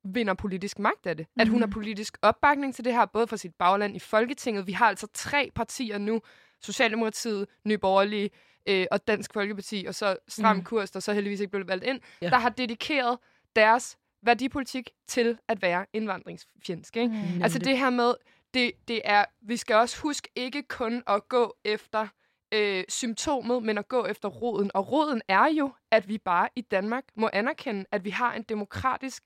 vinder 0.05 0.35
politisk 0.35 0.79
magt 0.79 1.07
af 1.07 1.17
det. 1.17 1.27
Mm. 1.37 1.41
At 1.41 1.49
hun 1.49 1.61
har 1.61 1.67
Mhm. 1.67 1.73
politisk 1.73 2.19
opbakning 2.23 2.75
til 2.75 2.85
det 2.85 2.93
her, 2.93 3.07
både 3.07 3.27
for 3.27 3.37
sit 3.37 3.55
bagland 3.55 3.97
i 3.97 3.99
Folketinget. 3.99 4.67
Vi 4.67 4.73
har 4.73 4.87
altså 4.89 5.07
tre 5.15 5.51
partier 5.55 5.99
nu, 5.99 6.21
Socialdemokratiet, 6.63 7.49
Nye 7.65 7.79
Borgerlige 7.79 8.31
øh, 8.69 8.87
og 8.91 9.07
Dansk 9.09 9.33
Folkeparti, 9.35 9.85
og 9.89 9.95
så 9.95 10.17
Stram 10.29 10.57
Mhm. 10.57 10.65
Kurs, 10.65 10.91
der 10.91 11.01
så 11.01 11.13
heldigvis 11.13 11.41
ikke 11.41 11.51
blev 11.51 11.69
valgt 11.69 11.85
ind, 11.85 12.01
Ja. 12.23 12.31
der 12.31 12.39
har 12.39 12.49
dedikeret 12.49 13.19
deres 13.57 13.97
værdipolitik 14.23 14.91
til 15.09 15.39
at 15.49 15.63
være 15.63 15.87
indvandringsfjendsk. 15.93 16.97
Ikke? 16.97 17.09
Mm. 17.37 17.43
Altså 17.43 17.59
det 17.59 17.79
her 17.79 17.91
med, 17.91 18.15
det, 18.55 18.73
det 18.89 19.01
er, 19.05 19.25
vi 19.43 19.57
skal 19.57 19.77
også 19.77 20.01
huske 20.01 20.29
ikke 20.37 20.63
kun 20.63 21.03
at 21.07 21.29
gå 21.29 21.57
efter 21.65 22.09
øh, 22.55 22.85
symptomet, 22.89 23.63
men 23.63 23.79
at 23.79 23.89
gå 23.89 24.07
efter 24.07 24.29
roden. 24.29 24.71
Og 24.75 24.93
roden 24.93 25.23
er 25.29 25.47
jo, 25.59 25.73
at 25.91 26.09
vi 26.09 26.19
bare 26.19 26.49
i 26.57 26.61
Danmark 26.61 27.05
må 27.17 27.31
anerkende, 27.33 27.85
at 27.93 28.05
vi 28.05 28.11
har 28.11 28.33
en 28.35 28.43
demokratisk, 28.43 29.23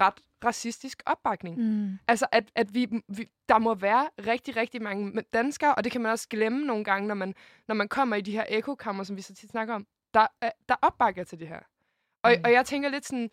ret 0.00 0.14
racistisk 0.44 1.02
opbakning. 1.06 1.58
Mm. 1.58 1.98
Altså, 2.08 2.26
at, 2.32 2.44
at 2.54 2.74
vi, 2.74 2.88
vi, 3.08 3.28
der 3.48 3.58
må 3.58 3.74
være 3.74 4.08
rigtig, 4.26 4.56
rigtig 4.56 4.82
mange 4.82 5.22
danskere, 5.32 5.74
og 5.74 5.84
det 5.84 5.92
kan 5.92 6.00
man 6.00 6.12
også 6.12 6.28
glemme 6.28 6.64
nogle 6.66 6.84
gange, 6.84 7.08
når 7.08 7.14
man, 7.14 7.34
når 7.68 7.74
man 7.74 7.88
kommer 7.88 8.16
i 8.16 8.20
de 8.20 8.32
her 8.32 8.44
ekokammer, 8.48 9.04
som 9.04 9.16
vi 9.16 9.22
så 9.22 9.34
tit 9.34 9.50
snakker 9.50 9.74
om, 9.74 9.86
der, 10.14 10.26
er- 10.40 10.50
der 10.68 10.74
opbakker 10.82 11.24
til 11.24 11.40
det 11.40 11.48
her. 11.48 11.60
Og, 12.22 12.30
Mm. 12.36 12.40
og 12.44 12.52
jeg 12.52 12.66
tænker 12.66 12.88
lidt 12.88 13.06
sådan, 13.06 13.30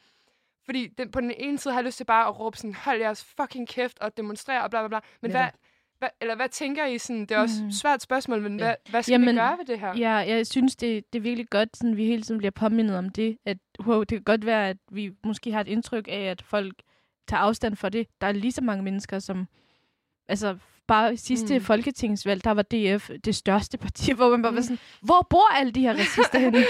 fordi 0.66 0.88
den, 0.88 1.12
på 1.12 1.22
den 1.22 1.32
ene 1.32 1.58
side 1.58 1.74
har 1.74 1.80
jeg 1.80 1.86
lyst 1.86 1.98
til 1.98 2.04
bare 2.06 2.28
at 2.28 2.40
råbe 2.40 2.58
sådan, 2.58 2.74
hold 2.76 3.00
jeres 3.00 3.24
fucking 3.24 3.68
kæft 3.68 4.00
og 4.00 4.18
demonstrere 4.18 4.64
og 4.64 4.70
bla 4.70 4.82
bla 4.82 4.88
bla. 4.88 5.00
Men 5.22 5.30
Netop. 5.32 5.42
hvad, 5.42 5.50
eller 6.22 6.36
hvad 6.36 6.50
tænker 6.50 6.86
I 6.86 6.98
sådan, 6.98 7.22
det 7.22 7.32
er 7.32 7.38
også 7.40 7.62
Mm. 7.64 7.68
et 7.68 7.76
svært 7.76 8.02
spørgsmål, 8.02 8.42
men 8.42 8.56
hvad, 8.56 8.76
hvad 8.90 9.04
skal 9.04 9.14
Jamen, 9.14 9.30
vi 9.36 9.40
gøre 9.40 9.58
ved 9.58 9.66
det 9.66 9.80
her? 9.80 9.98
Ja, 9.98 10.12
jeg 10.14 10.48
synes, 10.48 10.76
det, 10.76 11.04
det 11.14 11.20
er 11.20 11.24
virkelig 11.24 11.50
godt, 11.50 11.78
sådan, 11.78 11.98
vi 11.98 12.06
hele 12.06 12.22
tiden 12.24 12.38
bliver 12.38 12.52
påmindet 12.52 12.98
om 12.98 13.10
det. 13.10 13.38
At 13.46 13.58
wow, 13.86 14.00
det 14.00 14.10
kan 14.10 14.24
godt 14.24 14.46
være, 14.46 14.70
at 14.70 14.78
vi 14.92 15.12
måske 15.26 15.52
har 15.52 15.62
et 15.62 15.68
indtryk 15.68 16.08
af, 16.08 16.22
at 16.22 16.42
folk 16.42 16.74
tager 17.28 17.42
afstand 17.42 17.76
for 17.76 17.90
det. 17.90 18.08
Der 18.22 18.28
er 18.28 18.32
lige 18.32 18.52
så 18.52 18.62
mange 18.62 18.84
mennesker, 18.84 19.20
som... 19.20 19.48
Altså, 20.28 20.58
bare 20.88 21.18
sidste 21.18 21.54
Mm. 21.54 21.58
mm. 21.60 21.64
folketingsvalg, 21.66 22.44
der 22.44 22.52
var 22.52 22.62
DF 22.62 23.10
det 23.26 23.36
største 23.36 23.78
parti, 23.78 24.12
hvor 24.18 24.30
man 24.30 24.42
bare 24.42 24.56
var 24.56 24.62
sådan, 24.62 24.80
hvor 25.02 25.28
bor 25.30 25.54
alle 25.56 25.72
de 25.72 25.82
her 25.82 25.94
racister 25.94 26.40
henne? 26.40 26.58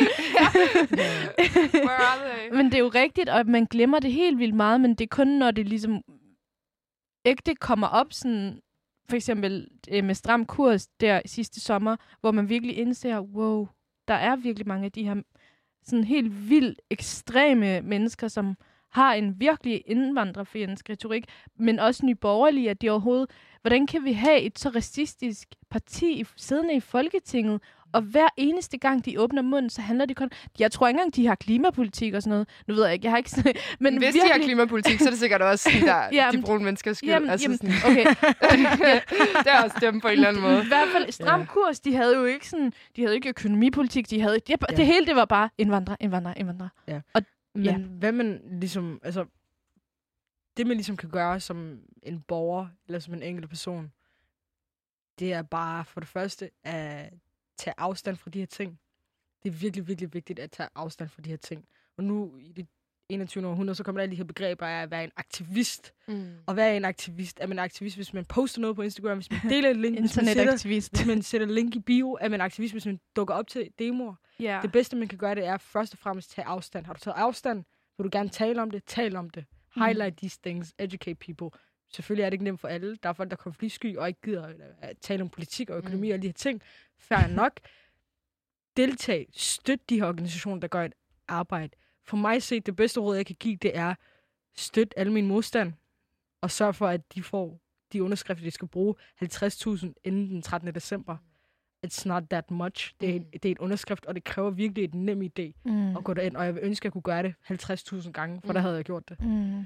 Men 2.57 2.65
det 2.65 2.73
er 2.73 2.79
jo 2.79 2.91
rigtigt, 2.95 3.29
og 3.29 3.45
man 3.47 3.65
glemmer 3.65 3.99
det 3.99 4.11
helt 4.11 4.39
vildt 4.39 4.55
meget, 4.55 4.81
men 4.81 4.91
det 4.91 5.01
er 5.01 5.07
kun, 5.15 5.27
når 5.27 5.51
det 5.51 5.67
ligesom 5.69 6.01
ægte 7.25 7.55
kommer 7.55 7.87
op, 7.87 8.13
sådan, 8.13 8.59
for 9.12 9.15
eksempel 9.15 9.67
øh, 9.91 10.04
med 10.04 10.15
stram 10.15 10.45
kurs 10.45 10.88
der 10.88 11.21
sidste 11.26 11.60
sommer, 11.60 11.95
hvor 12.21 12.32
man 12.32 12.50
virkelig 12.50 12.78
indser, 12.78 13.19
wow, 13.19 13.67
der 14.08 14.13
er 14.13 14.36
virkelig 14.36 14.67
mange 14.67 14.86
af 14.86 14.91
de 14.91 15.04
her 15.04 15.15
sådan 15.84 16.04
helt 16.04 16.50
vildt 16.50 16.82
ekstreme 16.89 17.82
mennesker, 17.82 18.28
som 18.28 18.56
har 18.91 19.13
en 19.13 19.39
virkelig 19.39 19.84
indvandrerfjendsk 19.86 20.89
retorik, 20.89 21.26
men 21.60 21.80
også 21.80 22.06
nyborgerlige, 22.06 22.69
at 22.69 22.82
de 22.82 22.89
overhovedet, 22.89 23.30
hvordan 23.62 23.88
kan 23.88 24.04
vi 24.04 24.13
have 24.13 24.41
et 24.41 24.60
så 24.60 24.69
racistisk 24.69 25.47
parti 25.69 26.19
i- 26.21 26.26
siddende 26.38 26.74
i 26.76 26.80
Folketinget, 26.80 27.62
og 27.93 28.01
hver 28.01 28.27
eneste 28.38 28.77
gang, 28.77 29.06
de 29.06 29.19
åbner 29.19 29.41
munden, 29.41 29.69
så 29.69 29.82
handler 29.82 30.06
det 30.06 30.15
kun... 30.17 30.30
Jeg 30.60 30.71
tror 30.71 30.88
ikke 30.88 30.97
engang, 30.97 31.15
de 31.15 31.27
har 31.27 31.36
klimapolitik 31.36 32.13
og 32.13 32.21
sådan 32.21 32.30
noget. 32.30 32.47
Nu 32.67 32.73
ved 32.73 32.84
jeg 32.84 32.93
ikke, 32.93 33.06
jeg 33.06 33.12
har 33.12 33.17
ikke... 33.17 33.30
sådan- 33.30 33.54
Men 33.80 33.93
Hvis 33.97 34.06
virkelig, 34.06 34.23
de 34.23 34.32
har 34.32 34.39
klimapolitik, 34.39 34.99
så 34.99 35.06
er 35.06 35.10
det 35.10 35.19
sikkert 35.19 35.41
også 35.41 35.69
de, 35.82 35.86
der, 35.86 36.10
Jamen, 36.12 36.41
de 36.41 36.45
brune 36.45 36.63
menneskers 36.63 36.97
skyld. 36.97 37.10
Jamen, 37.10 37.30
altså, 37.30 37.45
jamen, 37.45 37.58
sådan, 37.58 37.91
okay. 37.91 38.06
det 39.43 39.51
er 39.51 39.63
også 39.63 39.77
dem 39.82 40.01
på 40.01 40.08
en 40.08 40.13
eller 40.13 40.27
anden 40.27 40.41
måde. 40.41 40.63
I 40.63 40.67
hvert 40.67 40.88
fald 40.93 41.11
stram 41.11 41.45
kurs, 41.45 41.80
de 41.80 41.95
havde 41.95 42.15
jo 42.18 42.26
ikke 42.26 42.49
sådan, 42.49 42.74
de 42.95 43.01
havde 43.01 43.15
ikke 43.15 43.30
økonomipolitik, 43.30 44.09
de 44.09 44.22
havde, 44.22 44.39
de, 44.47 44.53
det 44.78 44.86
hele 44.86 45.05
det 45.05 45.15
var 45.15 45.26
bare 45.26 45.49
indvandrer, 45.57 45.95
indvandrer, 45.99 46.34
indvandrer. 46.38 46.70
Men 47.55 47.65
Ja. 47.65 47.72
ja. 47.72 47.78
hvad 47.78 48.11
man 48.11 48.41
ligesom, 48.59 48.99
altså, 49.03 49.26
det 50.57 50.68
man 50.68 50.78
ligesom 50.78 50.97
kan 50.97 51.09
gøre 51.09 51.39
som 51.39 51.78
en 52.03 52.22
borger, 52.28 52.68
eller 52.88 52.99
som 52.99 53.13
en 53.13 53.24
enkelt 53.24 53.49
person, 53.49 53.91
det 55.20 55.34
er 55.34 55.41
bare 55.41 55.86
for 55.86 55.99
det 55.99 56.09
første 56.09 56.49
at 56.63 57.09
tage 57.62 57.74
afstand 57.78 58.18
fra 58.18 58.30
de 58.30 58.39
her 58.39 58.45
ting. 58.45 58.80
Det 59.43 59.49
er 59.49 59.53
virkelig, 59.53 59.88
virkelig 59.88 60.14
vigtigt 60.14 60.39
at 60.39 60.51
tage 60.51 60.70
afstand 60.76 61.09
fra 61.09 61.22
de 61.22 61.30
her 61.30 61.38
ting. 61.38 61.66
Og 61.97 62.03
nu 62.03 62.38
i 62.39 62.51
det 62.51 62.68
21. 63.09 63.47
århundrede, 63.47 63.76
så 63.76 63.84
kommer 63.84 63.99
der 63.99 64.03
alle 64.03 64.12
de 64.12 64.18
her 64.18 64.24
begreber 64.24 64.68
af 64.68 64.82
at 64.84 64.91
være 64.91 65.03
en 65.03 65.12
aktivist. 65.18 65.93
Mm. 66.07 66.34
Og 66.45 66.53
hvad 66.53 66.70
er 66.72 66.74
en 66.78 66.86
aktivist? 66.86 67.39
Er 67.39 67.47
man 67.47 67.55
en 67.55 67.64
aktivist, 67.64 67.95
hvis 67.95 68.14
man 68.14 68.26
poster 68.26 68.62
noget 68.62 68.76
på 68.76 68.82
Instagram, 68.82 69.18
hvis 69.18 69.32
man 69.32 69.39
deler 69.49 69.70
et 69.70 69.78
link, 69.78 69.99
hvis 69.99 70.16
man, 70.16 70.26
sætter, 70.26 70.32
Internetaktivist. 70.32 70.91
hvis 70.97 71.05
man 71.07 71.22
sætter 71.22 71.47
link 71.47 71.76
i 71.76 71.80
bio? 71.80 72.18
Er 72.22 72.30
man 72.30 72.34
en 72.38 72.41
aktivist, 72.45 72.74
hvis 72.74 72.86
man 72.86 72.99
dukker 73.16 73.34
op 73.34 73.47
til 73.47 73.70
demoer? 73.80 74.16
Ja. 74.39 74.59
Det 74.62 74.72
bedste, 74.72 74.95
man 74.95 75.07
kan 75.07 75.18
gøre, 75.18 75.36
det 75.36 75.45
er 75.45 75.57
først 75.57 75.93
og 75.93 75.99
fremmest 75.99 76.32
tage 76.32 76.45
afstand. 76.45 76.86
Har 76.86 76.93
du 76.93 76.99
taget 76.99 77.16
afstand, 77.18 77.64
vil 77.97 78.03
du 78.03 78.09
gerne 78.12 78.30
tale 78.30 78.62
om 78.62 78.72
det, 78.72 78.84
tal 78.86 79.16
om 79.16 79.30
det. 79.30 79.45
Mm. 79.76 79.82
Highlight 79.82 80.18
these 80.18 80.39
things, 80.43 80.74
educate 80.80 81.16
people. 81.16 81.59
Selvfølgelig 81.93 82.24
er 82.24 82.30
det 82.30 82.34
ikke 82.34 82.43
nemt 82.43 82.59
for 82.59 82.68
alle. 82.68 82.95
Der 83.03 83.09
er 83.09 83.14
folk, 83.14 83.30
der 83.30 83.36
er 83.36 83.41
konfliktsky 83.41 83.97
og 83.97 84.07
ikke 84.07 84.22
gider 84.22 84.53
at 84.82 84.97
tale 85.01 85.22
om 85.24 85.30
politik 85.30 85.70
og 85.70 85.78
økonomi 85.78 86.07
Mm. 86.07 86.12
og 86.12 86.14
alle 86.14 86.22
de 86.22 86.28
her 86.28 86.34
ting. 86.34 86.62
Fair 87.02 87.28
nok. 87.28 87.60
Deltag, 88.78 89.28
støt 89.34 89.89
de 89.89 89.99
her 89.99 90.08
organisationer, 90.08 90.60
der 90.60 90.68
gør 90.68 90.84
et 90.84 90.93
arbejde. 91.28 91.74
For 92.04 92.18
mig 92.18 92.43
set, 92.43 92.66
det 92.66 92.76
bedste 92.76 92.99
råd, 92.99 93.16
jeg 93.16 93.26
kan 93.26 93.36
give, 93.39 93.56
det 93.56 93.78
er 93.78 93.95
støt 94.56 94.93
alle 94.97 95.14
min 95.14 95.28
modstand, 95.28 95.74
og 96.41 96.52
sørg 96.52 96.76
for, 96.76 96.88
at 96.88 97.14
de 97.16 97.24
får 97.24 97.60
de 97.93 98.04
underskrifter, 98.04 98.45
de 98.45 98.52
skal 98.52 98.68
bruge 98.68 98.95
50.000 99.24 99.93
inden 100.04 100.30
den 100.30 100.41
13. 100.41 100.76
december. 100.76 101.18
It's 101.88 102.08
not 102.08 102.24
that 102.30 102.52
much. 102.52 102.93
Det 103.02 103.16
er, 103.16 103.20
Mm. 103.20 103.26
det 103.34 103.45
er 103.45 103.52
et 103.52 103.58
underskrift, 103.58 104.06
og 104.06 104.16
det 104.16 104.24
kræver 104.24 104.49
virkelig 104.49 104.84
et 104.84 104.93
nem 104.95 105.22
idé 105.22 105.52
Mm. 105.66 105.97
at 105.97 106.04
gå 106.04 106.14
derind, 106.14 106.36
og 106.36 106.45
jeg 106.45 106.56
vil 106.56 106.64
ønske, 106.64 106.82
at 106.82 106.86
jeg 106.86 106.91
kunne 106.91 107.02
gøre 107.02 107.24
det 107.24 107.34
50.000 107.43 108.12
gange, 108.12 108.41
for 108.41 108.47
mm. 108.47 108.54
der 108.54 108.62
havde 108.62 108.76
jeg 108.76 108.86
gjort 108.86 109.10
det. 109.10 109.20
Mm. 109.22 109.66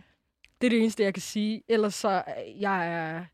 Det 0.62 0.68
er 0.68 0.70
det 0.70 0.80
eneste, 0.80 1.04
jeg 1.04 1.14
kan 1.14 1.22
sige. 1.22 1.64
Ellers 1.68 1.96
så, 1.96 2.24
øh, 2.28 2.62
jeg 2.62 2.88
er, 2.94 3.26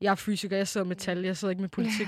jeg 0.00 0.10
er 0.10 0.14
fysiker, 0.14 0.56
jeg 0.56 0.68
sidder 0.68 0.86
med 0.86 0.96
tal, 0.96 1.18
jeg 1.24 1.36
sidder 1.36 1.50
ikke 1.52 1.60
med 1.60 1.68
politik. 1.68 2.06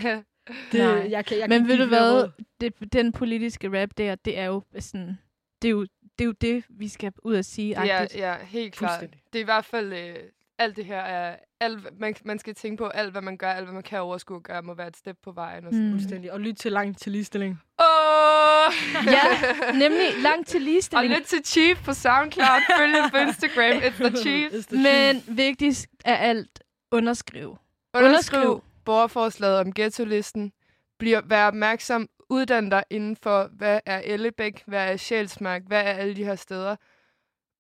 Det, 0.73 0.81
Nej. 0.81 1.07
jeg 1.11 1.25
kan, 1.27 1.39
jeg 1.39 1.49
Men 1.49 1.61
kan 1.61 1.69
ved 1.69 1.79
du 1.79 1.87
hvad? 1.87 2.29
Det, 2.61 2.93
den 2.93 3.13
politiske 3.13 3.83
rap 3.83 3.89
der, 3.99 4.15
det 4.15 4.39
er 4.39 4.45
jo 4.45 4.63
sådan... 4.79 5.19
Det 5.63 5.69
er 5.69 5.73
jo 5.73 5.87
det, 6.19 6.25
er 6.25 6.25
jo 6.25 6.33
det 6.33 6.65
vi 6.69 6.89
skal 6.89 7.13
ud 7.23 7.35
og 7.35 7.45
sige. 7.45 7.85
Ja, 7.85 8.03
agtigt. 8.03 8.21
ja, 8.21 8.35
helt 8.45 8.75
klart. 8.75 9.01
Det 9.33 9.39
er 9.39 9.41
i 9.41 9.45
hvert 9.45 9.65
fald... 9.65 9.93
Øh, 9.93 10.17
alt 10.59 10.77
det 10.77 10.85
her 10.85 11.01
er... 11.01 11.37
Alt, 11.61 12.01
man, 12.01 12.15
man 12.25 12.39
skal 12.39 12.55
tænke 12.55 12.77
på, 12.77 12.87
alt 12.87 13.13
hvad 13.13 13.23
man 13.23 13.37
gør, 13.37 13.51
alt 13.51 13.65
hvad 13.65 13.75
man 13.75 13.83
kan 13.83 14.01
overskue 14.01 14.37
at 14.37 14.43
gøre, 14.43 14.63
må 14.63 14.75
være 14.75 14.89
et 14.89 14.97
step 14.97 15.17
på 15.23 15.33
vejen. 15.33 15.67
Og 15.67 15.73
sådan. 15.73 15.87
Mm. 15.87 15.93
Fuldstændig. 15.93 16.33
Og 16.33 16.41
lyt 16.41 16.55
til 16.57 16.73
langt 16.73 16.99
til 16.99 17.13
ligestilling. 17.13 17.61
Åh! 17.81 18.73
Ja, 19.07 19.23
nemlig 19.85 20.09
langt 20.23 20.49
til 20.49 20.59
Og 20.59 20.63
ligestilling. 20.63 21.15
lidt 21.15 21.27
til 21.27 21.39
Chief 21.45 21.85
på 21.85 21.93
SoundCloud. 21.95 22.79
Følg 22.79 22.95
på 23.11 23.17
Instagram. 23.17 23.79
It's 23.79 24.09
the 24.09 24.17
Chief. 24.17 24.53
It's 24.57 24.67
the 24.75 24.83
truth. 24.83 25.27
Men 25.27 25.37
vigtigst 25.37 25.87
af 26.05 26.29
alt, 26.29 26.63
underskriv. 26.93 27.57
Underskriv 27.95 28.41
Underskriv. 28.41 28.63
Borgerforslaget 28.85 29.59
om 29.59 29.73
ghetto-listen. 29.73 30.53
Bliv, 30.99 31.19
vær 31.25 31.47
opmærksom. 31.47 32.09
Uddan 32.31 32.71
dig 32.71 32.85
inden 32.91 33.17
for, 33.17 33.49
hvad 33.53 33.81
er 33.87 34.01
Ellebæk, 34.05 34.63
hvad 34.67 34.93
er 34.93 34.97
Sjælsmark, 34.97 35.63
hvad 35.67 35.81
er 35.81 35.93
alle 35.93 36.17
de 36.17 36.25
her 36.25 36.35
steder. 36.35 36.77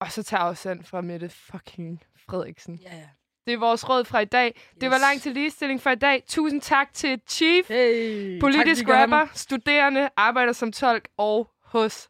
Og 0.01 0.13
så 0.13 0.23
tag 0.23 0.39
afstand 0.39 0.85
fra 0.85 1.01
Mette 1.01 1.29
fucking 1.29 2.03
Frederiksen. 2.29 2.81
Ja, 2.83 2.97
ja. 2.97 3.09
Det 3.47 3.53
er 3.55 3.59
vores 3.59 3.89
råd 3.89 4.05
fra 4.05 4.21
i 4.21 4.25
dag. 4.25 4.61
Det 4.81 4.91
var 4.91 4.99
langt 4.99 5.23
til 5.23 5.33
ligestilling 5.33 5.81
fra 5.83 5.93
i 5.93 5.95
dag. 5.97 6.23
Tusind 6.29 6.61
tak 6.61 6.95
til 6.95 7.21
Chief, 7.29 7.69
Hey, 7.69 8.41
politisk 8.41 8.87
tak, 8.87 8.95
rapper, 8.97 9.27
studerende, 9.35 10.09
arbejder 10.17 10.53
som 10.53 10.73
tolk 10.73 11.09
og 11.17 11.51
hos 11.65 12.09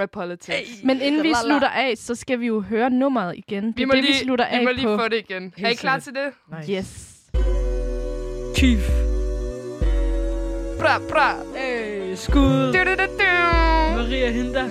Rap 0.00 0.10
Politics. 0.10 0.80
Hey. 0.80 0.86
Men 0.86 1.00
inden 1.00 1.22
vi 1.22 1.32
slutter 1.46 1.68
af, 1.68 1.98
så 1.98 2.14
skal 2.14 2.40
vi 2.40 2.46
jo 2.46 2.60
høre 2.60 2.90
nummeret 2.90 3.36
igen. 3.36 3.66
Det 3.66 3.76
Vi 3.76 3.82
er 3.82 3.86
må 3.86 3.92
det, 3.92 4.04
lige, 4.04 4.12
vi 4.12 4.18
slutter 4.24 4.44
af 4.44 4.60
vi 4.60 4.64
må 4.64 4.70
lige 4.70 4.86
på. 4.86 4.96
få 4.96 5.08
det 5.08 5.16
igen. 5.16 5.42
Helt 5.56 5.66
er 5.66 5.70
I 5.70 5.74
klar 5.74 5.98
til 5.98 6.14
det? 6.14 6.32
Nice. 6.58 6.72
Yes. 6.72 7.13
Chief. 8.54 8.80
Bra, 10.78 11.00
bra. 11.08 11.36
Hey, 11.54 12.14
skud. 12.14 12.72
Du, 12.72 12.78
du, 12.84 12.94
du, 12.94 13.06
du. 13.18 13.24
Maria 13.96 14.30
Hinda. 14.30 14.64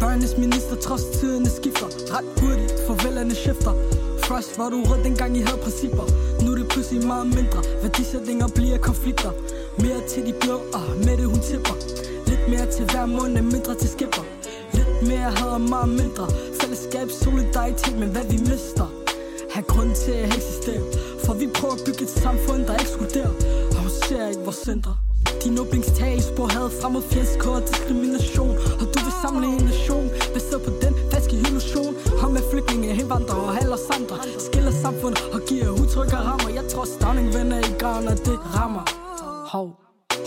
Børnenes 0.00 0.36
minister 0.38 0.76
trods 0.76 1.04
tiderne 1.20 1.50
skifter. 1.50 1.86
Ret 1.86 2.24
hurtigt, 2.40 2.72
for 2.86 2.94
vælgerne 3.04 3.34
skifter. 3.34 3.72
Først 4.24 4.58
var 4.58 4.68
du 4.70 4.82
rød 4.82 5.04
dengang 5.04 5.36
I 5.36 5.40
havde 5.40 5.60
principper. 5.62 6.06
Nu 6.44 6.52
er 6.52 6.56
det 6.56 6.68
pludselig 6.68 7.06
meget 7.06 7.26
mindre. 7.26 7.60
Værdisætninger 7.82 8.48
bliver 8.54 8.78
konflikter. 8.78 9.30
Mere 9.82 10.00
til 10.08 10.26
de 10.26 10.34
blå, 10.40 10.56
og 10.76 10.82
med 11.04 11.16
det 11.16 11.26
hun 11.26 11.40
tipper. 11.50 11.76
Lidt 12.30 12.48
mere 12.48 12.66
til 12.72 12.84
hver 12.90 13.06
måned, 13.06 13.42
mindre 13.42 13.74
til 13.74 13.88
skipper. 13.88 14.24
Lidt 14.72 15.08
mere 15.08 15.30
had 15.38 15.48
og 15.48 15.60
meget 15.60 15.88
mindre. 15.88 16.26
Fællesskab, 16.60 17.08
solidaritet, 17.22 17.98
men 17.98 18.08
hvad 18.08 18.24
vi 18.32 18.38
mister. 18.50 18.86
Har 19.54 19.62
grund 19.62 19.94
til 19.94 20.12
at 20.12 20.26
eksistere 20.36 20.82
vi 21.40 21.46
prøver 21.58 21.74
at 21.74 21.82
bygge 21.86 22.02
et 22.02 22.12
samfund, 22.24 22.60
der 22.68 22.74
ekskluderer. 22.74 23.32
Og 23.74 23.80
hun 23.84 23.92
ser 24.06 24.28
ikke 24.28 24.44
vores 24.48 24.60
centre. 24.68 24.92
Din 25.44 25.58
åbningstale 25.58 26.22
spor 26.22 26.48
havde 26.56 26.70
fremmed 26.80 27.02
fjendskår 27.10 27.54
og 27.60 27.62
diskrimination. 27.68 28.54
Og 28.80 28.86
du 28.92 28.98
vil 29.06 29.14
samle 29.24 29.46
en 29.56 29.64
nation 29.70 30.06
Baseret 30.34 30.62
på 30.66 30.70
den 30.84 30.94
falske 31.12 31.36
illusion. 31.46 31.92
Ham 32.20 32.30
med 32.36 32.44
flygtninge, 32.50 32.88
indvandrere 33.00 33.42
og 33.48 33.52
alle 33.60 33.72
os 33.78 33.88
andre. 33.98 34.16
Skiller 34.46 34.74
samfund 34.84 35.16
og 35.34 35.40
giver 35.48 35.68
udtryk 35.80 36.12
og 36.18 36.22
rammer. 36.28 36.48
Jeg 36.58 36.64
tror 36.72 36.84
stavning 36.84 37.26
vender 37.36 37.58
i 37.68 37.72
graven, 37.80 38.06
og 38.12 38.16
det 38.26 38.36
rammer. 38.56 38.84
Hov. 39.52 39.66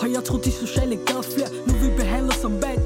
Og 0.01 0.07
jeg 0.15 0.23
tror 0.23 0.37
de 0.37 0.51
sociale 0.51 0.95
gader 1.07 1.25
flere 1.33 1.49
Nu 1.67 1.73
vi 1.83 1.89
behandler 1.97 2.33
som 2.43 2.51
bad 2.61 2.77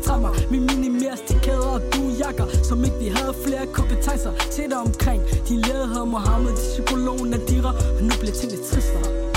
og 2.28 2.66
Som 2.66 2.84
ikke 2.84 2.98
vi 3.00 3.08
havde 3.08 3.34
flere 3.46 3.66
kompetencer 3.74 4.32
til 4.52 4.70
dig 4.70 4.78
omkring. 4.78 5.22
Din 5.50 5.60
lærer 5.62 5.88
havde 5.94 6.06
Mohammed, 6.06 6.52
de 6.52 6.64
psykologen 6.74 7.30
Nadira 7.30 7.72
Og 7.98 8.04
nu 8.04 8.14
bliver 8.20 8.36
tingene 8.40 8.64
tristere. 8.64 9.28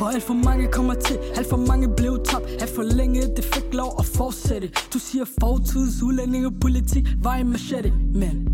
For 0.00 0.06
alt 0.06 0.22
for 0.22 0.34
mange 0.34 0.66
kommer 0.66 0.94
til, 0.94 1.18
alt 1.36 1.48
for 1.48 1.56
mange 1.56 1.88
blev 1.96 2.20
tabt. 2.24 2.44
Alt 2.60 2.74
for 2.74 2.82
længe 2.82 3.22
det 3.36 3.44
fik 3.44 3.74
lov 3.74 3.94
at 3.98 4.06
fortsætte. 4.06 4.70
Du 4.92 4.98
siger 4.98 5.24
fortids 5.40 6.02
udlændingepolitik 6.02 7.08
var 7.22 7.34
en 7.34 7.50
machete. 7.50 7.92
Men 8.14 8.48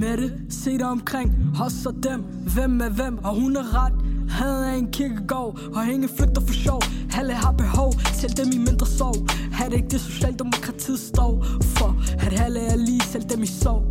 med 0.00 0.16
det, 0.16 0.32
se 0.50 0.78
dig 0.78 0.88
omkring, 0.88 1.32
os 1.62 1.86
og 1.86 1.94
dem. 2.02 2.20
Hvem 2.54 2.80
er 2.80 2.88
hvem, 2.88 3.18
og 3.24 3.34
hun 3.40 3.56
er 3.56 3.84
ret. 3.84 3.92
Havde 4.28 4.70
af 4.70 4.74
en 4.76 4.92
kirkegård 4.92 5.60
Og 5.74 5.86
ingen 5.92 6.10
flygter 6.16 6.40
for 6.40 6.54
sjov. 6.54 6.82
Alle 7.18 7.32
har 7.32 7.52
behov, 7.52 7.92
selv 8.14 8.32
dem 8.32 8.48
i 8.52 8.58
mindre 8.58 8.86
sorg. 8.86 9.16
Er 9.64 9.68
det 9.68 9.76
ikke 9.76 9.88
det 9.88 10.00
socialdemokratiet 10.00 10.98
står 10.98 11.44
for? 11.62 11.96
At 12.32 12.40
alle 12.40 12.60
er 12.60 12.76
lige, 12.76 13.02
selv 13.02 13.22
dem 13.22 13.42
i 13.42 13.46
sorg. 13.46 13.84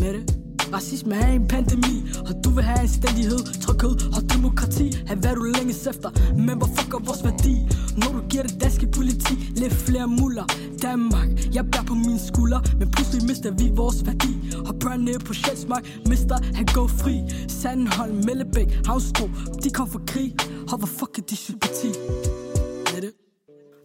Med 0.00 0.12
det 0.14 0.40
Racisme 0.72 1.14
er 1.14 1.32
en 1.32 1.48
pandemi 1.48 2.02
Og 2.28 2.44
du 2.44 2.50
vil 2.50 2.64
have 2.64 2.78
anstændighed, 2.78 3.38
tryghed 3.60 3.96
og 4.16 4.22
demokrati. 4.34 4.96
Have 5.06 5.20
hvad 5.20 5.34
du 5.34 5.42
længes 5.42 5.86
efter 5.86 6.10
Men 6.36 6.56
hvor 6.58 6.68
fucker 6.76 6.98
vores 6.98 7.24
værdi? 7.24 7.54
Når 7.96 8.10
du 8.12 8.20
giver 8.28 8.42
det 8.42 8.60
danske 8.60 8.86
politi 8.86 9.34
Lidt 9.56 9.72
flere 9.72 10.08
muller. 10.08 10.44
Danmark, 10.82 11.28
jeg 11.54 11.64
bærer 11.72 11.84
på 11.84 11.94
mine 11.94 12.18
skuldre 12.18 12.62
Men 12.78 12.90
pludselig 12.90 13.22
mister 13.28 13.50
vi 13.50 13.70
vores 13.76 14.06
værdi. 14.06 14.32
Og 14.68 14.74
børnene 14.80 15.18
på 15.18 15.32
Sjælsmark 15.34 15.84
Mister 16.06 16.38
han 16.54 16.66
går 16.74 16.86
fri. 16.86 17.16
Sandholm, 17.48 18.16
Mellebæk, 18.26 18.68
Havnstro 18.86 19.26
De 19.64 19.70
kom 19.70 19.88
for 19.88 20.02
krig. 20.06 20.34
Og 20.72 20.78
hvor 20.78 20.90
fuck 20.98 21.18
er 21.18 21.22
de 21.22 21.36
sympati? 21.36 21.90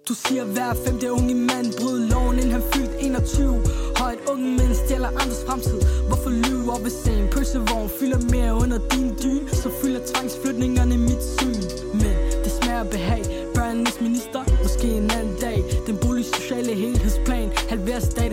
Du 0.10 0.14
siger 0.14 0.44
hver 0.46 0.74
femte 0.86 1.12
unge 1.12 1.36
mand. 1.36 1.68
Brød 1.80 2.00
loven 2.10 2.36
inden 2.36 2.52
han 2.52 2.64
fyldte 2.74 3.02
21 3.02 3.62
Højt 3.98 4.20
et 4.20 4.30
unge 4.30 4.50
mænd 4.58 4.74
stjæler 4.86 5.08
andres 5.08 5.44
fremtid. 5.48 5.80
Hvorfor 6.08 6.30
lyve 6.30 6.72
op 6.76 6.84
ved 6.84 6.92
sagen? 6.92 7.28
pølsevogn 7.34 7.90
Fylder 8.00 8.22
mere 8.36 8.54
under 8.54 8.80
din 8.92 9.08
dyn? 9.24 9.48
Så 9.62 9.70
fylder 9.82 10.02
tvangsflytningerne 10.12 10.98
mit 10.98 11.24
syn. 11.38 11.62
Men 12.02 12.14
det 12.44 12.52
smager 12.52 12.84
behag. 12.84 13.24
Børnenes 13.56 14.02
minister, 14.02 14.42
måske 14.64 14.88
en 14.88 15.12
anden 15.18 15.36
dag. 15.42 15.64
Den 15.88 15.98
boligsociale 16.04 16.74
helhedsplan. 16.84 17.50
Halver 17.70 18.00
stat 18.00 18.29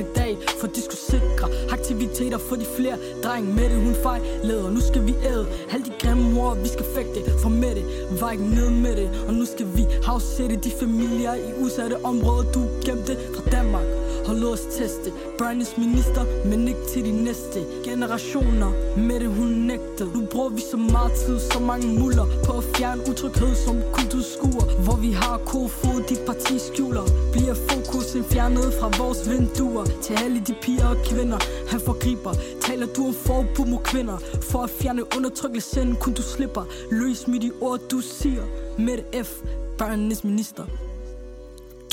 aktiviteter 1.78 2.38
for 2.38 2.56
de 2.56 2.66
flere 2.76 2.96
Dreng 3.24 3.54
med 3.54 3.66
det 3.70 3.78
hun 3.86 3.94
fejlede. 4.02 4.74
Nu 4.74 4.80
skal 4.80 5.06
vi 5.06 5.14
æde 5.30 5.46
Alle 5.72 5.84
de 5.90 5.92
grimme 6.02 6.40
ord 6.40 6.56
vi 6.62 6.68
skal 6.68 6.86
fægte 6.94 7.20
For 7.42 7.48
med 7.48 7.74
det 7.74 7.84
var 8.20 8.30
ikke 8.30 8.48
ned 8.58 8.70
med 8.70 8.96
det. 8.96 9.08
Og 9.28 9.34
nu 9.34 9.44
skal 9.44 9.66
vi 9.76 9.84
havsætte 10.02 10.56
de 10.56 10.70
familier 10.80 11.34
i 11.34 11.50
udsatte 11.62 11.96
områder. 12.04 12.52
Du 12.52 12.62
gemte 12.86 13.16
fra 13.34 13.50
Danmark. 13.50 14.05
Hold 14.26 14.38
lod 14.40 14.52
os 14.52 14.60
teste. 14.60 15.12
Bernies 15.38 15.78
minister, 15.78 16.24
men 16.50 16.68
ikke 16.68 16.86
til 16.92 17.04
de 17.04 17.24
næste. 17.24 17.58
Generationer 17.84 18.70
Med 18.96 19.20
det 19.20 19.28
hun 19.28 19.46
nægtede 19.46 20.10
Nu 20.14 20.26
bruger 20.26 20.48
vi 20.48 20.62
så 20.70 20.76
meget 20.76 21.12
tid, 21.12 21.40
så 21.40 21.58
mange 21.60 21.98
muller 22.00 22.26
På 22.46 22.52
at 22.52 22.64
fjerne 22.76 23.02
utryghed 23.10 23.54
som 23.54 23.76
kulturskuer 23.92 24.82
Hvor 24.84 24.96
vi 24.96 25.10
har 25.10 25.38
kofod, 25.38 26.02
dit 26.08 26.18
parti 26.26 26.58
skjuler. 26.58 27.06
Bliver 27.32 27.54
fokusen 27.54 28.24
fjernet 28.24 28.74
fra 28.80 28.88
vores 28.98 29.30
vinduer. 29.30 29.84
Til 30.02 30.14
alle 30.24 30.42
de 30.46 30.54
piger 30.62 30.86
og 30.86 30.96
kvinder 31.04 31.38
Han 31.70 31.80
forgriber. 31.80 32.34
Taler 32.60 32.86
du 32.86 33.06
om 33.06 33.14
forbud 33.14 33.66
mod 33.66 33.82
kvinder? 33.84 34.18
For 34.50 34.62
at 34.62 34.70
fjerne 34.70 35.02
undertrykkelsen 35.16 35.96
kun 36.00 36.12
du 36.12 36.22
slipper. 36.22 36.64
Løs 36.90 37.28
med 37.28 37.40
de 37.40 37.50
ord 37.60 37.80
du 37.90 38.00
siger. 38.00 38.44
Med 38.78 39.24
F, 39.24 39.30
børnenes 39.78 40.24
minister. 40.24 40.64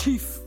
Chief 0.02 0.43